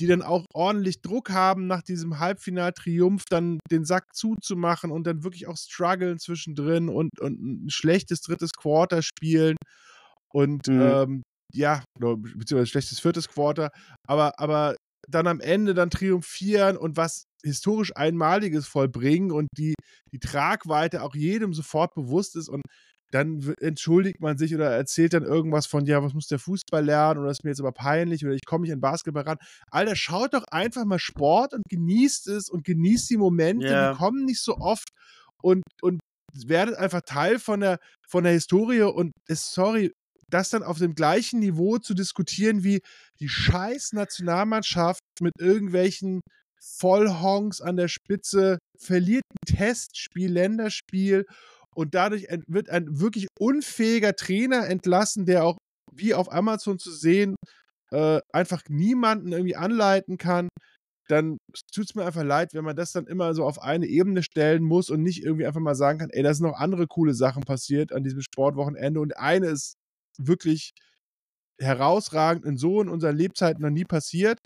die 0.00 0.06
dann 0.06 0.22
auch 0.22 0.46
ordentlich 0.54 1.02
Druck 1.02 1.30
haben, 1.30 1.66
nach 1.66 1.82
diesem 1.82 2.18
Halbfinaltriumph 2.18 3.24
dann 3.28 3.58
den 3.70 3.84
Sack 3.84 4.14
zuzumachen 4.14 4.90
und 4.90 5.06
dann 5.06 5.24
wirklich 5.24 5.46
auch 5.46 5.56
strugglen 5.56 6.18
zwischendrin 6.18 6.88
und, 6.88 7.20
und 7.20 7.40
ein 7.40 7.70
schlechtes 7.70 8.22
drittes 8.22 8.50
Quarter 8.52 9.02
spielen. 9.02 9.56
Und 10.32 10.68
mhm. 10.68 10.80
ähm, 10.80 11.22
ja, 11.52 11.82
beziehungsweise 11.98 12.66
schlechtes 12.66 13.00
viertes 13.00 13.28
Quarter, 13.28 13.70
aber, 14.06 14.38
aber 14.38 14.76
dann 15.08 15.26
am 15.26 15.40
Ende 15.40 15.74
dann 15.74 15.90
triumphieren 15.90 16.76
und 16.76 16.96
was 16.96 17.24
historisch 17.42 17.94
Einmaliges 17.96 18.66
vollbringen 18.66 19.32
und 19.32 19.48
die, 19.56 19.74
die 20.12 20.18
Tragweite 20.18 21.02
auch 21.02 21.14
jedem 21.14 21.52
sofort 21.52 21.94
bewusst 21.94 22.36
ist 22.36 22.48
und 22.48 22.62
dann 23.10 23.54
entschuldigt 23.60 24.20
man 24.20 24.38
sich 24.38 24.54
oder 24.54 24.70
erzählt 24.70 25.14
dann 25.14 25.24
irgendwas 25.24 25.66
von, 25.66 25.84
ja, 25.84 26.02
was 26.02 26.14
muss 26.14 26.28
der 26.28 26.38
Fußball 26.38 26.84
lernen 26.84 27.20
oder 27.20 27.30
ist 27.30 27.44
mir 27.44 27.50
jetzt 27.50 27.60
aber 27.60 27.72
peinlich 27.72 28.24
oder 28.24 28.34
ich 28.34 28.44
komme 28.44 28.62
nicht 28.62 28.72
an 28.72 28.80
Basketball 28.80 29.24
ran. 29.24 29.38
Alter, 29.70 29.96
schaut 29.96 30.34
doch 30.34 30.44
einfach 30.50 30.84
mal 30.84 30.98
Sport 30.98 31.54
und 31.54 31.64
genießt 31.68 32.28
es 32.28 32.48
und 32.48 32.64
genießt 32.64 33.10
die 33.10 33.16
Momente, 33.16 33.66
yeah. 33.66 33.92
die 33.92 33.98
kommen 33.98 34.24
nicht 34.24 34.40
so 34.40 34.56
oft 34.58 34.90
und, 35.42 35.64
und 35.82 36.00
werdet 36.46 36.76
einfach 36.76 37.00
Teil 37.00 37.38
von 37.40 37.60
der, 37.60 37.78
von 38.08 38.24
der 38.24 38.32
Historie 38.32 38.82
und 38.82 39.12
ist, 39.26 39.52
sorry, 39.52 39.92
das 40.28 40.50
dann 40.50 40.62
auf 40.62 40.78
dem 40.78 40.94
gleichen 40.94 41.40
Niveau 41.40 41.78
zu 41.78 41.94
diskutieren 41.94 42.62
wie 42.62 42.80
die 43.18 43.28
scheiß 43.28 43.92
Nationalmannschaft 43.92 45.00
mit 45.20 45.32
irgendwelchen 45.40 46.20
Vollhongs 46.60 47.60
an 47.60 47.76
der 47.76 47.88
Spitze 47.88 48.58
verliert 48.78 49.24
ein 49.30 49.56
Testspiel, 49.56 50.30
Länderspiel 50.30 51.26
und 51.74 51.94
dadurch 51.94 52.26
wird 52.46 52.68
ein 52.70 53.00
wirklich 53.00 53.28
unfähiger 53.38 54.14
Trainer 54.16 54.66
entlassen, 54.68 55.26
der 55.26 55.44
auch 55.44 55.58
wie 55.92 56.14
auf 56.14 56.32
Amazon 56.32 56.78
zu 56.78 56.92
sehen 56.92 57.36
äh, 57.90 58.20
einfach 58.32 58.62
niemanden 58.68 59.32
irgendwie 59.32 59.56
anleiten 59.56 60.16
kann, 60.18 60.48
dann 61.08 61.38
tut 61.74 61.86
es 61.86 61.94
mir 61.94 62.04
einfach 62.04 62.22
leid, 62.22 62.54
wenn 62.54 62.64
man 62.64 62.76
das 62.76 62.92
dann 62.92 63.06
immer 63.06 63.34
so 63.34 63.44
auf 63.44 63.60
eine 63.60 63.86
Ebene 63.86 64.22
stellen 64.22 64.62
muss 64.62 64.90
und 64.90 65.02
nicht 65.02 65.24
irgendwie 65.24 65.46
einfach 65.46 65.60
mal 65.60 65.74
sagen 65.74 65.98
kann, 65.98 66.10
ey, 66.10 66.22
da 66.22 66.32
sind 66.32 66.46
noch 66.46 66.58
andere 66.58 66.86
coole 66.86 67.14
Sachen 67.14 67.42
passiert 67.42 67.92
an 67.92 68.04
diesem 68.04 68.22
Sportwochenende 68.22 69.00
und 69.00 69.16
eine 69.16 69.46
ist 69.48 69.74
wirklich 70.18 70.72
herausragend 71.60 72.46
und 72.46 72.58
so 72.58 72.80
in 72.80 72.88
unseren 72.88 73.16
Lebzeiten 73.16 73.62
noch 73.62 73.70
nie 73.70 73.84
passiert. 73.84 74.38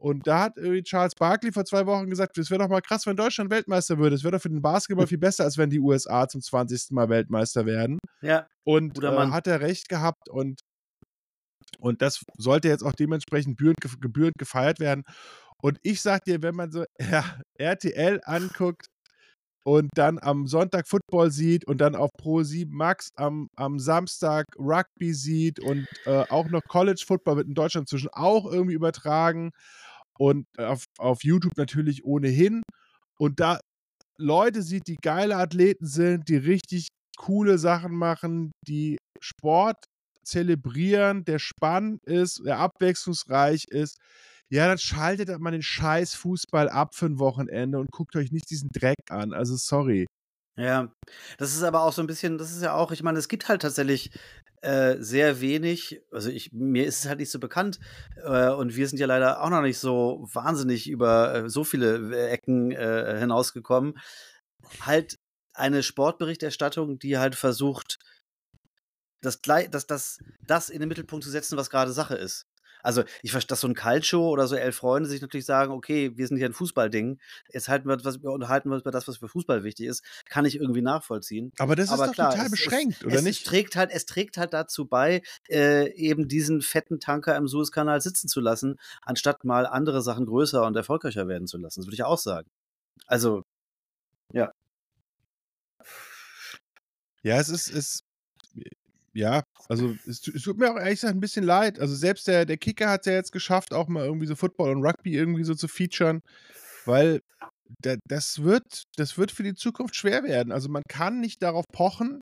Und 0.00 0.26
da 0.26 0.44
hat 0.44 0.56
irgendwie 0.56 0.82
Charles 0.82 1.14
Barkley 1.14 1.52
vor 1.52 1.66
zwei 1.66 1.84
Wochen 1.84 2.08
gesagt, 2.08 2.38
es 2.38 2.50
wäre 2.50 2.62
doch 2.62 2.70
mal 2.70 2.80
krass, 2.80 3.04
wenn 3.04 3.16
Deutschland 3.16 3.50
Weltmeister 3.50 3.98
würde. 3.98 4.16
Es 4.16 4.24
wäre 4.24 4.32
doch 4.32 4.40
für 4.40 4.48
den 4.48 4.62
Basketball 4.62 5.06
viel 5.06 5.18
besser, 5.18 5.44
als 5.44 5.58
wenn 5.58 5.68
die 5.68 5.78
USA 5.78 6.26
zum 6.26 6.40
20. 6.40 6.92
Mal 6.92 7.10
Weltmeister 7.10 7.66
werden. 7.66 7.98
Ja. 8.22 8.46
Und 8.64 9.04
äh, 9.04 9.06
hat 9.06 9.46
er 9.46 9.60
recht 9.60 9.90
gehabt 9.90 10.30
und, 10.30 10.60
und 11.78 12.00
das 12.00 12.24
sollte 12.38 12.68
jetzt 12.68 12.82
auch 12.82 12.94
dementsprechend 12.94 13.58
gebührend 13.58 14.38
gefeiert 14.38 14.80
werden. 14.80 15.04
Und 15.60 15.78
ich 15.82 16.00
sag 16.00 16.24
dir, 16.24 16.42
wenn 16.42 16.54
man 16.54 16.72
so 16.72 16.84
ja, 16.98 17.24
RTL 17.58 18.22
anguckt, 18.24 18.86
und 19.62 19.90
dann 19.94 20.18
am 20.18 20.46
Sonntag 20.46 20.88
Football 20.88 21.30
sieht 21.30 21.66
und 21.66 21.82
dann 21.82 21.94
auf 21.94 22.10
Pro 22.16 22.42
7 22.42 22.74
Max 22.74 23.10
am, 23.16 23.48
am 23.56 23.78
Samstag 23.78 24.46
Rugby 24.58 25.12
sieht 25.12 25.60
und 25.60 25.86
äh, 26.06 26.24
auch 26.30 26.48
noch 26.48 26.62
College 26.66 27.04
Football 27.06 27.36
wird 27.36 27.48
in 27.48 27.54
Deutschland 27.54 27.86
zwischen 27.86 28.08
auch 28.08 28.50
irgendwie 28.50 28.74
übertragen 28.74 29.50
und 30.20 30.46
auf, 30.58 30.84
auf 30.98 31.24
YouTube 31.24 31.56
natürlich 31.56 32.04
ohnehin. 32.04 32.62
Und 33.18 33.40
da 33.40 33.58
Leute 34.18 34.62
sieht, 34.62 34.86
die 34.86 34.98
geile 35.02 35.36
Athleten 35.36 35.86
sind, 35.86 36.28
die 36.28 36.36
richtig 36.36 36.88
coole 37.16 37.58
Sachen 37.58 37.94
machen, 37.94 38.52
die 38.66 38.98
Sport 39.18 39.84
zelebrieren, 40.22 41.24
der 41.24 41.38
spannend 41.38 42.04
ist, 42.04 42.42
der 42.44 42.58
abwechslungsreich 42.58 43.64
ist, 43.68 43.96
ja, 44.50 44.66
dann 44.66 44.78
schaltet 44.78 45.38
mal 45.40 45.52
den 45.52 45.62
scheiß 45.62 46.14
Fußball 46.14 46.68
ab 46.68 46.94
für 46.94 47.06
ein 47.06 47.18
Wochenende 47.18 47.78
und 47.78 47.90
guckt 47.90 48.16
euch 48.16 48.30
nicht 48.30 48.50
diesen 48.50 48.68
Dreck 48.72 48.98
an. 49.08 49.32
Also 49.32 49.56
sorry. 49.56 50.06
Ja, 50.58 50.92
das 51.38 51.54
ist 51.54 51.62
aber 51.62 51.82
auch 51.82 51.92
so 51.92 52.02
ein 52.02 52.06
bisschen, 52.06 52.36
das 52.36 52.50
ist 52.50 52.62
ja 52.62 52.74
auch, 52.74 52.90
ich 52.90 53.02
meine, 53.02 53.18
es 53.18 53.28
gibt 53.28 53.48
halt 53.48 53.62
tatsächlich 53.62 54.10
äh, 54.62 54.96
sehr 54.98 55.40
wenig, 55.40 56.02
also 56.10 56.28
ich, 56.30 56.52
mir 56.52 56.86
ist 56.86 57.00
es 57.00 57.08
halt 57.08 57.18
nicht 57.18 57.30
so 57.30 57.38
bekannt 57.38 57.80
äh, 58.16 58.50
und 58.50 58.76
wir 58.76 58.88
sind 58.88 58.98
ja 58.98 59.06
leider 59.06 59.42
auch 59.42 59.50
noch 59.50 59.62
nicht 59.62 59.78
so 59.78 60.28
wahnsinnig 60.32 60.88
über 60.88 61.34
äh, 61.34 61.48
so 61.48 61.64
viele 61.64 62.14
äh, 62.14 62.30
Ecken 62.30 62.70
äh, 62.70 63.18
hinausgekommen. 63.18 63.98
Halt 64.80 65.18
eine 65.54 65.82
Sportberichterstattung, 65.82 66.98
die 66.98 67.18
halt 67.18 67.34
versucht, 67.36 67.98
das, 69.22 69.40
das, 69.42 69.86
das, 69.86 70.18
das 70.42 70.70
in 70.70 70.80
den 70.80 70.88
Mittelpunkt 70.88 71.24
zu 71.24 71.30
setzen, 71.30 71.56
was 71.56 71.70
gerade 71.70 71.92
Sache 71.92 72.16
ist. 72.16 72.46
Also, 72.82 73.04
ich 73.22 73.32
verstehe, 73.32 73.48
dass 73.48 73.60
so 73.60 73.68
ein 73.68 73.74
Calcio 73.74 74.28
oder 74.28 74.46
so 74.46 74.56
elf 74.56 74.76
Freunde 74.76 75.08
sich 75.08 75.20
natürlich 75.20 75.46
sagen, 75.46 75.72
okay, 75.72 76.16
wir 76.16 76.26
sind 76.26 76.36
hier 76.36 76.46
ein 76.46 76.52
Fußballding, 76.52 77.18
jetzt 77.52 77.68
halten 77.68 77.88
wir, 77.88 78.02
was, 78.04 78.22
wir 78.22 78.30
unterhalten 78.30 78.70
wir 78.70 78.74
uns 78.74 78.82
über 78.82 78.90
das, 78.90 79.08
was 79.08 79.18
für 79.18 79.28
Fußball 79.28 79.64
wichtig 79.64 79.86
ist, 79.86 80.04
kann 80.28 80.44
ich 80.44 80.56
irgendwie 80.56 80.82
nachvollziehen. 80.82 81.52
Aber 81.58 81.76
das 81.76 81.90
Aber 81.90 82.04
ist 82.04 82.10
doch 82.10 82.14
klar, 82.14 82.30
total 82.30 82.46
es, 82.46 82.50
beschränkt, 82.50 82.96
es, 83.00 83.04
oder 83.04 83.16
es 83.16 83.22
nicht? 83.22 83.46
Trägt 83.46 83.76
halt, 83.76 83.90
es 83.92 84.06
trägt 84.06 84.36
halt 84.36 84.52
dazu 84.52 84.86
bei, 84.86 85.22
äh, 85.48 85.92
eben 85.94 86.28
diesen 86.28 86.62
fetten 86.62 87.00
Tanker 87.00 87.36
im 87.36 87.48
Suezkanal 87.48 88.00
sitzen 88.00 88.28
zu 88.28 88.40
lassen, 88.40 88.78
anstatt 89.02 89.44
mal 89.44 89.66
andere 89.66 90.02
Sachen 90.02 90.26
größer 90.26 90.64
und 90.66 90.76
erfolgreicher 90.76 91.28
werden 91.28 91.46
zu 91.46 91.58
lassen. 91.58 91.80
Das 91.80 91.86
würde 91.86 91.94
ich 91.94 92.04
auch 92.04 92.18
sagen. 92.18 92.48
Also, 93.06 93.44
ja. 94.32 94.52
Ja, 97.22 97.38
es 97.38 97.48
ist, 97.48 97.70
es, 97.70 98.02
ja, 99.12 99.42
also 99.68 99.94
es, 100.06 100.26
es, 100.26 100.42
tut 100.42 100.58
mir 100.58 100.70
auch 100.70 100.76
ehrlich 100.76 101.00
gesagt 101.00 101.14
ein 101.16 101.20
bisschen 101.20 101.44
leid. 101.44 101.80
Also 101.80 101.94
selbst 101.94 102.28
der, 102.28 102.46
der 102.46 102.56
Kicker 102.56 102.88
hat 102.88 103.00
es 103.00 103.06
ja 103.06 103.12
jetzt 103.12 103.32
geschafft, 103.32 103.74
auch 103.74 103.88
mal 103.88 104.04
irgendwie 104.04 104.26
so 104.26 104.36
Football 104.36 104.70
und 104.70 104.84
Rugby 104.84 105.14
irgendwie 105.14 105.44
so 105.44 105.54
zu 105.54 105.68
featuren, 105.68 106.20
weil 106.84 107.20
da, 107.80 107.96
das, 108.06 108.42
wird, 108.42 108.84
das 108.96 109.18
wird 109.18 109.32
für 109.32 109.42
die 109.42 109.54
Zukunft 109.54 109.96
schwer 109.96 110.22
werden. 110.24 110.52
Also 110.52 110.68
man 110.68 110.82
kann 110.88 111.20
nicht 111.20 111.42
darauf 111.42 111.64
pochen, 111.72 112.20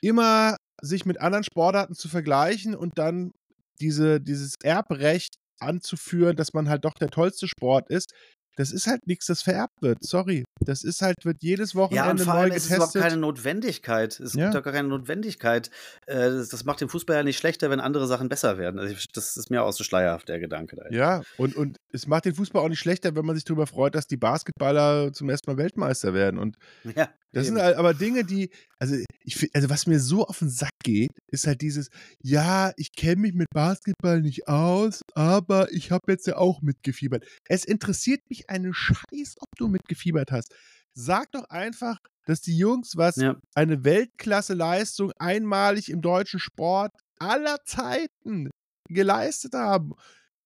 immer 0.00 0.56
sich 0.82 1.04
mit 1.04 1.20
anderen 1.20 1.44
Sportarten 1.44 1.94
zu 1.94 2.08
vergleichen 2.08 2.74
und 2.74 2.98
dann 2.98 3.32
diese, 3.80 4.20
dieses 4.20 4.54
Erbrecht 4.62 5.36
anzuführen, 5.58 6.36
dass 6.36 6.52
man 6.54 6.68
halt 6.68 6.84
doch 6.84 6.94
der 6.94 7.10
tollste 7.10 7.48
Sport 7.48 7.90
ist 7.90 8.12
das 8.56 8.72
ist 8.72 8.86
halt 8.86 9.06
nichts, 9.06 9.26
das 9.26 9.42
vererbt 9.42 9.80
wird. 9.80 10.02
Sorry. 10.02 10.44
Das 10.60 10.84
ist 10.84 11.02
halt, 11.02 11.24
wird 11.24 11.42
jedes 11.42 11.74
Wochenende 11.74 12.06
ja, 12.06 12.10
und 12.10 12.20
vor 12.20 12.34
allem 12.34 12.48
neu 12.48 12.54
getestet. 12.54 12.70
Es 12.70 12.70
ist 12.70 12.94
überhaupt 12.94 13.10
keine 13.10 13.20
Notwendigkeit. 13.20 14.20
Es 14.20 14.34
ja. 14.34 14.44
gibt 14.44 14.56
doch 14.56 14.62
gar 14.62 14.72
keine 14.72 14.88
Notwendigkeit. 14.88 15.70
Äh, 16.06 16.30
das 16.30 16.64
macht 16.64 16.80
den 16.80 16.88
Fußball 16.88 17.16
ja 17.16 17.22
nicht 17.22 17.38
schlechter, 17.38 17.70
wenn 17.70 17.80
andere 17.80 18.06
Sachen 18.06 18.28
besser 18.28 18.58
werden. 18.58 18.78
Also 18.78 18.94
das 19.14 19.36
ist 19.36 19.50
mir 19.50 19.62
auch 19.62 19.72
so 19.72 19.84
schleierhaft, 19.84 20.28
der 20.28 20.38
Gedanke 20.38 20.76
da. 20.76 20.84
Ja, 20.90 21.22
und, 21.38 21.56
und 21.56 21.78
es 21.92 22.06
macht 22.06 22.26
den 22.26 22.34
Fußball 22.34 22.62
auch 22.62 22.68
nicht 22.68 22.80
schlechter, 22.80 23.14
wenn 23.14 23.24
man 23.24 23.34
sich 23.34 23.44
darüber 23.44 23.66
freut, 23.66 23.94
dass 23.94 24.06
die 24.06 24.16
Basketballer 24.16 25.12
zum 25.12 25.30
ersten 25.30 25.50
Mal 25.50 25.56
Weltmeister 25.56 26.12
werden. 26.12 26.38
Und 26.38 26.56
ja, 26.94 27.08
das 27.32 27.46
eben. 27.46 27.56
sind 27.56 27.64
halt 27.64 27.76
aber 27.76 27.94
Dinge, 27.94 28.24
die, 28.24 28.50
also 28.78 28.96
ich 29.22 29.50
also 29.54 29.70
was 29.70 29.86
mir 29.86 30.00
so 30.00 30.26
auf 30.26 30.40
den 30.40 30.50
Sack 30.50 30.70
geht, 30.82 31.10
ist 31.30 31.46
halt 31.46 31.60
dieses, 31.60 31.88
ja, 32.22 32.72
ich 32.76 32.92
kenne 32.92 33.22
mich 33.22 33.34
mit 33.34 33.48
Basketball 33.52 34.20
nicht 34.20 34.48
aus, 34.48 35.02
aber 35.14 35.72
ich 35.72 35.90
habe 35.90 36.12
jetzt 36.12 36.26
ja 36.26 36.36
auch 36.36 36.60
mitgefiebert. 36.62 37.24
Es 37.48 37.64
interessiert 37.64 38.20
mich 38.28 38.50
einen 38.50 38.74
Scheiß, 38.74 39.36
ob 39.38 39.48
du 39.56 39.68
mitgefiebert 39.68 40.32
hast. 40.32 40.54
Sag 40.92 41.30
doch 41.32 41.44
einfach, 41.50 41.98
dass 42.26 42.40
die 42.40 42.56
Jungs 42.56 42.96
was, 42.96 43.16
ja. 43.16 43.36
eine 43.54 43.84
Weltklasse-Leistung 43.84 45.12
einmalig 45.18 45.88
im 45.88 46.02
deutschen 46.02 46.40
Sport 46.40 46.92
aller 47.18 47.58
Zeiten 47.64 48.50
geleistet 48.88 49.54
haben. 49.54 49.92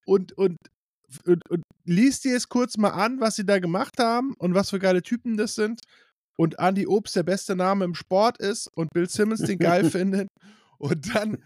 Und, 0.07 0.33
und, 0.33 0.57
und, 1.27 1.40
und 1.49 1.62
liest 1.85 2.25
dir 2.25 2.37
es 2.37 2.49
kurz 2.49 2.77
mal 2.77 2.90
an, 2.90 3.20
was 3.20 3.37
sie 3.37 3.47
da 3.47 3.59
gemacht 3.59 3.99
haben 3.99 4.35
und 4.38 4.55
was 4.55 4.70
für 4.70 4.79
geile 4.79 5.03
Typen 5.03 5.37
das 5.37 5.55
sind. 5.55 5.81
Und 6.37 6.59
Andy 6.59 6.87
Obst 6.87 7.14
der 7.16 7.23
beste 7.23 7.55
Name 7.57 7.85
im 7.85 7.94
Sport 7.94 8.38
ist 8.38 8.68
und 8.75 8.90
Bill 8.92 9.09
Simmons 9.09 9.40
den 9.42 9.59
geil 9.59 9.85
findet. 9.90 10.29
Und 10.79 11.14
dann 11.14 11.38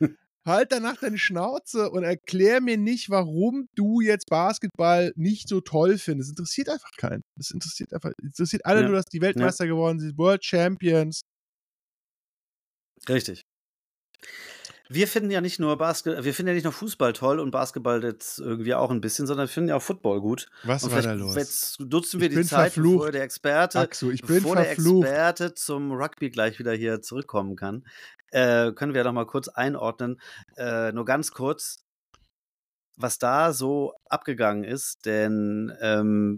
halt 0.47 0.73
danach 0.73 0.97
deine 0.97 1.19
Schnauze 1.19 1.91
und 1.91 2.05
erklär 2.05 2.63
mir 2.63 2.79
nicht, 2.79 3.11
warum 3.11 3.69
du 3.75 4.01
jetzt 4.01 4.27
Basketball 4.31 5.13
nicht 5.15 5.49
so 5.49 5.61
toll 5.61 5.99
findest. 5.99 6.31
Das 6.31 6.39
interessiert 6.39 6.69
einfach 6.71 6.91
keinen. 6.97 7.23
Das 7.37 7.51
interessiert 7.51 7.93
einfach, 7.93 8.13
interessiert 8.23 8.65
alle 8.65 8.81
Ja. 8.81 8.87
nur, 8.89 8.97
dass 8.97 9.05
die 9.05 9.21
Weltmeister 9.21 9.67
geworden 9.67 10.01
sind, 10.01 10.17
World 10.17 10.43
Champions. 10.45 11.21
Richtig. 13.09 13.43
Wir 14.91 15.07
finden 15.07 15.31
ja 15.31 15.41
nicht 15.41 15.59
nur 15.59 15.77
Basket, 15.77 16.25
wir 16.25 16.33
finden 16.33 16.49
ja 16.49 16.55
nicht 16.55 16.65
nur 16.65 16.73
Fußball 16.73 17.13
toll 17.13 17.41
und 17.41 17.51
Basketball 17.51 18.03
jetzt 18.03 18.39
irgendwie 18.39 18.75
auch 18.75 18.91
ein 18.91 19.01
bisschen, 19.03 19.27
sondern 19.27 19.47
wir 19.47 19.53
finden 19.53 19.69
ja 19.69 19.77
auch 19.77 19.83
Football 19.83 20.21
gut. 20.21 20.49
Was 20.65 20.83
und 20.85 20.93
war 20.93 21.03
da 21.03 21.13
los? 21.13 21.35
Jetzt 21.35 21.81
nutzen 21.81 22.21
wir 22.21 22.31
Ich 22.31 22.37
die 22.37 22.45
Zeit, 22.45 22.73
verflucht. 22.73 22.99
bevor 22.99 23.13
der 23.13 23.23
Experte, 23.23 23.81
Axel, 23.81 24.13
ich 24.13 24.23
bin 24.23 24.37
bevor 24.37 24.57
der 24.57 24.65
verflucht. 24.65 25.07
Experte 25.07 25.55
zum 25.55 25.93
Rugby 25.93 26.31
gleich 26.31 26.59
wieder 26.59 26.73
hier 26.73 27.03
zurückkommen 27.03 27.55
kann, 27.55 27.87
äh, 28.31 28.73
können 28.73 28.95
wir 28.95 29.01
ja 29.01 29.05
noch 29.05 29.13
mal 29.13 29.27
kurz 29.27 29.49
einordnen. 29.49 30.21
Äh, 30.57 30.93
nur 30.93 31.05
ganz 31.05 31.33
kurz, 31.33 31.81
was 32.97 33.19
da 33.19 33.53
so 33.53 33.95
abgegangen 34.09 34.65
ist, 34.65 35.05
denn 35.05 35.73
ähm, 35.81 36.37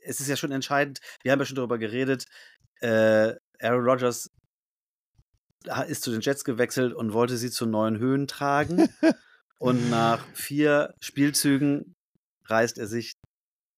es 0.00 0.20
ist 0.20 0.28
ja 0.28 0.36
schon 0.36 0.52
entscheidend, 0.52 1.00
wir 1.22 1.32
haben 1.32 1.38
ja 1.38 1.46
schon 1.46 1.56
darüber 1.56 1.78
geredet, 1.78 2.26
äh, 2.80 3.34
Aaron 3.60 3.84
Rodgers 3.84 4.30
ist 5.88 6.02
zu 6.02 6.10
den 6.10 6.20
Jets 6.20 6.44
gewechselt 6.44 6.92
und 6.94 7.12
wollte 7.12 7.36
sie 7.36 7.50
zu 7.50 7.66
neuen 7.66 7.98
Höhen 7.98 8.26
tragen. 8.26 8.88
und 9.58 9.90
nach 9.90 10.24
vier 10.34 10.94
Spielzügen 11.00 11.94
reißt 12.46 12.78
er 12.78 12.86
sich 12.86 13.14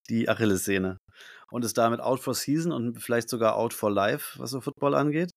die 0.09 0.29
Achillessehne 0.29 0.99
und 1.51 1.65
ist 1.65 1.79
damit 1.79 2.01
out 2.01 2.21
for 2.21 2.35
season 2.35 2.73
und 2.73 3.01
vielleicht 3.03 3.29
sogar 3.29 3.57
out 3.57 3.73
for 3.75 3.91
life, 3.91 4.39
was 4.39 4.51
so 4.51 4.61
Football 4.61 4.95
angeht. 4.95 5.31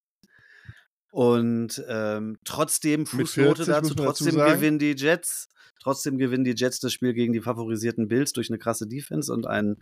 Und 1.12 1.84
ähm, 1.90 2.38
trotzdem, 2.46 3.06
Fußnote 3.06 3.66
40 3.66 3.66
dazu, 3.66 3.94
dazu 3.94 3.96
trotzdem 3.96 4.36
sagen. 4.36 4.54
gewinnen 4.54 4.80
die 4.80 4.96
Jets. 4.96 5.48
Trotzdem 5.82 6.18
gewinnen 6.18 6.44
die 6.44 6.54
Jets 6.56 6.80
das 6.80 6.94
Spiel 6.94 7.14
gegen 7.14 7.34
die 7.34 7.42
favorisierten 7.42 8.08
Bills 8.08 8.34
durch 8.34 8.50
eine 8.50 8.60
krasse 8.60 8.88
Defense 8.88 9.34
und 9.34 9.48
einen 9.48 9.82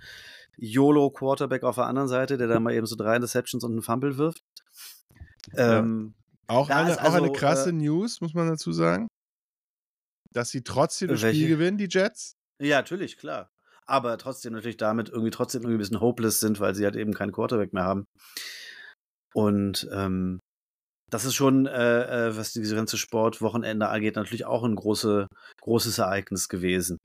YOLO-Quarterback 0.57 1.63
auf 1.63 1.75
der 1.75 1.85
anderen 1.85 2.07
Seite, 2.07 2.37
der 2.37 2.47
da 2.47 2.59
mal 2.59 2.73
eben 2.73 2.85
so 2.85 2.95
drei 2.95 3.15
Interceptions 3.15 3.63
und 3.63 3.73
einen 3.73 3.81
Fumble 3.81 4.17
wirft. 4.17 4.41
Ähm, 5.55 6.13
Auch, 6.49 6.69
eine, 6.69 6.93
auch 6.93 7.13
eine 7.13 7.21
also, 7.27 7.31
krasse 7.31 7.69
äh, 7.69 7.73
News, 7.73 8.21
muss 8.21 8.33
man 8.33 8.47
dazu 8.47 8.71
sagen. 8.71 9.07
Dass 10.33 10.49
sie 10.49 10.63
trotzdem 10.63 11.09
das 11.09 11.21
Welche? 11.21 11.37
Spiel 11.37 11.49
gewinnen, 11.49 11.77
die 11.77 11.87
Jets. 11.89 12.33
Ja, 12.61 12.77
natürlich, 12.77 13.17
klar. 13.17 13.49
Aber 13.85 14.17
trotzdem 14.17 14.53
natürlich 14.53 14.77
damit 14.77 15.09
irgendwie 15.09 15.31
trotzdem 15.31 15.61
irgendwie 15.61 15.77
ein 15.77 15.79
bisschen 15.79 16.01
hopeless 16.01 16.39
sind, 16.39 16.59
weil 16.59 16.75
sie 16.75 16.85
halt 16.85 16.95
eben 16.95 17.13
keinen 17.13 17.31
Quarterback 17.31 17.73
mehr 17.73 17.83
haben. 17.83 18.05
Und 19.33 19.87
ähm, 19.91 20.39
das 21.09 21.25
ist 21.25 21.35
schon, 21.35 21.65
äh, 21.65 22.27
äh, 22.29 22.37
was 22.37 22.53
diese 22.53 22.75
ganze 22.75 22.97
Sportwochenende 22.97 23.89
angeht, 23.89 24.15
natürlich 24.15 24.45
auch 24.45 24.63
ein 24.63 24.75
große, 24.75 25.27
großes 25.61 25.97
Ereignis 25.97 26.49
gewesen. 26.49 26.97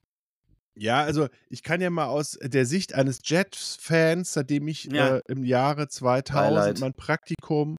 Ja, 0.77 1.03
also 1.03 1.29
ich 1.51 1.63
kann 1.63 1.81
ja 1.81 1.89
mal 1.89 2.07
aus 2.07 2.39
der 2.43 2.67
Sicht 2.67 2.95
eines 2.95 3.21
Jets-Fans, 3.23 4.33
seitdem 4.33 4.69
ich 4.69 4.85
Ja. 4.85 5.17
äh, 5.17 5.21
im 5.29 5.45
Jahre 5.45 5.89
2000 5.89 6.55
Beileid. 6.55 6.81
mein 6.81 6.95
Praktikum 6.95 7.77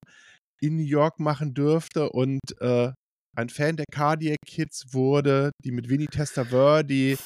in 0.62 0.78
New 0.78 0.84
York 0.84 1.20
machen 1.20 1.54
dürfte 1.54 2.10
und 2.10 2.40
äh, 2.60 2.92
ein 3.38 3.50
Fan 3.50 3.76
der 3.76 3.86
Cardiac 3.92 4.38
Kids 4.48 4.94
wurde, 4.94 5.52
die 5.64 5.72
mit 5.72 5.90
Vinny 5.90 6.08
Testaverde 6.08 7.18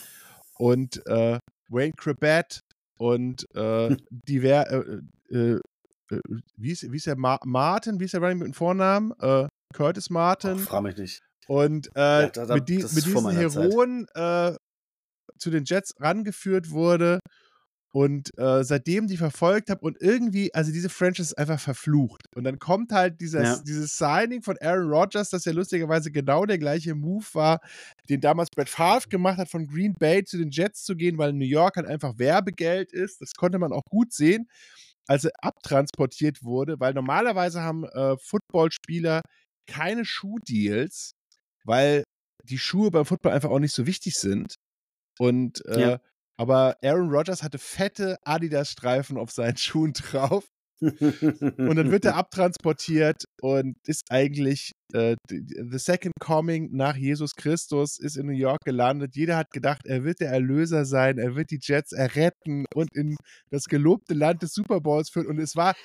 und 0.57 1.05
äh, 1.07 1.37
Wayne 1.69 1.93
Crabat 1.97 2.59
und 2.97 3.45
äh, 3.55 3.95
diver 4.27 4.69
äh, 4.71 5.35
äh, 5.35 5.59
äh, 6.11 6.19
wie 6.57 6.71
ist, 6.71 6.91
wie 6.91 6.97
ist 6.97 7.05
der 7.05 7.15
Ma 7.17 7.39
Martin, 7.45 7.99
wie 7.99 8.05
ist 8.05 8.13
der 8.15 8.21
Running 8.21 8.39
mit 8.39 8.47
dem 8.47 8.53
Vornamen? 8.53 9.13
Äh, 9.19 9.47
Curtis 9.73 10.09
Martin. 10.09 10.53
Oh, 10.53 10.57
frag 10.57 10.81
mich 10.83 10.97
nicht. 10.97 11.21
Und 11.47 11.89
Ja, 11.95 12.27
da- 12.29 12.45
da- 12.47 12.55
mit, 12.55 12.67
die, 12.69 12.77
mit 12.77 13.05
diesen. 13.05 13.29
Heroen 13.31 14.07
zu 15.37 15.49
den 15.51 15.63
Jets 15.65 15.93
rangeführt 15.99 16.71
wurde 16.71 17.19
und 17.91 18.29
äh, 18.37 18.63
seitdem 18.63 19.07
die 19.07 19.17
verfolgt 19.17 19.69
habe 19.71 19.81
und 19.81 19.97
irgendwie, 19.99 20.53
also 20.53 20.71
diese 20.71 20.89
Franchise 20.89 21.29
ist 21.31 21.37
einfach 21.39 21.59
verflucht. 21.59 22.21
Und 22.35 22.43
dann 22.43 22.59
kommt 22.59 22.91
halt 22.91 23.19
dieses, 23.19 23.41
Ja. 23.43 23.63
dieses 23.65 23.97
Signing 23.97 24.43
von 24.43 24.57
Aaron 24.61 24.89
Rodgers, 24.91 25.31
das 25.31 25.45
ja 25.45 25.53
lustigerweise 25.53 26.11
genau 26.11 26.45
der 26.45 26.59
gleiche 26.59 26.93
Move 26.93 27.25
war, 27.33 27.59
den 28.07 28.21
damals 28.21 28.49
Brett 28.51 28.69
Favre 28.69 29.09
gemacht 29.09 29.37
hat, 29.39 29.49
von 29.49 29.65
Green 29.67 29.95
Bay 29.97 30.23
zu 30.23 30.37
den 30.37 30.51
Jets 30.51 30.83
zu 30.83 30.95
gehen, 30.95 31.17
weil 31.17 31.33
New 31.33 31.45
York 31.45 31.77
halt 31.77 31.87
einfach 31.87 32.19
Werbegeld 32.19 32.93
ist. 32.93 33.21
Das 33.21 33.33
konnte 33.33 33.57
man 33.57 33.73
auch 33.73 33.85
gut 33.89 34.13
sehen, 34.13 34.47
als 35.07 35.23
er 35.25 35.31
abtransportiert 35.41 36.43
wurde, 36.43 36.79
weil 36.79 36.93
normalerweise 36.93 37.61
haben 37.61 37.85
äh, 37.85 38.15
Footballspieler 38.19 39.21
keine 39.65 40.05
Schuhdeals, 40.05 41.13
weil 41.63 42.03
die 42.43 42.59
Schuhe 42.59 42.91
beim 42.91 43.05
Football 43.05 43.33
einfach 43.33 43.49
auch 43.49 43.59
nicht 43.59 43.73
so 43.73 43.87
wichtig 43.87 44.15
sind. 44.17 44.55
Und 45.19 45.65
äh, 45.65 45.81
Ja. 45.81 45.99
Aber 46.39 46.77
Aaron 46.81 47.09
Rodgers 47.09 47.43
hatte 47.43 47.57
fette 47.57 48.17
Adidas-Streifen 48.23 49.17
auf 49.17 49.29
seinen 49.29 49.57
Schuhen 49.57 49.91
drauf. 49.91 50.45
Und 50.81 51.75
dann 51.75 51.91
wird 51.91 52.05
er 52.05 52.15
abtransportiert 52.15 53.25
und 53.41 53.75
ist 53.85 54.03
eigentlich 54.09 54.71
äh, 54.93 55.17
the 55.29 55.77
Second 55.77 56.13
Coming 56.21 56.69
nach 56.71 56.95
Jesus 56.95 57.35
Christus, 57.35 57.99
ist 57.99 58.15
in 58.15 58.27
New 58.27 58.31
York 58.31 58.61
gelandet. 58.63 59.17
Jeder 59.17 59.35
hat 59.35 59.51
gedacht, 59.51 59.81
er 59.85 60.05
wird 60.05 60.21
der 60.21 60.31
Erlöser 60.31 60.85
sein, 60.85 61.17
er 61.17 61.35
wird 61.35 61.51
die 61.51 61.59
Jets 61.61 61.91
erretten 61.91 62.63
und 62.73 62.95
in 62.95 63.17
das 63.49 63.65
gelobte 63.65 64.13
Land 64.13 64.41
des 64.41 64.53
Super 64.53 64.79
Bowls 64.79 65.09
führen. 65.09 65.27
Und 65.27 65.39
es 65.39 65.57
war, 65.57 65.75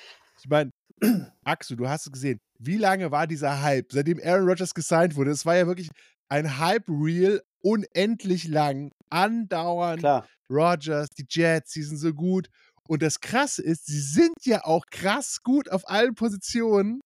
ich 0.41 0.49
meine, 0.49 0.71
Axel, 1.43 1.75
du 1.75 1.89
hast 1.89 2.05
es 2.05 2.13
gesehen, 2.13 2.39
wie 2.59 2.77
lange 2.77 3.11
war 3.11 3.27
dieser 3.27 3.61
Hype, 3.61 3.91
seitdem 3.91 4.21
Aaron 4.23 4.47
Rodgers 4.47 4.73
gesigned 4.73 5.17
wurde? 5.17 5.31
Es 5.31 5.45
war 5.45 5.57
ja 5.57 5.67
wirklich 5.67 5.89
ein 6.29 6.57
Hype-Reel, 6.57 7.41
unendlich 7.61 8.47
lang, 8.47 8.91
andauernd. 9.09 9.99
Klar. 9.99 10.25
Rodgers, 10.49 11.09
die 11.17 11.25
Jets, 11.29 11.71
die 11.73 11.83
sind 11.83 11.97
so 11.97 12.13
gut. 12.13 12.49
Und 12.87 13.01
das 13.01 13.19
Krasse 13.19 13.63
ist, 13.63 13.87
sie 13.87 13.99
sind 13.99 14.35
ja 14.43 14.63
auch 14.63 14.85
krass 14.91 15.41
gut 15.43 15.71
auf 15.71 15.89
allen 15.89 16.15
Positionen. 16.15 17.01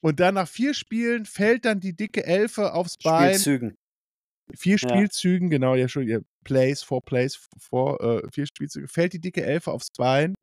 Und 0.00 0.20
dann 0.20 0.34
nach 0.34 0.48
vier 0.48 0.74
Spielen 0.74 1.24
fällt 1.24 1.64
dann 1.64 1.80
die 1.80 1.96
dicke 1.96 2.24
Elfe 2.24 2.72
aufs 2.72 2.96
Bein. 3.02 3.30
Spielzügen. 3.30 3.74
Vier 4.56 4.76
Ja. 4.80 4.88
Spielzügen, 4.88 5.50
genau, 5.50 5.74
ja 5.74 5.88
schon, 5.88 6.06
ja, 6.08 6.20
Plays, 6.44 6.82
four 6.82 7.02
Plays, 7.04 7.48
vor, 7.58 8.00
äh, 8.00 8.22
vier 8.32 8.46
Spielzüge, 8.46 8.88
fällt 8.88 9.12
die 9.12 9.20
dicke 9.20 9.44
Elfe 9.44 9.72
aufs 9.72 9.88
Bein. 9.96 10.34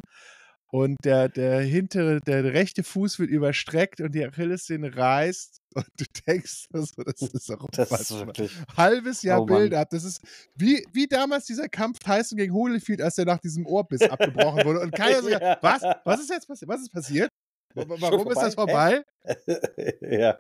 Und 0.72 0.98
der, 1.06 1.30
der 1.30 1.62
hintere, 1.62 2.20
der 2.20 2.44
rechte 2.44 2.84
Fuß 2.84 3.18
wird 3.18 3.30
überstreckt 3.30 4.02
und 4.02 4.14
die 4.14 4.26
Achillessehne 4.26 4.96
reißt. 4.96 5.62
Und 5.76 5.86
du 5.97 6.05
denkst, 6.26 6.67
also, 6.73 7.03
das 7.03 7.21
ist 7.21 7.51
auch 7.51 7.67
Das 7.71 7.91
ist 7.91 8.11
wirklich. 8.26 8.51
halbes 8.78 9.21
Jahr 9.23 9.41
Oh 9.41 9.45
Mann. 9.45 9.57
Build-up. 9.57 9.89
Das 9.89 10.03
ist 10.05 10.21
wie, 10.55 10.86
wie 10.93 11.05
damals 11.07 11.45
dieser 11.45 11.67
Kampf 11.67 11.99
Tyson 11.99 12.38
gegen 12.38 12.53
Holyfield, 12.53 13.01
als 13.01 13.15
der 13.15 13.26
nach 13.26 13.39
diesem 13.39 13.65
Ohrbiss 13.65 14.01
abgebrochen 14.09 14.63
wurde. 14.65 14.80
Und 14.80 14.91
keiner 14.91 15.21
so, 15.21 15.30
Ja. 15.30 15.57
was? 15.61 15.82
Was 16.05 16.21
ist 16.21 16.30
jetzt 16.30 16.47
passiert? 16.47 16.69
Was 16.69 16.82
ist 16.82 16.91
passiert? 16.93 17.30
Warum 17.76 18.32
ist 18.32 18.41
das 18.41 18.55
vorbei? 18.55 19.03
ja. 20.01 20.39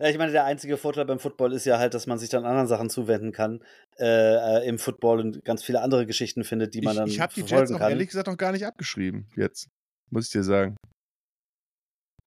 Ja, 0.00 0.08
ich 0.08 0.16
meine, 0.16 0.32
der 0.32 0.44
einzige 0.46 0.78
Vorteil 0.78 1.04
beim 1.04 1.18
Football 1.18 1.52
ist 1.52 1.66
ja 1.66 1.78
halt, 1.78 1.92
dass 1.92 2.06
man 2.06 2.18
sich 2.18 2.30
dann 2.30 2.46
anderen 2.46 2.66
Sachen 2.68 2.88
zuwenden 2.88 3.32
kann 3.32 3.62
äh, 3.98 4.06
äh, 4.64 4.66
im 4.66 4.78
Football 4.78 5.20
und 5.20 5.44
ganz 5.44 5.62
viele 5.62 5.82
andere 5.82 6.06
Geschichten 6.06 6.42
findet, 6.44 6.72
die 6.72 6.80
man 6.80 6.92
Ich, 6.94 6.98
dann 6.98 7.08
ich 7.08 7.20
habe 7.20 7.34
die 7.34 7.42
Jets 7.42 7.70
auch 7.70 7.78
kann. 7.78 7.90
ehrlich 7.90 8.08
gesagt 8.08 8.28
noch 8.28 8.38
gar 8.38 8.52
nicht 8.52 8.64
abgeschrieben 8.64 9.26
jetzt. 9.36 9.68
Muss 10.10 10.26
ich 10.26 10.32
dir 10.32 10.42
sagen. 10.42 10.76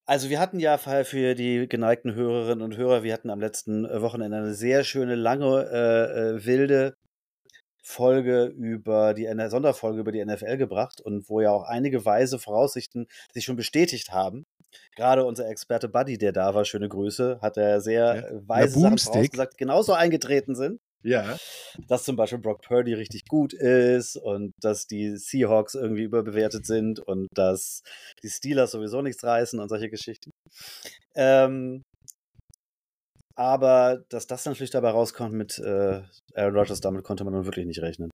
Also 0.06 0.30
wir 0.30 0.40
hatten 0.40 0.60
ja 0.60 0.78
für 0.78 1.04
für 1.04 1.34
die 1.34 1.68
geneigten 1.68 2.14
Hörerinnen 2.14 2.64
und 2.64 2.78
Hörer, 2.78 3.04
wir 3.04 3.14
hatten 3.14 3.32
am 3.32 3.40
letzten 3.40 3.86
äh, 3.86 4.02
Wochenende 4.02 4.38
eine 4.38 4.54
sehr 4.54 4.84
schöne, 4.84 5.16
lange, 5.16 5.68
äh, 5.72 6.36
äh, 6.36 6.46
wilde 6.46 6.96
Folge 7.82 8.46
über 8.46 9.14
die 9.14 9.28
Sonderfolge 9.48 10.00
über 10.00 10.12
die 10.12 10.24
NFL 10.24 10.58
gebracht 10.58 11.02
und 11.02 11.30
wo 11.30 11.40
ja 11.40 11.52
auch 11.52 11.64
einige 11.64 12.04
weise 12.04 12.40
Voraussichten 12.40 13.08
sich 13.34 13.46
schon 13.46 13.56
bestätigt 13.56 14.12
haben. 14.12 14.46
Gerade 14.96 15.24
unser 15.26 15.48
Experte 15.48 15.88
Buddy, 15.88 16.18
der 16.18 16.32
da 16.32 16.54
war, 16.54 16.66
schöne 16.66 16.90
Grüße, 16.90 17.40
hat 17.42 17.58
er 17.58 17.82
sehr 17.82 18.16
Ja. 18.16 18.22
äh, 18.22 18.48
weise 18.48 18.80
Sachen 18.80 18.98
vorausgesagt, 18.98 19.58
genauso 19.58 19.94
eingetreten 19.94 20.56
sind. 20.56 20.80
Ja. 21.06 21.38
dass 21.88 22.04
zum 22.04 22.16
Beispiel 22.16 22.40
Brock 22.40 22.62
Purdy 22.64 22.96
richtig 22.96 23.26
gut 23.28 23.54
ist 23.54 24.18
und 24.18 24.54
dass 24.60 24.88
die 24.88 25.18
Seahawks 25.18 25.76
irgendwie 25.76 26.02
überbewertet 26.02 26.66
sind 26.66 27.00
und 27.00 27.28
dass 27.36 27.84
die 28.24 28.30
Steelers 28.30 28.72
sowieso 28.72 29.04
nichts 29.04 29.24
reißen 29.24 29.60
und 29.60 29.70
solche 29.70 29.90
Geschichten. 29.90 30.32
Ähm, 31.16 31.84
aber 33.36 34.04
dass 34.10 34.26
das 34.26 34.46
natürlich 34.46 34.72
dabei 34.72 34.90
rauskommt 34.90 35.34
mit 35.34 35.60
äh, 35.60 36.02
Aaron 36.34 36.56
Rodgers, 36.56 36.82
damit 36.82 37.04
konnte 37.04 37.24
man 37.24 37.34
nun 37.34 37.46
wirklich 37.46 37.66
nicht 37.66 37.82
rechnen. 37.82 38.10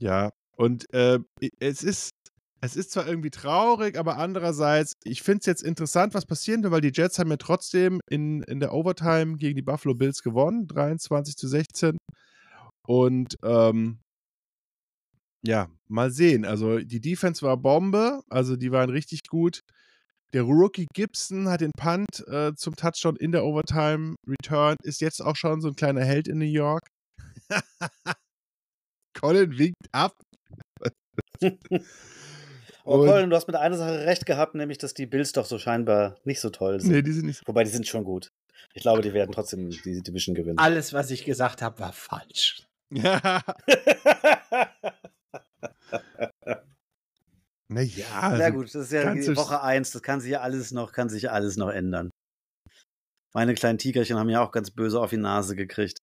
Ja. 0.00 0.30
Und 0.56 0.92
äh, 0.92 1.20
es 1.60 1.84
ist. 1.84 2.10
Es 2.60 2.74
ist 2.74 2.90
zwar 2.90 3.06
irgendwie 3.06 3.30
traurig, 3.30 3.96
aber 3.96 4.18
andererseits, 4.18 4.94
ich 5.04 5.22
finde 5.22 5.40
es 5.40 5.46
jetzt 5.46 5.62
interessant, 5.62 6.14
was 6.14 6.26
passieren 6.26 6.62
wird, 6.62 6.72
weil 6.72 6.80
die 6.80 6.92
Jets 6.92 7.18
haben 7.18 7.30
ja 7.30 7.36
trotzdem 7.36 8.00
in, 8.10 8.42
in 8.42 8.58
der 8.58 8.72
Overtime 8.74 9.36
gegen 9.36 9.54
die 9.54 9.62
Buffalo 9.62 9.94
Bills 9.94 10.22
gewonnen, 10.22 10.66
23 10.66 11.36
zu 11.36 11.46
16. 11.46 11.98
Und 12.86 13.36
ähm, 13.44 14.00
ja, 15.44 15.68
mal 15.86 16.10
sehen. 16.10 16.44
Also 16.44 16.78
die 16.78 17.00
Defense 17.00 17.42
war 17.42 17.56
Bombe, 17.56 18.22
also 18.28 18.56
die 18.56 18.72
waren 18.72 18.90
richtig 18.90 19.22
gut. 19.28 19.60
Der 20.32 20.42
Rookie 20.42 20.86
Gibson 20.92 21.48
hat 21.48 21.60
den 21.60 21.70
Punt 21.78 22.26
äh, 22.26 22.54
zum 22.54 22.74
Touchdown 22.76 23.16
in 23.16 23.32
der 23.32 23.44
Overtime 23.44 24.16
Return, 24.26 24.76
ist 24.82 25.00
jetzt 25.00 25.20
auch 25.20 25.36
schon 25.36 25.60
so 25.60 25.68
ein 25.68 25.76
kleiner 25.76 26.04
Held 26.04 26.28
in 26.28 26.38
New 26.38 26.44
York. 26.44 26.88
Colin 29.14 29.56
winkt 29.56 29.88
ab. 29.92 30.12
Aber 32.94 33.06
Colin, 33.06 33.30
du 33.30 33.36
hast 33.36 33.46
mit 33.46 33.56
einer 33.56 33.76
Sache 33.76 34.06
recht 34.06 34.26
gehabt, 34.26 34.54
nämlich, 34.54 34.78
dass 34.78 34.94
die 34.94 35.06
Bills 35.06 35.32
doch 35.32 35.46
so 35.46 35.58
scheinbar 35.58 36.16
nicht 36.24 36.40
so 36.40 36.50
toll 36.50 36.80
sind. 36.80 36.90
Nee, 36.90 37.02
die 37.02 37.12
sind 37.12 37.26
nicht 37.26 37.38
so 37.38 37.42
Wobei, 37.46 37.64
die 37.64 37.70
sind 37.70 37.86
schon 37.86 38.04
gut. 38.04 38.30
Ich 38.74 38.82
glaube, 38.82 39.02
die 39.02 39.12
werden 39.12 39.32
trotzdem 39.32 39.70
die 39.70 40.02
Division 40.02 40.34
gewinnen. 40.34 40.58
Alles, 40.58 40.92
was 40.92 41.10
ich 41.10 41.24
gesagt 41.24 41.62
habe, 41.62 41.78
war 41.80 41.92
falsch. 41.92 42.64
Ja. 42.90 43.42
naja. 47.68 48.06
Na 48.10 48.20
Also, 48.20 48.52
gut, 48.52 48.74
das 48.74 48.86
ist 48.86 48.92
ja 48.92 49.12
die 49.12 49.36
Woche 49.36 49.62
1, 49.62 49.90
das 49.90 50.02
kann 50.02 50.22
sich 50.22 50.30
ja 50.30 50.40
alles 50.40 50.70
noch, 50.72 50.92
kann 50.92 51.10
sich 51.10 51.30
alles 51.30 51.58
noch 51.58 51.68
ändern. 51.68 52.10
Meine 53.34 53.52
kleinen 53.54 53.76
Tigerchen 53.76 54.16
haben 54.16 54.30
ja 54.30 54.42
auch 54.42 54.52
ganz 54.52 54.70
böse 54.70 54.98
auf 55.00 55.10
die 55.10 55.18
Nase 55.18 55.54
gekriegt. 55.54 55.98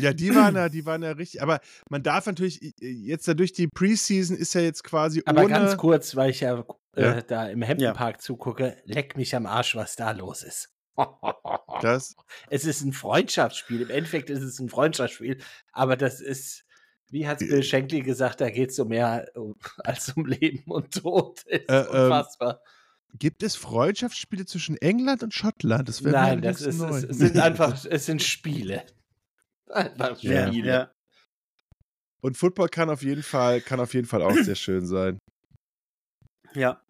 Ja, 0.00 0.12
die 0.12 0.34
waren 0.34 0.54
ja, 0.54 0.68
die 0.68 0.84
waren 0.86 1.02
ja 1.02 1.12
richtig. 1.12 1.42
Aber 1.42 1.60
man 1.90 2.02
darf 2.02 2.26
natürlich, 2.26 2.62
äh, 2.62 2.72
jetzt 2.88 3.26
dadurch 3.28 3.52
die 3.52 3.68
Preseason 3.68 4.36
ist 4.36 4.54
ja 4.54 4.60
jetzt 4.60 4.84
quasi 4.84 5.22
Aber 5.26 5.42
ohne. 5.44 5.50
ganz 5.54 5.76
kurz, 5.76 6.16
weil 6.16 6.30
ich 6.30 6.40
ja, 6.40 6.64
äh, 6.96 7.02
Ja. 7.02 7.22
da 7.22 7.48
im 7.48 7.62
Hampton 7.66 7.92
Park 7.94 8.20
zugucke, 8.22 8.76
leck 8.84 9.16
mich 9.16 9.34
am 9.34 9.46
Arsch, 9.46 9.74
was 9.76 9.96
da 9.96 10.10
los 10.12 10.42
ist. 10.42 10.70
Das, 11.80 12.16
es 12.50 12.64
ist 12.64 12.82
ein 12.82 12.92
Freundschaftsspiel. 12.92 13.82
Im 13.82 13.90
Endeffekt 13.90 14.30
ist 14.30 14.42
es 14.42 14.58
ein 14.58 14.68
Freundschaftsspiel, 14.68 15.38
aber 15.72 15.96
das 15.96 16.20
ist, 16.20 16.64
wie 17.10 17.26
hat 17.26 17.40
Äh, 17.40 17.46
Bill 17.46 17.62
Shankly 17.62 18.00
gesagt, 18.02 18.40
da 18.40 18.50
geht 18.50 18.70
es 18.70 18.78
um 18.78 18.88
mehr 18.88 19.26
als 19.84 20.10
um 20.16 20.26
Leben 20.26 20.70
und 20.70 20.92
Tod. 20.92 21.42
Ist 21.44 21.68
Äh, 21.70 21.80
ähm, 21.82 22.02
unfassbar. 22.04 22.60
gibt 23.18 23.42
es 23.42 23.54
Freundschaftsspiele 23.56 24.44
zwischen 24.44 24.76
England 24.76 25.22
und 25.22 25.32
Schottland? 25.32 25.88
Das 25.88 26.02
Nein, 26.02 26.42
das 26.42 26.60
ist, 26.62 26.80
es 26.80 27.16
sind 27.18 27.38
einfach, 27.38 27.72
es 27.88 28.06
sind 28.06 28.22
Spiele. 28.22 28.82
Einfach 29.72 30.20
Ja. 30.22 30.48
Spiele. 30.48 30.68
ja. 30.68 30.92
Und 32.20 32.36
Football 32.36 32.68
kann 32.68 32.90
auf 32.90 33.02
jeden 33.02 33.22
Fall, 33.22 33.60
kann 33.60 33.80
auf 33.80 33.94
jeden 33.94 34.06
Fall 34.06 34.22
auch 34.22 34.32
sehr 34.42 34.56
schön 34.56 34.86
sein. 34.86 35.18
Ja. 36.54 36.82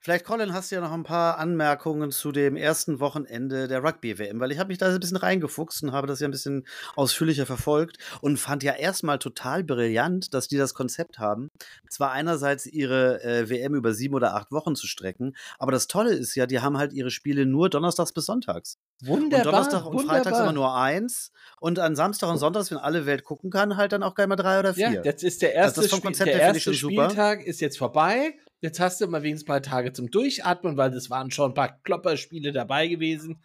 Vielleicht, 0.00 0.24
Colin, 0.24 0.52
hast 0.52 0.70
du 0.70 0.76
ja 0.76 0.80
noch 0.80 0.92
ein 0.92 1.02
paar 1.02 1.38
Anmerkungen 1.38 2.10
zu 2.10 2.32
dem 2.32 2.56
ersten 2.56 3.00
Wochenende 3.00 3.68
der 3.68 3.82
Rugby-WM, 3.82 4.38
weil 4.40 4.52
ich 4.52 4.58
habe 4.58 4.68
mich 4.68 4.78
da 4.78 4.88
so 4.90 4.94
ein 4.94 5.00
bisschen 5.00 5.16
reingefuchst 5.16 5.82
und 5.82 5.92
habe 5.92 6.06
das 6.06 6.20
ja 6.20 6.28
ein 6.28 6.30
bisschen 6.30 6.66
ausführlicher 6.96 7.46
verfolgt 7.46 7.98
und 8.20 8.38
fand 8.38 8.62
ja 8.62 8.72
erstmal 8.74 9.18
total 9.18 9.64
brillant, 9.64 10.32
dass 10.34 10.48
die 10.48 10.56
das 10.56 10.74
Konzept 10.74 11.18
haben. 11.18 11.48
Zwar 11.90 12.12
einerseits 12.12 12.66
ihre 12.66 13.22
äh, 13.22 13.50
WM 13.50 13.74
über 13.74 13.92
sieben 13.92 14.14
oder 14.14 14.34
acht 14.34 14.52
Wochen 14.52 14.76
zu 14.76 14.86
strecken, 14.86 15.34
aber 15.58 15.72
das 15.72 15.88
Tolle 15.88 16.12
ist 16.14 16.34
ja, 16.34 16.46
die 16.46 16.60
haben 16.60 16.78
halt 16.78 16.92
ihre 16.92 17.10
Spiele 17.10 17.44
nur 17.46 17.68
donnerstags 17.68 18.12
bis 18.12 18.26
sonntags. 18.26 18.78
Wunderbar. 19.02 19.38
und 19.38 19.46
Donnerstag 19.46 19.84
und 19.86 19.94
wunderbar. 19.94 20.16
Freitags 20.22 20.38
immer 20.40 20.52
nur 20.52 20.74
eins 20.74 21.32
und 21.60 21.78
an 21.78 21.96
Samstag 21.96 22.28
und 22.30 22.38
Sonntags, 22.38 22.70
wenn 22.70 22.78
alle 22.78 23.06
Welt 23.06 23.24
gucken 23.24 23.50
kann, 23.50 23.76
halt 23.76 23.92
dann 23.92 24.02
auch 24.02 24.14
gleich 24.14 24.26
mal 24.26 24.36
drei 24.36 24.58
oder 24.60 24.74
vier. 24.74 24.90
Ja, 24.90 25.02
das 25.02 25.22
ist 25.22 25.42
der 25.42 25.50
Also 25.50 25.58
erste, 25.60 25.80
das 25.82 25.90
vom 25.90 25.98
Spiel, 25.98 26.08
Konzept 26.08 26.28
der 26.28 26.40
finde 26.40 26.58
ich 26.58 26.66
erste. 26.66 26.74
Spieltag 26.74 27.44
ist 27.44 27.60
jetzt 27.60 27.78
vorbei. 27.78 28.34
Jetzt 28.60 28.80
hast 28.80 29.00
du 29.00 29.06
mal 29.06 29.22
wenigstens 29.22 29.44
ein 29.44 29.52
paar 29.52 29.62
Tage 29.62 29.92
zum 29.92 30.10
Durchatmen, 30.10 30.76
weil 30.76 30.92
es 30.92 31.10
waren 31.10 31.30
schon 31.30 31.52
ein 31.52 31.54
paar 31.54 31.80
Klopperspiele 31.82 32.52
dabei 32.52 32.88
gewesen. 32.88 33.42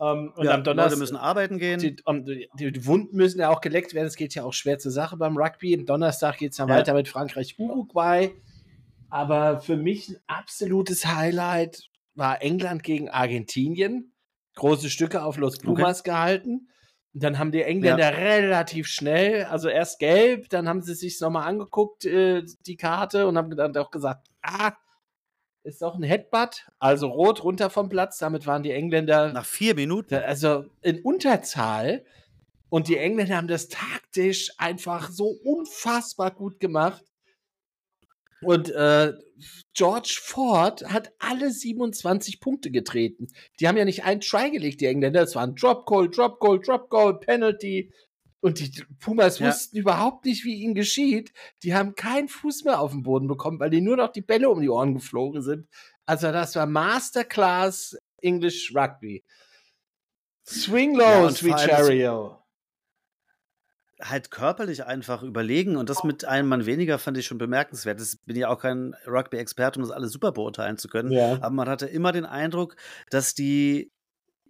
Ähm, 0.00 0.32
und 0.36 0.44
ja, 0.44 0.54
am 0.54 0.62
Donnerstag 0.62 0.90
Leute 0.90 1.00
müssen 1.00 1.16
arbeiten 1.16 1.58
gehen. 1.58 1.80
die, 1.80 1.96
um, 2.04 2.24
die, 2.24 2.48
die 2.54 2.86
Wunden 2.86 3.16
müssen 3.16 3.40
ja 3.40 3.50
auch 3.50 3.60
geleckt 3.60 3.94
werden. 3.94 4.06
Es 4.06 4.14
geht 4.16 4.34
ja 4.34 4.44
auch 4.44 4.52
schwer 4.52 4.78
zur 4.78 4.92
Sache 4.92 5.16
beim 5.16 5.36
Rugby. 5.36 5.74
Am 5.74 5.86
Donnerstag 5.86 6.38
geht 6.38 6.52
es 6.52 6.58
dann 6.58 6.68
Ja. 6.68 6.76
weiter 6.76 6.94
mit 6.94 7.08
Frankreich-Uruguay. 7.08 8.32
Aber 9.10 9.60
für 9.60 9.76
mich 9.76 10.08
ein 10.10 10.16
absolutes 10.26 11.06
Highlight 11.06 11.88
war 12.14 12.42
England 12.42 12.82
gegen 12.84 13.08
Argentinien. 13.08 14.12
Große 14.54 14.90
Stücke 14.90 15.22
auf 15.22 15.36
Los 15.36 15.58
Pumas 15.58 16.04
gehalten. 16.04 16.68
Und 17.14 17.22
dann 17.22 17.38
haben 17.38 17.50
die 17.50 17.62
Engländer 17.62 18.16
relativ 18.16 18.86
schnell, 18.86 19.44
also 19.44 19.68
erst 19.68 19.98
gelb, 19.98 20.50
dann 20.50 20.68
haben 20.68 20.82
sie 20.82 20.94
sich 20.94 21.18
nochmal 21.20 21.48
angeguckt, 21.48 22.04
äh, 22.04 22.44
die 22.66 22.76
Karte, 22.76 23.26
und 23.26 23.36
haben 23.38 23.56
dann 23.56 23.76
auch 23.76 23.90
gesagt, 23.90 24.27
ah, 24.48 24.76
ist 25.64 25.82
doch 25.82 25.96
ein 25.96 26.02
Headbutt, 26.02 26.66
also 26.78 27.08
rot 27.08 27.44
runter 27.44 27.70
vom 27.70 27.88
Platz. 27.88 28.18
Damit 28.18 28.46
waren 28.46 28.62
die 28.62 28.72
Engländer 28.72 29.32
Nach 29.32 29.44
vier 29.44 29.74
Minuten. 29.74 30.14
also 30.14 30.64
in 30.82 31.00
Unterzahl. 31.02 32.04
Und 32.70 32.88
die 32.88 32.96
Engländer 32.96 33.36
haben 33.36 33.48
das 33.48 33.68
taktisch 33.68 34.50
einfach 34.58 35.10
so 35.10 35.28
unfassbar 35.44 36.30
gut 36.30 36.60
gemacht. 36.60 37.02
Und 38.40 38.70
äh, 38.70 39.14
George 39.74 40.18
Ford 40.22 40.84
hat 40.84 41.12
alle 41.18 41.50
27 41.50 42.40
Punkte 42.40 42.70
getreten. 42.70 43.26
Die 43.58 43.66
haben 43.66 43.76
ja 43.76 43.84
nicht 43.84 44.04
einen 44.04 44.20
Try 44.20 44.50
gelegt, 44.50 44.80
die 44.80 44.86
Engländer. 44.86 45.22
Es 45.22 45.34
waren 45.34 45.56
Drop 45.56 45.86
Goal, 45.86 46.08
Drop 46.08 46.38
Goal, 46.38 46.60
Drop 46.60 46.88
Goal, 46.88 47.18
Penalty. 47.18 47.92
Und 48.48 48.58
die 48.60 48.84
Pumas 49.00 49.38
Ja. 49.38 49.48
wussten 49.48 49.76
überhaupt 49.76 50.24
nicht, 50.24 50.44
wie 50.44 50.54
ihnen 50.54 50.74
geschieht. 50.74 51.32
Die 51.62 51.74
haben 51.74 51.94
keinen 51.94 52.28
Fuß 52.28 52.64
mehr 52.64 52.80
auf 52.80 52.90
den 52.92 53.02
Boden 53.02 53.28
bekommen, 53.28 53.60
weil 53.60 53.70
die 53.70 53.80
nur 53.80 53.96
noch 53.96 54.10
die 54.12 54.22
Bälle 54.22 54.48
um 54.50 54.60
die 54.60 54.68
Ohren 54.68 54.94
geflogen 54.94 55.42
sind. 55.42 55.68
Also 56.06 56.32
das 56.32 56.54
war 56.56 56.66
Masterclass 56.66 57.96
English 58.20 58.72
Rugby. 58.74 59.24
Swing 60.46 60.94
low, 60.96 61.24
Ja, 61.24 61.30
Sweet 61.30 61.60
Chariot. 61.60 62.38
halt 64.00 64.30
körperlich 64.30 64.84
einfach 64.84 65.22
überlegen 65.22 65.76
und 65.76 65.90
das 65.90 66.04
mit 66.04 66.24
einem 66.24 66.48
Mann 66.48 66.66
weniger 66.66 66.98
fand 66.98 67.18
ich 67.18 67.26
schon 67.26 67.38
bemerkenswert. 67.38 68.00
Das 68.00 68.16
bin 68.24 68.36
ja 68.36 68.48
auch 68.48 68.60
kein 68.60 68.94
Rugby-Experte, 69.06 69.78
um 69.80 69.84
das 69.86 69.90
alles 69.94 70.12
super 70.12 70.30
beurteilen 70.32 70.78
zu 70.78 70.88
können. 70.88 71.10
Ja. 71.10 71.34
Aber 71.34 71.50
man 71.50 71.68
hatte 71.68 71.86
immer 71.86 72.12
den 72.12 72.24
Eindruck, 72.24 72.76
dass 73.10 73.34
die 73.34 73.90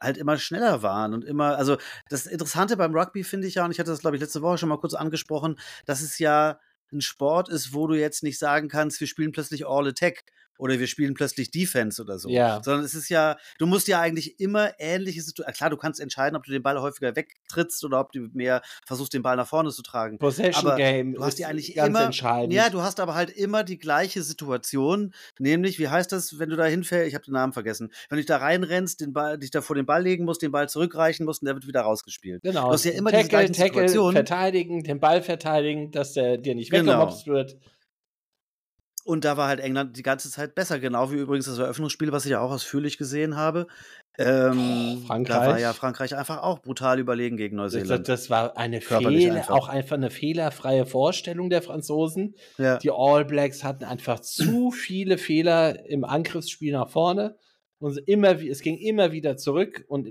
halt 0.00 0.16
immer 0.16 0.38
schneller 0.38 0.82
waren 0.82 1.14
und 1.14 1.24
immer, 1.24 1.56
also 1.56 1.76
das 2.08 2.26
Interessante 2.26 2.76
beim 2.76 2.94
Rugby 2.94 3.24
finde 3.24 3.46
ich 3.46 3.54
ja, 3.54 3.64
und 3.64 3.70
ich 3.70 3.78
hatte 3.78 3.90
das 3.90 4.00
glaube 4.00 4.16
ich 4.16 4.22
letzte 4.22 4.42
Woche 4.42 4.58
schon 4.58 4.68
mal 4.68 4.78
kurz 4.78 4.94
angesprochen, 4.94 5.58
dass 5.86 6.00
es 6.00 6.18
ja 6.18 6.58
ein 6.92 7.00
Sport 7.00 7.48
ist, 7.48 7.74
wo 7.74 7.86
du 7.86 7.94
jetzt 7.94 8.22
nicht 8.22 8.38
sagen 8.38 8.68
kannst, 8.68 9.00
wir 9.00 9.06
spielen 9.06 9.32
plötzlich 9.32 9.66
All 9.66 9.86
Attack 9.88 10.24
oder 10.58 10.78
wir 10.78 10.86
spielen 10.86 11.14
plötzlich 11.14 11.50
Defense 11.50 12.02
oder 12.02 12.18
so. 12.18 12.28
Ja. 12.28 12.60
Sondern 12.62 12.84
es 12.84 12.94
ist 12.94 13.08
ja, 13.08 13.36
du 13.58 13.66
musst 13.66 13.88
ja 13.88 14.00
eigentlich 14.00 14.38
immer 14.38 14.72
ähnliche 14.78 15.22
Situationen, 15.22 15.54
klar, 15.56 15.70
du 15.70 15.76
kannst 15.76 16.00
entscheiden, 16.00 16.36
ob 16.36 16.44
du 16.44 16.52
den 16.52 16.62
Ball 16.62 16.80
häufiger 16.80 17.16
wegtrittst 17.16 17.82
oder 17.84 18.00
ob 18.00 18.12
du 18.12 18.28
mehr 18.34 18.60
versuchst, 18.86 19.14
den 19.14 19.22
Ball 19.22 19.36
nach 19.36 19.48
vorne 19.48 19.70
zu 19.70 19.82
tragen. 19.82 20.18
Possession 20.18 20.66
Aber 20.66 20.76
Game 20.76 21.14
Du 21.14 21.22
hast 21.22 21.30
ist 21.30 21.38
die 21.38 21.46
eigentlich 21.46 21.74
ganz 21.74 21.88
immer, 21.88 22.04
entscheidend. 22.04 22.52
ja, 22.52 22.68
du 22.70 22.82
hast 22.82 23.00
aber 23.00 23.14
halt 23.14 23.30
immer 23.30 23.64
die 23.64 23.78
gleiche 23.78 24.22
Situation, 24.22 25.14
nämlich, 25.38 25.78
wie 25.78 25.88
heißt 25.88 26.12
das, 26.12 26.38
wenn 26.38 26.50
du 26.50 26.56
da 26.56 26.64
hinfällst, 26.66 27.08
ich 27.08 27.14
habe 27.14 27.24
den 27.24 27.34
Namen 27.34 27.52
vergessen, 27.52 27.90
wenn 28.08 28.16
du 28.16 28.20
dich 28.20 28.26
da 28.26 28.38
reinrennst, 28.38 29.00
den 29.00 29.12
Ball, 29.12 29.38
dich 29.38 29.50
da 29.50 29.60
vor 29.60 29.76
den 29.76 29.86
Ball 29.86 30.02
legen 30.02 30.24
musst, 30.24 30.42
den 30.42 30.50
Ball 30.52 30.68
zurückreichen 30.68 31.24
musst 31.24 31.42
und 31.42 31.46
der 31.46 31.54
wird 31.54 31.66
wieder 31.66 31.82
rausgespielt. 31.82 32.42
Genau. 32.42 32.66
Du 32.66 32.72
hast 32.72 32.84
ja 32.84 32.92
immer 32.92 33.10
diese 33.10 33.22
Tackle, 33.22 33.30
gleichen 33.38 33.52
Tackle, 33.54 33.88
Situationen. 33.88 34.12
verteidigen, 34.14 34.82
den 34.82 35.00
Ball 35.00 35.22
verteidigen, 35.22 35.90
dass 35.92 36.14
der 36.14 36.36
dir 36.38 36.54
nicht 36.54 36.70
Genau. 36.70 36.92
weggemobst 36.92 37.26
wird. 37.26 37.56
Und 39.08 39.24
da 39.24 39.38
war 39.38 39.48
halt 39.48 39.60
England 39.60 39.96
die 39.96 40.02
ganze 40.02 40.30
Zeit 40.30 40.54
besser, 40.54 40.78
genau 40.78 41.10
wie 41.10 41.16
übrigens 41.16 41.46
das 41.46 41.58
Eröffnungsspiel, 41.58 42.12
was 42.12 42.26
ich 42.26 42.32
ja 42.32 42.40
auch 42.40 42.50
ausführlich 42.50 42.98
gesehen 42.98 43.36
habe. 43.36 43.66
Ähm, 44.18 44.26
Da 44.56 44.98
war 44.98 45.06
Frankreich. 45.06 45.62
ja 45.62 45.72
Frankreich 45.72 46.14
einfach 46.14 46.42
auch 46.42 46.58
brutal 46.58 46.98
überlegen 46.98 47.36
gegen 47.38 47.56
Das, 47.56 47.72
Neuseeland. 47.72 48.06
das 48.08 48.28
war 48.28 48.56
eine 48.58 48.82
Fehler, 48.82 49.36
einfach. 49.36 49.54
auch 49.54 49.68
einfach 49.68 49.96
eine 49.96 50.10
fehlerfreie 50.10 50.84
Vorstellung 50.84 51.48
der 51.48 51.62
Franzosen. 51.62 52.34
ja. 52.58 52.76
Die 52.76 52.90
All 52.90 53.24
Blacks 53.24 53.64
hatten 53.64 53.84
einfach 53.84 54.20
zu 54.20 54.70
viele 54.72 55.16
Fehler 55.16 55.86
im 55.88 56.04
Angriffsspiel 56.04 56.72
nach 56.72 56.90
vorne. 56.90 57.36
Und 57.78 57.96
immer, 58.06 58.42
es 58.42 58.60
ging 58.60 58.76
immer 58.76 59.12
wieder 59.12 59.38
zurück. 59.38 59.84
Und 59.88 60.10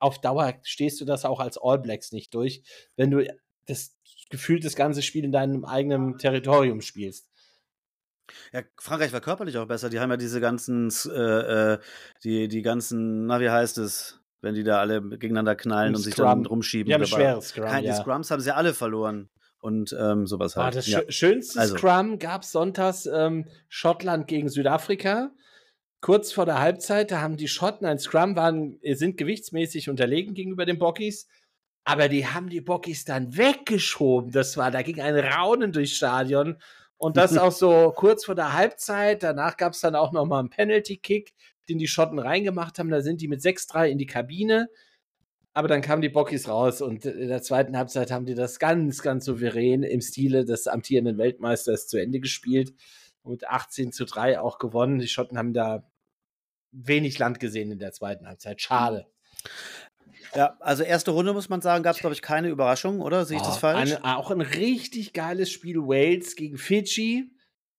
auf 0.00 0.20
Dauer 0.20 0.54
stehst 0.62 1.00
du 1.00 1.04
das 1.04 1.24
auch 1.24 1.38
als 1.38 1.58
All 1.62 1.78
Blacks 1.78 2.10
nicht 2.10 2.34
durch, 2.34 2.62
wenn 2.96 3.12
du 3.12 3.24
das 3.66 3.96
gefühlt 4.30 4.64
das 4.64 4.74
ganze 4.74 5.02
Spiel 5.02 5.24
in 5.24 5.30
deinem 5.30 5.64
eigenen 5.64 6.18
Territorium 6.18 6.80
spielst. 6.80 7.28
Ja, 8.52 8.62
Frankreich 8.78 9.12
war 9.12 9.20
körperlich 9.20 9.56
auch 9.58 9.66
besser. 9.66 9.90
Die 9.90 10.00
haben 10.00 10.10
ja 10.10 10.16
diese 10.16 10.40
ganzen, 10.40 10.90
äh, 11.10 11.72
äh, 11.74 11.78
die, 12.24 12.48
die 12.48 12.62
ganzen, 12.62 13.26
na, 13.26 13.40
wie 13.40 13.50
heißt 13.50 13.78
es, 13.78 14.20
wenn 14.40 14.54
die 14.54 14.64
da 14.64 14.80
alle 14.80 15.00
gegeneinander 15.02 15.54
knallen 15.54 15.94
und 15.94 16.02
sich 16.02 16.14
dann 16.14 16.44
rumschieben. 16.46 16.88
Die 16.88 16.94
haben 16.94 17.06
schweres 17.06 17.48
Scrum. 17.48 17.64
Keine 17.64 17.86
ja. 17.88 17.94
Scrums 17.94 18.30
haben 18.30 18.40
sie 18.40 18.54
alle 18.54 18.74
verloren. 18.74 19.28
Und 19.60 19.94
ähm, 19.96 20.26
sowas 20.26 20.56
Ah, 20.56 20.64
halt. 20.64 20.74
das 20.74 20.88
ja. 20.88 20.98
schö- 20.98 21.10
schönste 21.12 21.60
Also. 21.60 21.76
Scrum 21.76 22.18
gab 22.18 22.42
es 22.42 22.50
sonntags 22.50 23.06
ähm, 23.06 23.46
Schottland 23.68 24.26
gegen 24.26 24.48
Südafrika. 24.48 25.30
Kurz 26.00 26.32
vor 26.32 26.46
der 26.46 26.58
Halbzeit, 26.58 27.12
da 27.12 27.20
haben 27.20 27.36
die 27.36 27.46
Schotten 27.46 27.86
ein 27.86 28.00
Scrum, 28.00 28.34
waren, 28.34 28.80
sind 28.82 29.16
gewichtsmäßig 29.16 29.88
unterlegen 29.88 30.34
gegenüber 30.34 30.66
den 30.66 30.80
Bockies. 30.80 31.28
Aber 31.84 32.08
die 32.08 32.26
haben 32.26 32.48
die 32.48 32.60
Bockies 32.60 33.04
dann 33.04 33.36
weggeschoben. 33.36 34.32
Das 34.32 34.56
war, 34.56 34.72
da 34.72 34.82
ging 34.82 35.00
ein 35.00 35.16
Raunen 35.16 35.70
durchs 35.70 35.94
Stadion. 35.96 36.56
Und 37.02 37.16
das 37.16 37.36
auch 37.36 37.50
so 37.50 37.92
kurz 37.96 38.24
vor 38.24 38.36
der 38.36 38.52
Halbzeit. 38.52 39.24
Danach 39.24 39.56
gab 39.56 39.72
es 39.72 39.80
dann 39.80 39.96
auch 39.96 40.12
noch 40.12 40.24
mal 40.24 40.38
einen 40.38 40.50
Penalty-Kick, 40.50 41.34
den 41.68 41.78
die 41.78 41.88
Schotten 41.88 42.20
reingemacht 42.20 42.78
haben. 42.78 42.90
Da 42.90 43.00
sind 43.00 43.20
die 43.20 43.26
mit 43.26 43.40
6-3 43.40 43.88
in 43.88 43.98
die 43.98 44.06
Kabine. 44.06 44.68
Aber 45.52 45.66
dann 45.66 45.82
kamen 45.82 46.00
die 46.00 46.08
Bockies 46.08 46.48
raus 46.48 46.80
und 46.80 47.04
in 47.04 47.26
der 47.26 47.42
zweiten 47.42 47.76
Halbzeit 47.76 48.12
haben 48.12 48.24
die 48.24 48.36
das 48.36 48.60
ganz, 48.60 49.02
ganz 49.02 49.24
souverän 49.24 49.82
im 49.82 50.00
Stile 50.00 50.44
des 50.44 50.68
amtierenden 50.68 51.18
Weltmeisters 51.18 51.88
zu 51.88 52.00
Ende 52.00 52.20
gespielt 52.20 52.72
und 53.24 53.48
18 53.48 53.90
zu 53.90 54.04
3 54.04 54.38
auch 54.38 54.60
gewonnen. 54.60 55.00
Die 55.00 55.08
Schotten 55.08 55.36
haben 55.36 55.54
da 55.54 55.90
wenig 56.70 57.18
Land 57.18 57.40
gesehen 57.40 57.72
in 57.72 57.80
der 57.80 57.90
zweiten 57.90 58.28
Halbzeit. 58.28 58.62
Schade. 58.62 59.08
Ja, 60.34 60.56
also 60.60 60.82
erste 60.82 61.10
Runde 61.10 61.32
muss 61.32 61.48
man 61.48 61.60
sagen, 61.60 61.82
gab 61.82 61.94
es, 61.94 62.00
glaube 62.00 62.14
ich, 62.14 62.22
keine 62.22 62.48
Überraschung, 62.48 63.00
oder? 63.00 63.24
Sehe 63.24 63.36
ich 63.36 63.42
das 63.42 63.56
Oh, 63.56 63.60
falsch? 63.60 63.96
Eine, 63.96 64.16
auch 64.16 64.30
ein 64.30 64.40
richtig 64.40 65.12
geiles 65.12 65.50
Spiel 65.50 65.76
Wales 65.78 66.36
gegen 66.36 66.56
Fidschi. 66.58 67.30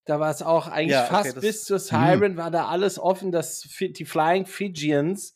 Da 0.06 0.20
war 0.20 0.30
es 0.30 0.41
auch 0.41 0.68
eigentlich 0.68 0.91
Ja, 0.91 1.06
okay, 1.06 1.14
fast 1.14 1.36
das- 1.38 1.41
bis 1.43 1.64
zur 1.64 1.80
Siren 1.80 2.36
war 2.38 2.51
da 2.51 2.68
alles 2.68 2.99
offen, 2.99 3.32
dass 3.32 3.62
die 3.80 4.06
Flying 4.06 4.45
Fijians 4.45 5.36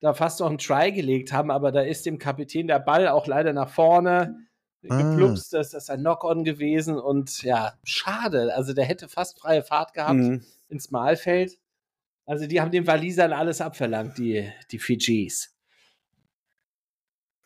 da 0.00 0.14
fast 0.14 0.40
noch 0.40 0.48
einen 0.48 0.56
Try 0.58 0.90
gelegt 0.92 1.32
haben, 1.32 1.50
aber 1.50 1.70
da 1.72 1.82
ist 1.82 2.06
dem 2.06 2.18
Kapitän 2.18 2.66
der 2.66 2.78
Ball 2.80 3.06
auch 3.08 3.26
leider 3.26 3.52
nach 3.52 3.68
vorne 3.68 4.36
Ah. 4.88 4.96
geplupst. 4.96 5.52
Das 5.52 5.74
ist 5.74 5.90
ein 5.90 6.00
Knock-on 6.00 6.42
gewesen 6.42 6.98
und 6.98 7.42
ja, 7.42 7.74
schade. 7.84 8.54
Also 8.56 8.72
der 8.72 8.86
hätte 8.86 9.08
fast 9.10 9.38
freie 9.38 9.62
Fahrt 9.62 9.92
gehabt 9.92 10.14
Mhm. 10.18 10.42
ins 10.70 10.90
Mahlfeld. 10.90 11.58
Also 12.24 12.46
die 12.46 12.62
haben 12.62 12.70
den 12.70 12.86
Walisern 12.86 13.34
alles 13.34 13.60
abverlangt, 13.60 14.16
die, 14.16 14.50
die 14.70 14.78
Fijis. 14.78 15.54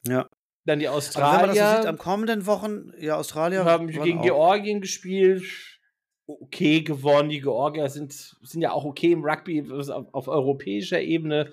Ja. 0.06 0.28
Dann 0.66 0.78
die 0.78 0.88
Aber 0.88 0.96
wenn 0.96 1.02
man 1.02 1.04
das 1.04 1.12
so 1.12 1.20
Australier 1.20 1.76
sieht, 1.76 1.86
am 1.86 1.98
kommenden 1.98 2.46
Wochen, 2.46 2.92
ja, 2.98 3.16
Australier. 3.16 3.64
haben 3.64 3.88
gegen 3.88 4.18
auch- 4.18 4.22
Georgien 4.22 4.80
gespielt. 4.80 5.44
Okay 6.26 6.80
gewonnen. 6.80 7.28
Die 7.28 7.40
Georgier 7.42 7.88
sind, 7.90 8.12
sind 8.42 8.62
ja 8.62 8.72
auch 8.72 8.84
okay 8.86 9.12
im 9.12 9.24
Rugby 9.24 9.62
auf, 9.70 9.88
auf 10.12 10.28
europäischer 10.28 11.00
Ebene. 11.02 11.50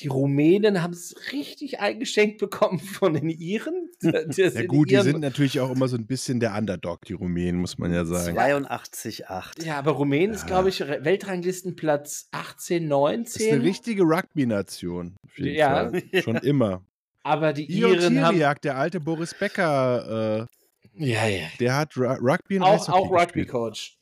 Die 0.00 0.08
Rumänen 0.08 0.82
haben 0.82 0.92
es 0.92 1.14
richtig 1.32 1.80
eingeschenkt 1.80 2.38
bekommen 2.38 2.78
von 2.80 3.12
den 3.14 3.28
Iren. 3.28 3.90
Ja 4.36 4.64
gut, 4.66 4.90
die 4.90 4.96
sind 5.00 5.20
natürlich 5.20 5.58
auch 5.60 5.70
immer 5.70 5.88
so 5.88 5.96
ein 5.96 6.06
bisschen 6.06 6.38
der 6.38 6.54
Underdog, 6.54 7.02
die 7.06 7.14
Rumänen, 7.14 7.58
muss 7.60 7.78
man 7.78 7.92
ja 7.94 8.04
sagen. 8.04 8.36
82,8. 8.38 9.64
Ja, 9.64 9.78
aber 9.78 9.92
Rumänien 9.92 10.32
ist, 10.32 10.42
Ja. 10.42 10.46
glaube 10.48 10.68
ich, 10.68 10.80
Weltranglistenplatz 10.80 12.28
18, 12.32 12.88
Das 12.90 13.36
ist 13.36 13.42
eine 13.42 13.56
19. 13.56 13.60
richtige 13.62 14.02
Rugby-Nation. 14.02 15.16
Ja. 15.36 15.88
Fall. 15.90 16.02
Schon 16.22 16.36
immer. 16.36 16.84
Aber 17.26 17.52
die 17.52 17.66
Io 17.66 17.88
Iren 17.88 18.22
haben. 18.24 18.34
Tiriak, 18.34 18.62
der 18.62 18.76
alte 18.76 19.00
Boris 19.00 19.34
Becker, 19.34 20.46
äh, 20.94 21.04
Ja, 21.04 21.26
ja. 21.26 21.48
der 21.58 21.76
hat 21.76 21.96
Ru 21.96 22.04
Rugby 22.04 22.58
und 22.58 22.62
Auch, 22.62 22.88
auch. 22.88 23.10
Rugby-Coach. 23.10 23.98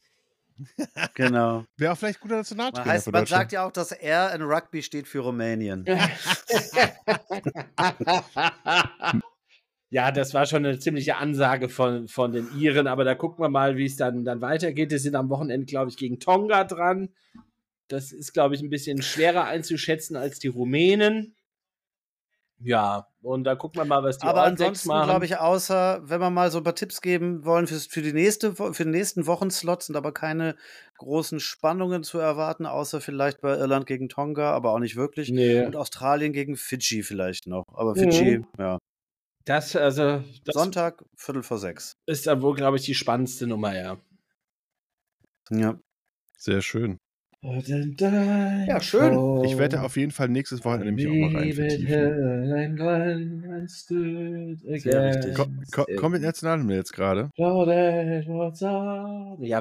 Genau. 1.14 1.64
Wäre 1.76 1.92
auch 1.92 1.96
vielleicht 1.98 2.20
guter 2.20 2.34
Man, 2.34 2.40
Nationaltrainer 2.42 2.92
heißt, 2.92 3.04
für 3.06 3.10
man 3.10 3.26
sagt 3.26 3.50
ja 3.52 3.66
auch, 3.66 3.72
dass 3.72 3.90
R 3.92 4.32
in 4.34 4.42
Rugby 4.42 4.82
steht 4.82 5.08
für 5.08 5.20
Rumänien. 5.20 5.84
ja, 9.90 10.12
das 10.12 10.32
war 10.34 10.46
schon 10.46 10.64
eine 10.66 10.78
ziemliche 10.78 11.16
Ansage 11.16 11.68
von, 11.68 12.06
von 12.06 12.30
den 12.30 12.56
Iren, 12.56 12.86
aber 12.86 13.02
da 13.04 13.16
gucken 13.16 13.42
wir 13.42 13.48
mal, 13.48 13.76
wie 13.78 13.86
es 13.86 13.96
dann, 13.96 14.24
dann 14.24 14.42
weitergeht. 14.42 14.92
Die 14.92 14.98
sind 14.98 15.16
am 15.16 15.28
Wochenende, 15.30 15.66
glaube 15.66 15.90
ich, 15.90 15.96
gegen 15.96 16.20
Tonga 16.20 16.62
dran. 16.62 17.08
Das 17.88 18.12
ist, 18.12 18.32
glaube 18.32 18.54
ich, 18.54 18.60
ein 18.62 18.70
bisschen 18.70 19.02
schwerer 19.02 19.44
einzuschätzen 19.46 20.14
als 20.14 20.38
die 20.38 20.48
Rumänen. 20.48 21.34
Ja, 22.60 23.08
und 23.24 23.44
da 23.44 23.54
gucken 23.56 23.80
wir 23.80 23.84
mal, 23.86 24.02
was 24.02 24.18
die 24.18 24.26
Aber 24.26 24.42
All 24.42 24.50
Blacks 24.54 24.60
ansonsten 24.60 24.88
machen. 24.88 25.08
glaube 25.08 25.24
ich, 25.24 25.38
außer 25.38 26.02
wenn 26.04 26.20
wir 26.20 26.30
mal 26.30 26.50
so 26.50 26.58
ein 26.58 26.64
paar 26.64 26.74
Tipps 26.74 27.00
geben 27.00 27.44
wollen 27.44 27.66
fürs, 27.66 27.86
für, 27.86 28.02
die 28.02 28.12
nächste, 28.12 28.54
für 28.54 28.72
den 28.84 28.90
nächsten 28.90 29.26
Wochenslot, 29.26 29.82
sind 29.82 29.96
aber 29.96 30.12
keine 30.12 30.56
großen 30.98 31.40
Spannungen 31.40 32.02
zu 32.04 32.18
erwarten, 32.18 32.66
außer 32.66 33.00
vielleicht 33.00 33.40
bei 33.40 33.56
Irland 33.56 33.86
gegen 33.86 34.08
Tonga, 34.08 34.52
aber 34.52 34.72
auch 34.72 34.78
nicht 34.78 34.96
wirklich. 34.96 35.30
nee, 35.30 35.64
Und 35.64 35.74
Australien 35.76 36.32
gegen 36.32 36.56
Fidschi 36.56 37.02
vielleicht 37.02 37.46
noch. 37.46 37.64
Aber 37.74 37.94
Mhm. 37.94 38.00
Fidschi, 38.00 38.42
ja. 38.58 38.78
das, 39.44 39.74
also, 39.76 40.22
das 40.44 40.54
Sonntag, 40.54 41.04
Viertel 41.16 41.42
vor 41.42 41.58
sechs. 41.58 41.94
ist 42.06 42.26
dann 42.26 42.42
wohl, 42.42 42.54
glaube 42.54 42.76
ich, 42.76 42.84
die 42.84 42.94
spannendste 42.94 43.46
Nummer, 43.46 43.74
ja. 43.76 43.96
Ja. 45.50 45.78
Sehr 46.38 46.60
schön. 46.62 46.98
Ja, 48.66 48.80
schön. 48.80 49.44
Ich 49.44 49.58
wette 49.58 49.82
auf 49.82 49.98
jeden 49.98 50.12
Fall 50.12 50.30
nächstes 50.30 50.64
Wochenende 50.64 50.92
nämlich 50.94 51.06
auch 51.06 51.12
mal 51.30 51.36
rein 51.40 51.52
vertiefen. 51.52 52.46
Sehr 54.78 55.04
richtig. 55.04 55.34
Ko 55.34 55.44
ko 55.70 55.84
komm 55.96 56.12
mit 56.12 56.22
Nationalhymne 56.22 56.74
jetzt 56.74 56.92
gerade. 56.92 57.28
Ja, 57.36 57.52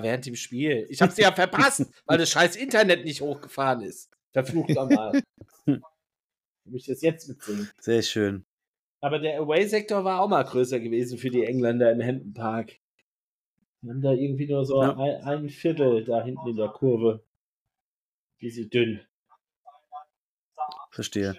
während 0.01 0.25
dem 0.25 0.35
Spiel. 0.35 0.87
Ich 0.89 1.01
hab's 1.01 1.17
ja 1.17 1.33
verpasst, 1.33 1.85
weil 2.05 2.17
das 2.17 2.29
scheiß 2.29 2.55
Internet 2.55 3.03
nicht 3.03 3.19
hochgefahren 3.21 3.81
ist. 3.81 4.09
Verflucht 4.31 4.69
nochmal. 4.69 5.21
Muss 5.65 5.81
ich 6.73 6.85
das 6.85 7.01
jetzt 7.01 7.27
mitsingen? 7.27 7.69
Sehr 7.81 8.01
schön. 8.01 8.45
Aber 9.01 9.19
der 9.19 9.41
Away-Sektor 9.41 10.05
war 10.05 10.21
auch 10.21 10.29
mal 10.29 10.43
größer 10.43 10.79
gewesen 10.79 11.17
für 11.17 11.29
die 11.29 11.43
Engländer 11.43 11.91
im 11.91 12.01
Hampton 12.01 12.33
Park. 12.33 12.77
Wir 13.81 13.91
haben 13.91 14.01
da 14.01 14.13
irgendwie 14.13 14.47
nur 14.47 14.65
so 14.65 14.81
Ja. 14.81 14.95
ein, 14.95 15.21
ein 15.25 15.49
Viertel 15.49 16.05
da 16.05 16.23
hinten 16.23 16.47
in 16.47 16.55
der 16.55 16.69
Kurve. 16.69 17.21
Wie 18.43 18.49
sie 18.51 18.67
dünn. 18.69 18.99
Verstehe. 20.91 21.35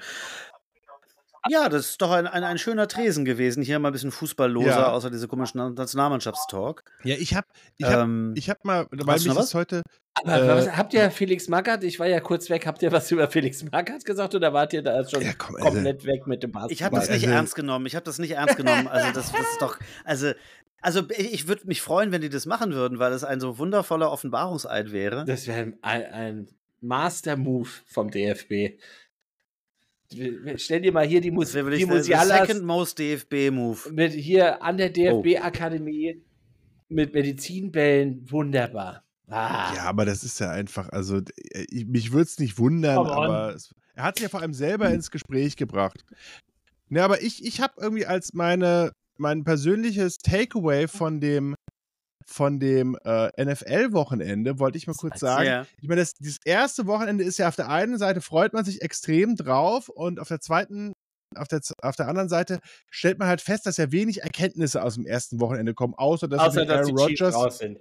Ja, 1.50 1.68
das 1.68 1.90
ist 1.90 2.00
doch 2.00 2.10
ein, 2.12 2.26
ein, 2.26 2.42
ein 2.42 2.56
schöner 2.56 2.88
Tresen 2.88 3.26
gewesen. 3.26 3.62
Hier 3.62 3.78
mal 3.78 3.90
ein 3.90 3.92
bisschen 3.92 4.10
fußballloser, 4.10 4.66
Ja. 4.68 4.92
außer 4.92 5.10
diese 5.10 5.28
komischen 5.28 5.58
Na- 5.58 5.68
Nationalmannschaftstalk. 5.68 6.82
Ja, 7.04 7.16
ich 7.16 7.34
hab, 7.34 7.44
ich 7.76 7.84
hab, 7.84 8.04
Ähm, 8.04 8.32
ich 8.38 8.48
hab 8.48 8.64
mal, 8.64 8.86
weil 8.90 9.16
mich 9.16 9.26
das 9.26 9.52
heute, 9.52 9.82
Aber 10.14 10.42
Äh, 10.42 10.48
was, 10.48 10.76
habt 10.78 10.94
ihr 10.94 11.10
Felix 11.10 11.48
Magath? 11.48 11.84
Ich 11.84 12.00
war 12.00 12.06
ja 12.06 12.20
kurz 12.20 12.48
weg. 12.48 12.66
Habt 12.66 12.80
ihr 12.82 12.90
was 12.90 13.10
über 13.10 13.28
Felix 13.28 13.62
Magath 13.70 14.06
gesagt 14.06 14.34
oder 14.34 14.54
wart 14.54 14.72
ihr 14.72 14.80
da 14.80 15.06
schon 15.06 15.20
Ja, 15.20 15.32
komm, 15.36 15.56
also- 15.56 15.68
komplett 15.68 16.06
weg 16.06 16.26
mit 16.26 16.42
dem 16.42 16.52
Basketball? 16.52 16.72
Ich 16.72 16.82
habe 16.82 16.96
das 16.96 17.10
nicht 17.10 17.24
also- 17.24 17.34
ernst 17.36 17.54
genommen. 17.54 17.84
Ich 17.84 17.94
habe 17.96 18.04
das 18.06 18.18
nicht 18.18 18.30
ernst 18.30 18.56
genommen. 18.56 18.88
Also 18.88 19.12
das, 19.12 19.30
das 19.30 19.40
ist 19.42 19.60
doch, 19.60 19.78
also, 20.04 20.32
also 20.80 21.02
ich, 21.10 21.34
ich 21.34 21.48
würde 21.48 21.66
mich 21.66 21.82
freuen, 21.82 22.10
wenn 22.10 22.22
die 22.22 22.30
das 22.30 22.46
machen 22.46 22.72
würden, 22.72 22.98
weil 22.98 23.12
es 23.12 23.22
ein 23.22 23.40
so 23.40 23.58
wundervoller 23.58 24.10
Offenbarungseid 24.10 24.92
wäre. 24.92 25.26
Das 25.26 25.46
wäre 25.46 25.74
ein, 25.82 26.04
ein 26.12 26.48
Master-Move 26.84 27.68
vom 27.86 28.10
DFB. 28.10 28.78
Stell 30.56 30.82
dir 30.82 30.92
mal 30.92 31.06
hier 31.06 31.20
die, 31.20 31.30
Mus 31.30 31.52
die 31.52 31.62
der 31.62 31.86
Musialas 31.86 32.46
Second 32.46 32.64
Most 32.64 32.98
DFB-Move. 32.98 33.92
mit 33.92 34.12
hier 34.12 34.62
an 34.62 34.76
der 34.76 34.90
Oh. 34.90 35.22
DFB-Akademie 35.22 36.22
mit 36.88 37.12
Medizinbällen. 37.14 38.30
Wunderbar. 38.30 39.02
Ah, 39.26 39.72
ja, 39.74 39.82
aber 39.84 40.04
das 40.04 40.22
ist 40.22 40.38
ja 40.38 40.50
einfach, 40.50 40.90
also 40.90 41.16
äh, 41.18 41.64
ich, 41.70 41.86
mich 41.86 42.12
würde 42.12 42.24
es 42.24 42.38
nicht 42.38 42.58
wundern, 42.58 42.98
aber 42.98 43.54
es, 43.54 43.74
er 43.94 44.04
hat 44.04 44.16
sich 44.16 44.24
ja 44.24 44.28
vor 44.28 44.40
allem 44.42 44.52
selber 44.52 44.90
ins 44.90 45.10
Gespräch 45.10 45.56
gebracht. 45.56 46.04
Ne, 46.90 47.02
aber 47.02 47.22
ich, 47.22 47.44
ich 47.44 47.60
habe 47.62 47.72
irgendwie 47.80 48.04
als 48.04 48.34
meine, 48.34 48.92
mein 49.16 49.42
persönliches 49.42 50.18
Takeaway 50.18 50.86
von 50.86 51.20
dem, 51.20 51.54
von 52.26 52.58
dem 52.58 52.96
äh, 53.04 53.28
NFL-Wochenende, 53.44 54.58
wollte 54.58 54.78
ich 54.78 54.86
mal 54.86 54.94
kurz 54.94 55.20
sagen, 55.20 55.46
Ja. 55.46 55.66
ich 55.80 55.88
meine, 55.88 56.00
das, 56.00 56.14
dieses 56.14 56.38
erste 56.44 56.86
Wochenende 56.86 57.24
ist 57.24 57.38
ja 57.38 57.48
auf 57.48 57.56
der 57.56 57.68
einen 57.68 57.98
Seite 57.98 58.20
freut 58.20 58.52
man 58.52 58.64
sich 58.64 58.82
extrem 58.82 59.36
drauf 59.36 59.88
und 59.88 60.18
auf 60.20 60.28
der 60.28 60.40
zweiten, 60.40 60.92
auf 61.36 61.48
der, 61.48 61.60
auf 61.82 61.96
der 61.96 62.08
anderen 62.08 62.28
Seite 62.28 62.60
stellt 62.90 63.18
man 63.18 63.28
halt 63.28 63.40
fest, 63.40 63.66
dass 63.66 63.76
ja 63.76 63.90
wenig 63.92 64.22
Erkenntnisse 64.22 64.82
aus 64.82 64.94
dem 64.94 65.06
ersten 65.06 65.40
Wochenende 65.40 65.74
kommen, 65.74 65.94
außer 65.94 66.28
dass, 66.28 66.40
außer 66.40 66.64
dass 66.64 66.86
die 66.86 66.92
Aaron 66.92 67.06
Chiefs 67.08 67.20
Rodgers, 67.22 67.34
raus 67.34 67.58
sind. 67.58 67.78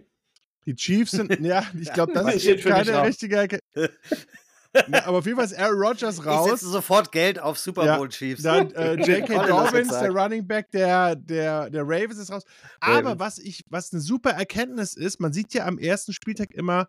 die 0.65 0.75
Chiefs 0.75 1.11
sind, 1.11 1.39
ja, 1.39 1.63
ich 1.79 1.91
glaube, 1.93 2.13
das 2.13 2.25
Das 2.25 2.43
ist 2.45 2.63
keine 2.65 3.03
richtige 3.03 3.35
Erkenntnis. 3.37 3.89
Ja, 4.73 5.05
aber 5.05 5.19
auf 5.19 5.25
jeden 5.25 5.35
Fall 5.37 5.45
ist 5.45 5.57
Aaron 5.57 5.79
Rodgers 5.79 6.17
Ich 6.19 6.25
raus. 6.25 6.49
setze 6.49 6.69
sofort 6.69 7.11
Geld 7.11 7.37
auf 7.39 7.59
Super 7.59 7.85
Ja, 7.85 7.97
Bowl 7.97 8.09
Chiefs. 8.09 8.41
Dann 8.43 8.71
äh, 8.71 8.93
J.K. 9.19 9.47
Dobbins, 9.47 9.91
er 9.91 10.01
der. 10.01 10.11
Running 10.11 10.47
Back 10.47 10.71
der, 10.71 11.15
der, 11.15 11.69
der 11.69 11.83
Ravens 11.83 12.17
ist 12.17 12.31
raus. 12.31 12.43
Aber 12.79 13.19
was 13.19 13.37
ich, 13.37 13.63
was 13.69 13.93
eine 13.93 14.01
super 14.01 14.31
Erkenntnis 14.31 14.95
ist, 14.95 15.19
man 15.19 15.31
sieht 15.31 15.53
ja 15.53 15.65
am 15.65 15.77
ersten 15.77 16.11
Spieltag 16.13 16.51
immer 16.51 16.87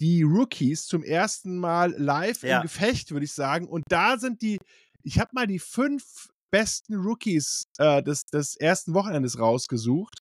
die 0.00 0.22
Rookies 0.22 0.86
zum 0.86 1.02
ersten 1.02 1.58
Mal 1.58 1.92
live 1.98 2.42
Ja. 2.42 2.56
im 2.58 2.62
Gefecht, 2.62 3.10
würde 3.12 3.24
ich 3.24 3.32
sagen. 3.32 3.66
Und 3.68 3.84
da 3.88 4.18
sind 4.18 4.42
die, 4.42 4.58
ich 5.02 5.18
habe 5.18 5.30
mal 5.32 5.46
die 5.46 5.58
fünf 5.58 6.28
besten 6.50 6.94
Rookies 6.94 7.64
äh, 7.78 8.02
des, 8.02 8.26
des 8.26 8.54
ersten 8.56 8.94
Wochenendes 8.94 9.38
rausgesucht. 9.40 10.18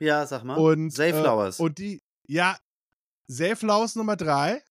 Ja, 0.00 0.26
sag 0.26 0.42
mal. 0.44 0.56
Und, 0.56 0.90
Zay 0.90 1.10
äh, 1.10 1.12
Flowers. 1.20 1.60
Und 1.60 1.78
die, 1.78 2.00
ja, 2.26 2.56
Zay 3.30 3.54
Flowers 3.54 3.94
Nummer 3.94 4.16
drei. 4.16 4.62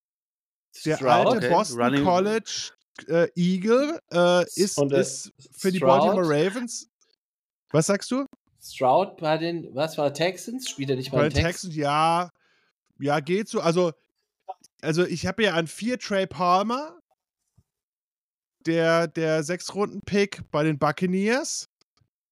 Der 0.86 0.96
Stroud, 0.98 1.10
alte 1.28 1.38
okay. 1.38 1.50
Boston 1.50 1.82
Running- 1.82 2.04
College 2.04 2.72
äh, 3.08 3.28
Eagle 3.36 4.00
äh, 4.12 4.46
ist, 4.56 4.78
Und, 4.78 4.94
äh, 4.94 5.02
ist 5.02 5.32
für 5.52 5.72
die 5.72 5.78
Stroud? 5.78 6.00
Baltimore 6.02 6.28
Ravens. 6.30 6.88
Was 7.72 7.88
sagst 7.88 8.12
du? 8.12 8.26
Stroud 8.62 9.18
bei 9.18 9.38
den, 9.38 9.74
was 9.74 9.98
war 9.98 10.14
Texans? 10.14 10.70
Spielt 10.70 10.90
er 10.90 10.96
nicht 10.98 11.12
bei, 11.12 11.18
Bei 11.18 11.24
den 11.30 11.34
den 11.34 11.44
Texans? 11.46 11.74
Texans, 11.74 11.76
ja, 11.76 12.30
ja, 13.00 13.20
geht 13.22 13.48
so. 13.48 13.62
Also, 13.62 13.94
also 14.82 15.06
ich 15.06 15.26
habe 15.26 15.44
ja 15.44 15.54
an 15.54 15.68
vier 15.68 15.98
Trey 15.98 16.28
Palmer, 16.28 17.00
der, 18.66 19.08
der 19.08 19.44
Sechs-Runden-Pick 19.44 20.42
bei 20.52 20.64
den 20.64 20.78
Buccaneers, 20.78 21.70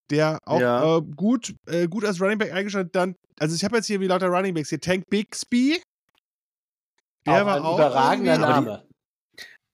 der 0.10 0.40
auch 0.46 0.60
Ja. 0.60 0.98
äh, 0.98 1.02
gut, 1.02 1.56
äh, 1.68 1.88
gut 1.88 2.04
als 2.06 2.20
Running 2.22 2.38
Back 2.38 2.52
eingestellt 2.52 2.90
dann, 2.94 3.16
also 3.40 3.56
ich 3.56 3.64
habe 3.64 3.78
jetzt 3.78 3.88
hier 3.88 4.00
wie 4.02 4.08
lauter 4.08 4.28
Running 4.28 4.54
Backs 4.54 4.70
hier, 4.70 4.80
Tank 4.82 5.06
Bixby, 5.10 5.82
der 7.28 7.42
auch 7.42 7.46
war 7.46 7.56
ein 7.56 7.62
auch 7.64 7.76
überragender 7.76 8.38
Name. 8.38 8.84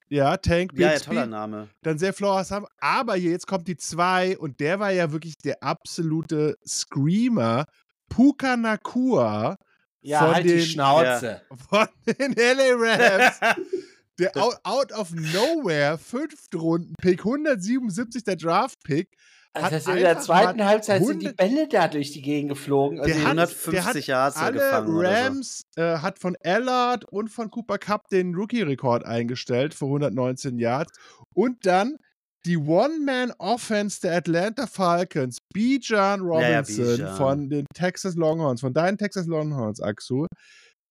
Ja, 0.09 0.37
Tank 0.37 0.73
ja, 0.73 0.79
ja, 0.79 0.93
Bixby. 0.93 1.07
toller 1.07 1.25
Name. 1.25 1.69
dann 1.81 1.97
sehr 1.97 2.13
Flowers 2.13 2.51
haben. 2.51 2.67
Aber 2.79 3.15
hier 3.15 3.31
jetzt 3.31 3.47
kommt 3.47 3.67
die 3.67 3.77
zwei 3.77 4.37
und 4.37 4.59
der 4.59 4.79
war 4.79 4.91
ja 4.91 5.11
wirklich 5.11 5.37
der 5.37 5.63
absolute 5.63 6.55
Screamer. 6.67 7.65
Puka 8.09 8.55
Nakua 8.55 9.57
Ja, 10.01 10.19
von 10.19 10.35
halt 10.35 10.45
den, 10.45 10.57
die 10.57 10.65
Schnauze. 10.65 11.41
von 11.69 11.87
den 12.05 12.33
LA 12.33 12.75
Rams. 12.75 13.39
der 14.19 14.37
out, 14.37 14.59
out 14.63 14.91
of 14.91 15.11
nowhere, 15.13 15.97
fünfte 15.97 16.57
Runden-Pick, 16.57 17.19
177 17.21 18.23
der 18.23 18.35
Draft-Pick. 18.35 19.09
Also 19.53 19.65
hat 19.67 19.73
das 19.73 19.87
in 19.87 19.95
der 19.97 20.19
zweiten 20.19 20.65
Halbzeit 20.65 21.03
sind 21.05 21.21
die 21.21 21.27
100 21.27 21.37
Bälle 21.37 21.67
da 21.67 21.87
durch 21.87 22.11
die 22.11 22.21
Gegend 22.21 22.49
geflogen. 22.49 22.99
Also 22.99 23.13
Der 23.13 23.21
hat- 23.21 23.27
150 23.37 24.07
Yards 24.07 24.37
alle 24.37 24.53
gefangen 24.53 24.95
oder 24.95 25.09
so. 25.09 25.15
Rams 25.23 25.61
äh, 25.75 25.97
hat 25.99 26.17
von 26.19 26.35
Allard 26.43 27.05
und 27.05 27.29
von 27.29 27.51
Cooper 27.51 27.77
Cup 27.77 28.07
den 28.09 28.33
Rookie-Rekord 28.33 29.05
eingestellt 29.05 29.73
für 29.75 29.85
119 29.85 30.57
Yards. 30.57 30.91
Und 31.35 31.65
dann 31.67 31.97
die 32.45 32.57
One-Man-Offense 32.57 34.01
der 34.01 34.17
Atlanta 34.17 34.67
Falcons, 34.67 35.37
Bijan 35.53 36.27
Ja, 36.27 36.41
ja, 36.41 36.59
Robinson 36.59 36.85
Bijan. 36.97 37.15
von 37.17 37.49
den 37.49 37.65
Texas 37.73 38.15
Longhorns, 38.15 38.61
von 38.61 38.73
deinen 38.73 38.97
Texas 38.97 39.27
Longhorns, 39.27 39.79
Axu, 39.81 40.25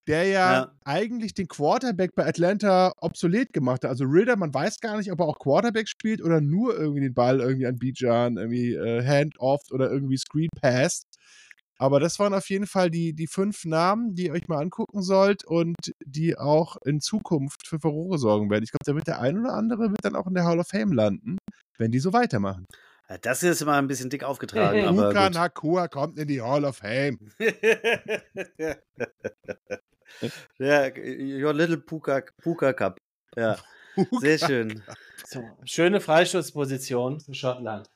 der 0.07 0.24
ja, 0.24 0.53
Ja. 0.53 0.72
eigentlich 0.84 1.34
den 1.34 1.48
Quarterback 1.48 2.14
bei 2.14 2.26
Atlanta 2.26 2.92
obsolet 3.00 3.53
gemacht 3.53 3.84
hat. 3.84 3.90
Also 3.90 4.05
Ritter, 4.05 4.36
man 4.36 4.53
weiß 4.53 4.80
gar 4.80 4.96
nicht, 4.98 5.12
ob 5.12 5.20
er 5.20 5.26
auch 5.26 5.38
Quarterback 5.38 5.88
spielt 5.88 6.22
oder 6.22 6.40
nur 6.40 6.76
irgendwie 6.76 7.00
den 7.03 7.14
Ball 7.14 7.40
irgendwie 7.40 7.66
an 7.66 7.76
Bijan 7.78 8.36
irgendwie 8.36 8.74
äh, 8.74 9.05
Hand-off 9.07 9.62
oder 9.70 9.90
irgendwie 9.90 10.16
Screen 10.18 10.48
passt. 10.61 11.07
Aber 11.78 11.98
das 11.98 12.18
waren 12.20 12.32
auf 12.34 12.48
jeden 12.48 12.66
Fall 12.66 12.90
die, 12.90 13.12
die 13.12 13.26
fünf 13.26 13.64
Namen, 13.64 14.14
die 14.14 14.26
ihr 14.26 14.32
euch 14.32 14.46
mal 14.46 14.61
angucken 14.61 15.03
sollt 15.03 15.44
und 15.44 15.74
die 16.05 16.36
auch 16.38 16.76
in 16.84 17.00
Zukunft 17.00 17.66
für 17.66 17.80
Furore 17.80 18.18
sorgen 18.18 18.50
werden. 18.50 18.62
Ich 18.62 18.70
glaube, 18.70 18.84
da 18.84 18.94
wird 18.94 19.07
der 19.09 19.20
ein 19.20 19.38
oder 19.38 19.55
andere 19.55 19.90
wird 19.90 20.05
dann 20.05 20.14
auch 20.14 20.26
in 20.28 20.34
der 20.34 20.44
Hall 20.44 20.61
of 20.61 20.68
Fame 20.68 20.92
landen, 20.92 21.38
wenn 21.78 21.90
die 21.90 21.98
so 21.98 22.12
weitermachen. 22.12 22.66
Ja, 23.12 23.18
Das 23.18 23.40
hier 23.40 23.52
ist 23.52 23.60
immer 23.60 23.74
ein 23.74 23.88
bisschen 23.88 24.08
dick 24.08 24.24
aufgetragen, 24.24 24.84
aber 24.86 25.08
Luka 25.08 25.26
gut. 25.26 25.34
Nakua 25.34 25.88
kommt 25.88 26.18
in 26.18 26.28
die 26.28 26.40
Hall 26.40 26.64
of 26.64 26.78
Fame. 26.78 27.18
ja, 30.58 30.86
your 30.96 31.52
little 31.52 31.76
Puka, 31.78 32.22
Puka 32.42 32.72
Cup. 32.72 32.98
Ja, 33.36 33.58
sehr 34.20 34.38
schön. 34.38 34.82
so, 35.26 35.44
schöne 35.64 36.00
Freischussposition 36.00 37.20
für 37.20 37.34
Schottland. 37.34 37.90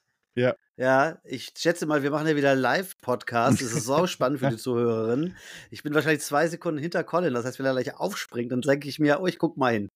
Ja, 0.78 1.18
ich 1.24 1.54
schätze 1.56 1.86
mal, 1.86 2.02
wir 2.02 2.10
machen 2.10 2.28
ja 2.28 2.36
wieder 2.36 2.54
Live-Podcast. 2.54 3.62
Das 3.62 3.72
ist 3.72 3.86
sau 3.86 4.06
spannend 4.08 4.40
für 4.40 4.50
die 4.50 4.58
Zuhörerinnen. 4.58 5.34
Ich 5.70 5.82
bin 5.82 5.94
wahrscheinlich 5.94 6.20
zwei 6.20 6.46
Sekunden 6.48 6.78
hinter 6.78 7.02
Colin. 7.02 7.32
Das 7.32 7.46
heißt, 7.46 7.58
wenn 7.58 7.64
er 7.64 7.72
gleich 7.72 7.94
aufspringt, 7.94 8.52
dann 8.52 8.60
denke 8.60 8.86
ich 8.86 8.98
mir, 8.98 9.18
oh, 9.20 9.26
ich 9.26 9.38
guck 9.38 9.56
mal 9.56 9.72
hin. 9.72 9.88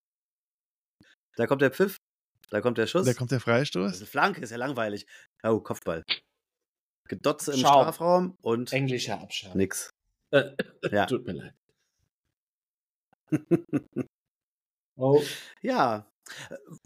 Da 1.35 1.45
kommt 1.45 1.61
der 1.61 1.69
Pfiff. 1.69 1.97
Da 2.51 2.61
kommt 2.61 2.77
der 2.77 2.85
Schuss. 2.87 3.05
Da 3.05 3.13
kommt 3.13 3.31
der 3.31 3.37
Das 3.37 3.43
Freistoß. 3.43 4.01
ist 4.01 4.09
Flanke, 4.09 4.41
ist 4.41 4.49
ja 4.51 4.57
langweilig. 4.57 5.07
Oh, 5.43 5.59
Kopfball. 5.59 6.03
Gedotze 7.07 7.53
im 7.53 7.59
Schaum. 7.59 7.81
Strafraum 7.83 8.37
und 8.41 8.71
Englischer 8.73 9.19
Abschlag. 9.21 9.55
nix. 9.55 9.89
Äh, 10.31 10.51
Ja. 10.91 11.05
Tut 11.05 11.25
mir 11.25 11.33
leid. 11.33 11.53
Oh, 14.97 15.21
Ja. 15.61 16.07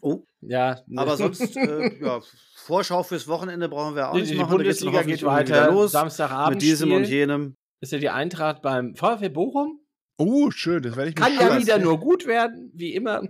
Oh, 0.01 0.23
ja. 0.41 0.81
ne. 0.87 1.01
aber 1.01 1.17
sonst, 1.17 1.55
äh, 1.57 1.99
ja, 2.03 2.21
Vorschau 2.55 3.03
fürs 3.03 3.27
Wochenende 3.27 3.67
brauchen 3.67 3.95
wir 3.95 4.09
auch 4.09 4.13
die, 4.13 4.21
nicht 4.21 4.31
die 4.33 4.37
machen. 4.37 4.57
Geht's 4.59 4.79
Bundesliga 4.79 5.03
geht 5.03 5.23
weiter. 5.23 5.71
los. 5.71 5.91
Samstagabend 5.91 6.55
Mit 6.55 6.61
diesem 6.61 6.91
und 6.93 7.03
Spiel. 7.05 7.15
jenem. 7.17 7.55
ist 7.81 7.91
ja 7.91 7.97
die 7.99 8.09
Eintracht 8.09 8.61
beim 8.61 8.95
VfB 8.95 9.29
Bochum. 9.29 9.81
Oh, 10.17 10.49
schön, 10.49 10.81
das 10.81 10.95
werde 10.95 11.09
ich 11.09 11.15
mir 11.17 11.21
Kann 11.25 11.33
ja 11.35 11.59
wieder 11.59 11.77
nur 11.77 11.99
gut 11.99 12.25
werden, 12.25 12.71
wie 12.73 12.93
immer. 12.95 13.23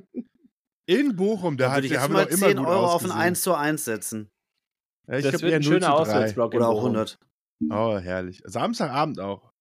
In 0.88 1.16
Bochum, 1.16 1.58
da 1.58 1.66
Da 1.66 1.72
hat 1.72 1.78
würde 1.84 1.88
ich 1.88 1.98
haben 2.00 2.14
mal 2.14 2.26
immer 2.26 2.48
10 2.48 2.58
gut 2.58 2.68
Euro 2.68 2.86
auf 2.86 3.04
ein 3.04 3.12
ausgesehen. 3.12 3.22
1 3.22 3.42
zu 3.42 3.54
1 3.56 3.86
setzen. 3.86 4.30
Ja, 5.08 5.18
ich 5.18 5.24
das 5.24 5.42
wird 5.42 5.54
ein 5.54 5.62
0 5.62 5.64
schöner 5.64 5.80
zu 5.88 5.92
3. 5.92 5.92
Auswärtsblock. 5.94 6.54
Oder 6.56 6.68
auch 6.70 6.74
Bochum. 6.76 6.96
100. 6.96 7.18
Oh, 7.70 7.98
herrlich. 7.98 8.42
Samstagabend 8.46 9.20
auch. 9.20 9.52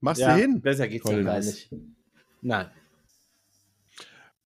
Machst 0.00 0.20
Ja, 0.20 0.34
du 0.34 0.40
hin? 0.40 0.60
besser 0.60 0.86
geht's 0.88 1.04
ja 1.04 1.10
Colin. 1.10 1.26
gar 1.26 1.40
nicht. 1.40 1.70
Nein. 2.40 2.70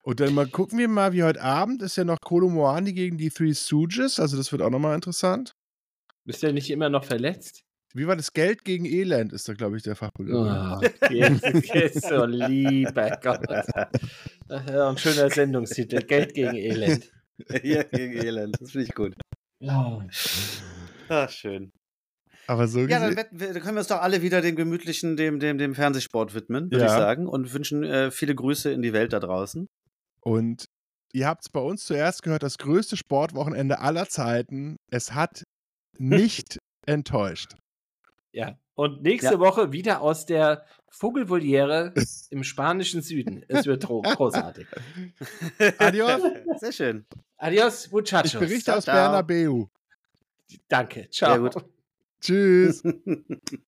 Und 0.01 0.19
dann 0.19 0.33
mal 0.33 0.47
gucken 0.47 0.79
wir 0.79 0.87
mal, 0.87 1.13
wie 1.13 1.23
heute 1.23 1.41
Abend 1.41 1.81
ist 1.81 1.95
ja 1.95 2.03
noch 2.03 2.17
Kolo 2.19 2.49
Moani 2.49 2.93
gegen 2.93 3.17
die 3.17 3.29
Three 3.29 3.53
Stooges. 3.53 4.19
Also 4.19 4.35
das 4.35 4.51
wird 4.51 4.61
auch 4.61 4.69
nochmal 4.69 4.95
interessant. 4.95 5.55
Bist 6.25 6.41
du 6.43 6.51
nicht 6.51 6.69
immer 6.71 6.89
noch 6.89 7.05
verletzt? 7.05 7.63
Wie 7.95 8.07
war 8.07 8.15
das 8.15 8.33
Geld 8.33 8.63
gegen 8.65 8.85
Elend, 8.85 9.33
ist 9.33 9.47
da, 9.47 9.53
glaube 9.53 9.77
ich, 9.77 9.83
der 9.83 9.95
Fachbegriff. 9.95 10.33
Oh, 11.03 11.07
geht, 11.09 11.71
geht 11.71 12.01
so 12.03 12.25
lieber 12.25 13.17
Gott. 13.21 13.47
Ja 14.49 14.89
ein 14.89 14.97
schöner 14.97 15.29
Sendungstitel. 15.29 16.01
Geld 16.01 16.33
gegen 16.33 16.55
Elend. 16.55 17.11
Hier 17.61 17.83
gegen 17.85 18.13
Elend. 18.13 18.55
Das 18.59 18.71
finde 18.71 18.87
ich 18.87 18.95
gut. 18.95 19.13
Ja. 19.59 20.05
Ach, 21.09 21.29
schön. 21.29 21.71
Aber 22.47 22.67
so 22.67 22.81
Ja, 22.81 22.99
dann, 22.99 23.15
wir, 23.31 23.53
dann 23.53 23.61
können 23.61 23.75
wir 23.75 23.79
uns 23.79 23.87
doch 23.87 24.01
alle 24.01 24.21
wieder 24.21 24.41
dem 24.41 24.55
gemütlichen, 24.55 25.15
dem, 25.15 25.39
dem, 25.39 25.57
dem 25.57 25.75
Fernsehsport 25.75 26.33
widmen, 26.33 26.65
würde 26.71 26.85
Ja. 26.85 26.91
ich 26.91 26.91
sagen. 26.99 27.27
Und 27.27 27.53
wünschen 27.53 27.83
äh, 27.83 28.11
viele 28.11 28.35
Grüße 28.35 28.71
in 28.71 28.81
die 28.81 28.91
Welt 28.93 29.13
da 29.13 29.19
draußen. 29.19 29.67
Und 30.21 30.65
ihr 31.13 31.27
habt 31.27 31.43
es 31.45 31.49
bei 31.49 31.61
uns 31.61 31.85
zuerst 31.85 32.23
gehört, 32.23 32.43
das 32.43 32.57
größte 32.57 32.97
Sportwochenende 32.97 33.79
aller 33.79 34.07
Zeiten. 34.09 34.77
Es 34.91 35.13
hat 35.13 35.43
nicht 35.97 36.57
enttäuscht. 36.85 37.53
Ja. 38.33 38.57
Und 38.75 39.03
nächste 39.03 39.33
Ja. 39.33 39.39
Woche 39.39 39.71
wieder 39.71 40.01
aus 40.01 40.25
der 40.25 40.65
Vogelvoliere 40.89 41.93
im 42.29 42.43
spanischen 42.43 43.01
Süden. 43.01 43.45
Es 43.47 43.65
wird 43.65 43.85
großartig. 43.87 44.67
Adios. 45.77 46.21
Sehr 46.59 46.71
schön. 46.71 47.05
Adios, 47.37 47.89
muchachos. 47.91 48.33
Ich 48.33 48.39
berichte 48.39 48.65
Ciao, 48.65 48.77
aus 48.77 48.83
ciao. 48.83 48.95
Bernabeu. 48.95 49.65
Danke. 50.67 51.09
Ciao. 51.09 51.31
Sehr 51.31 51.39
gut. 51.39 51.65
Tschüss. 52.19 52.83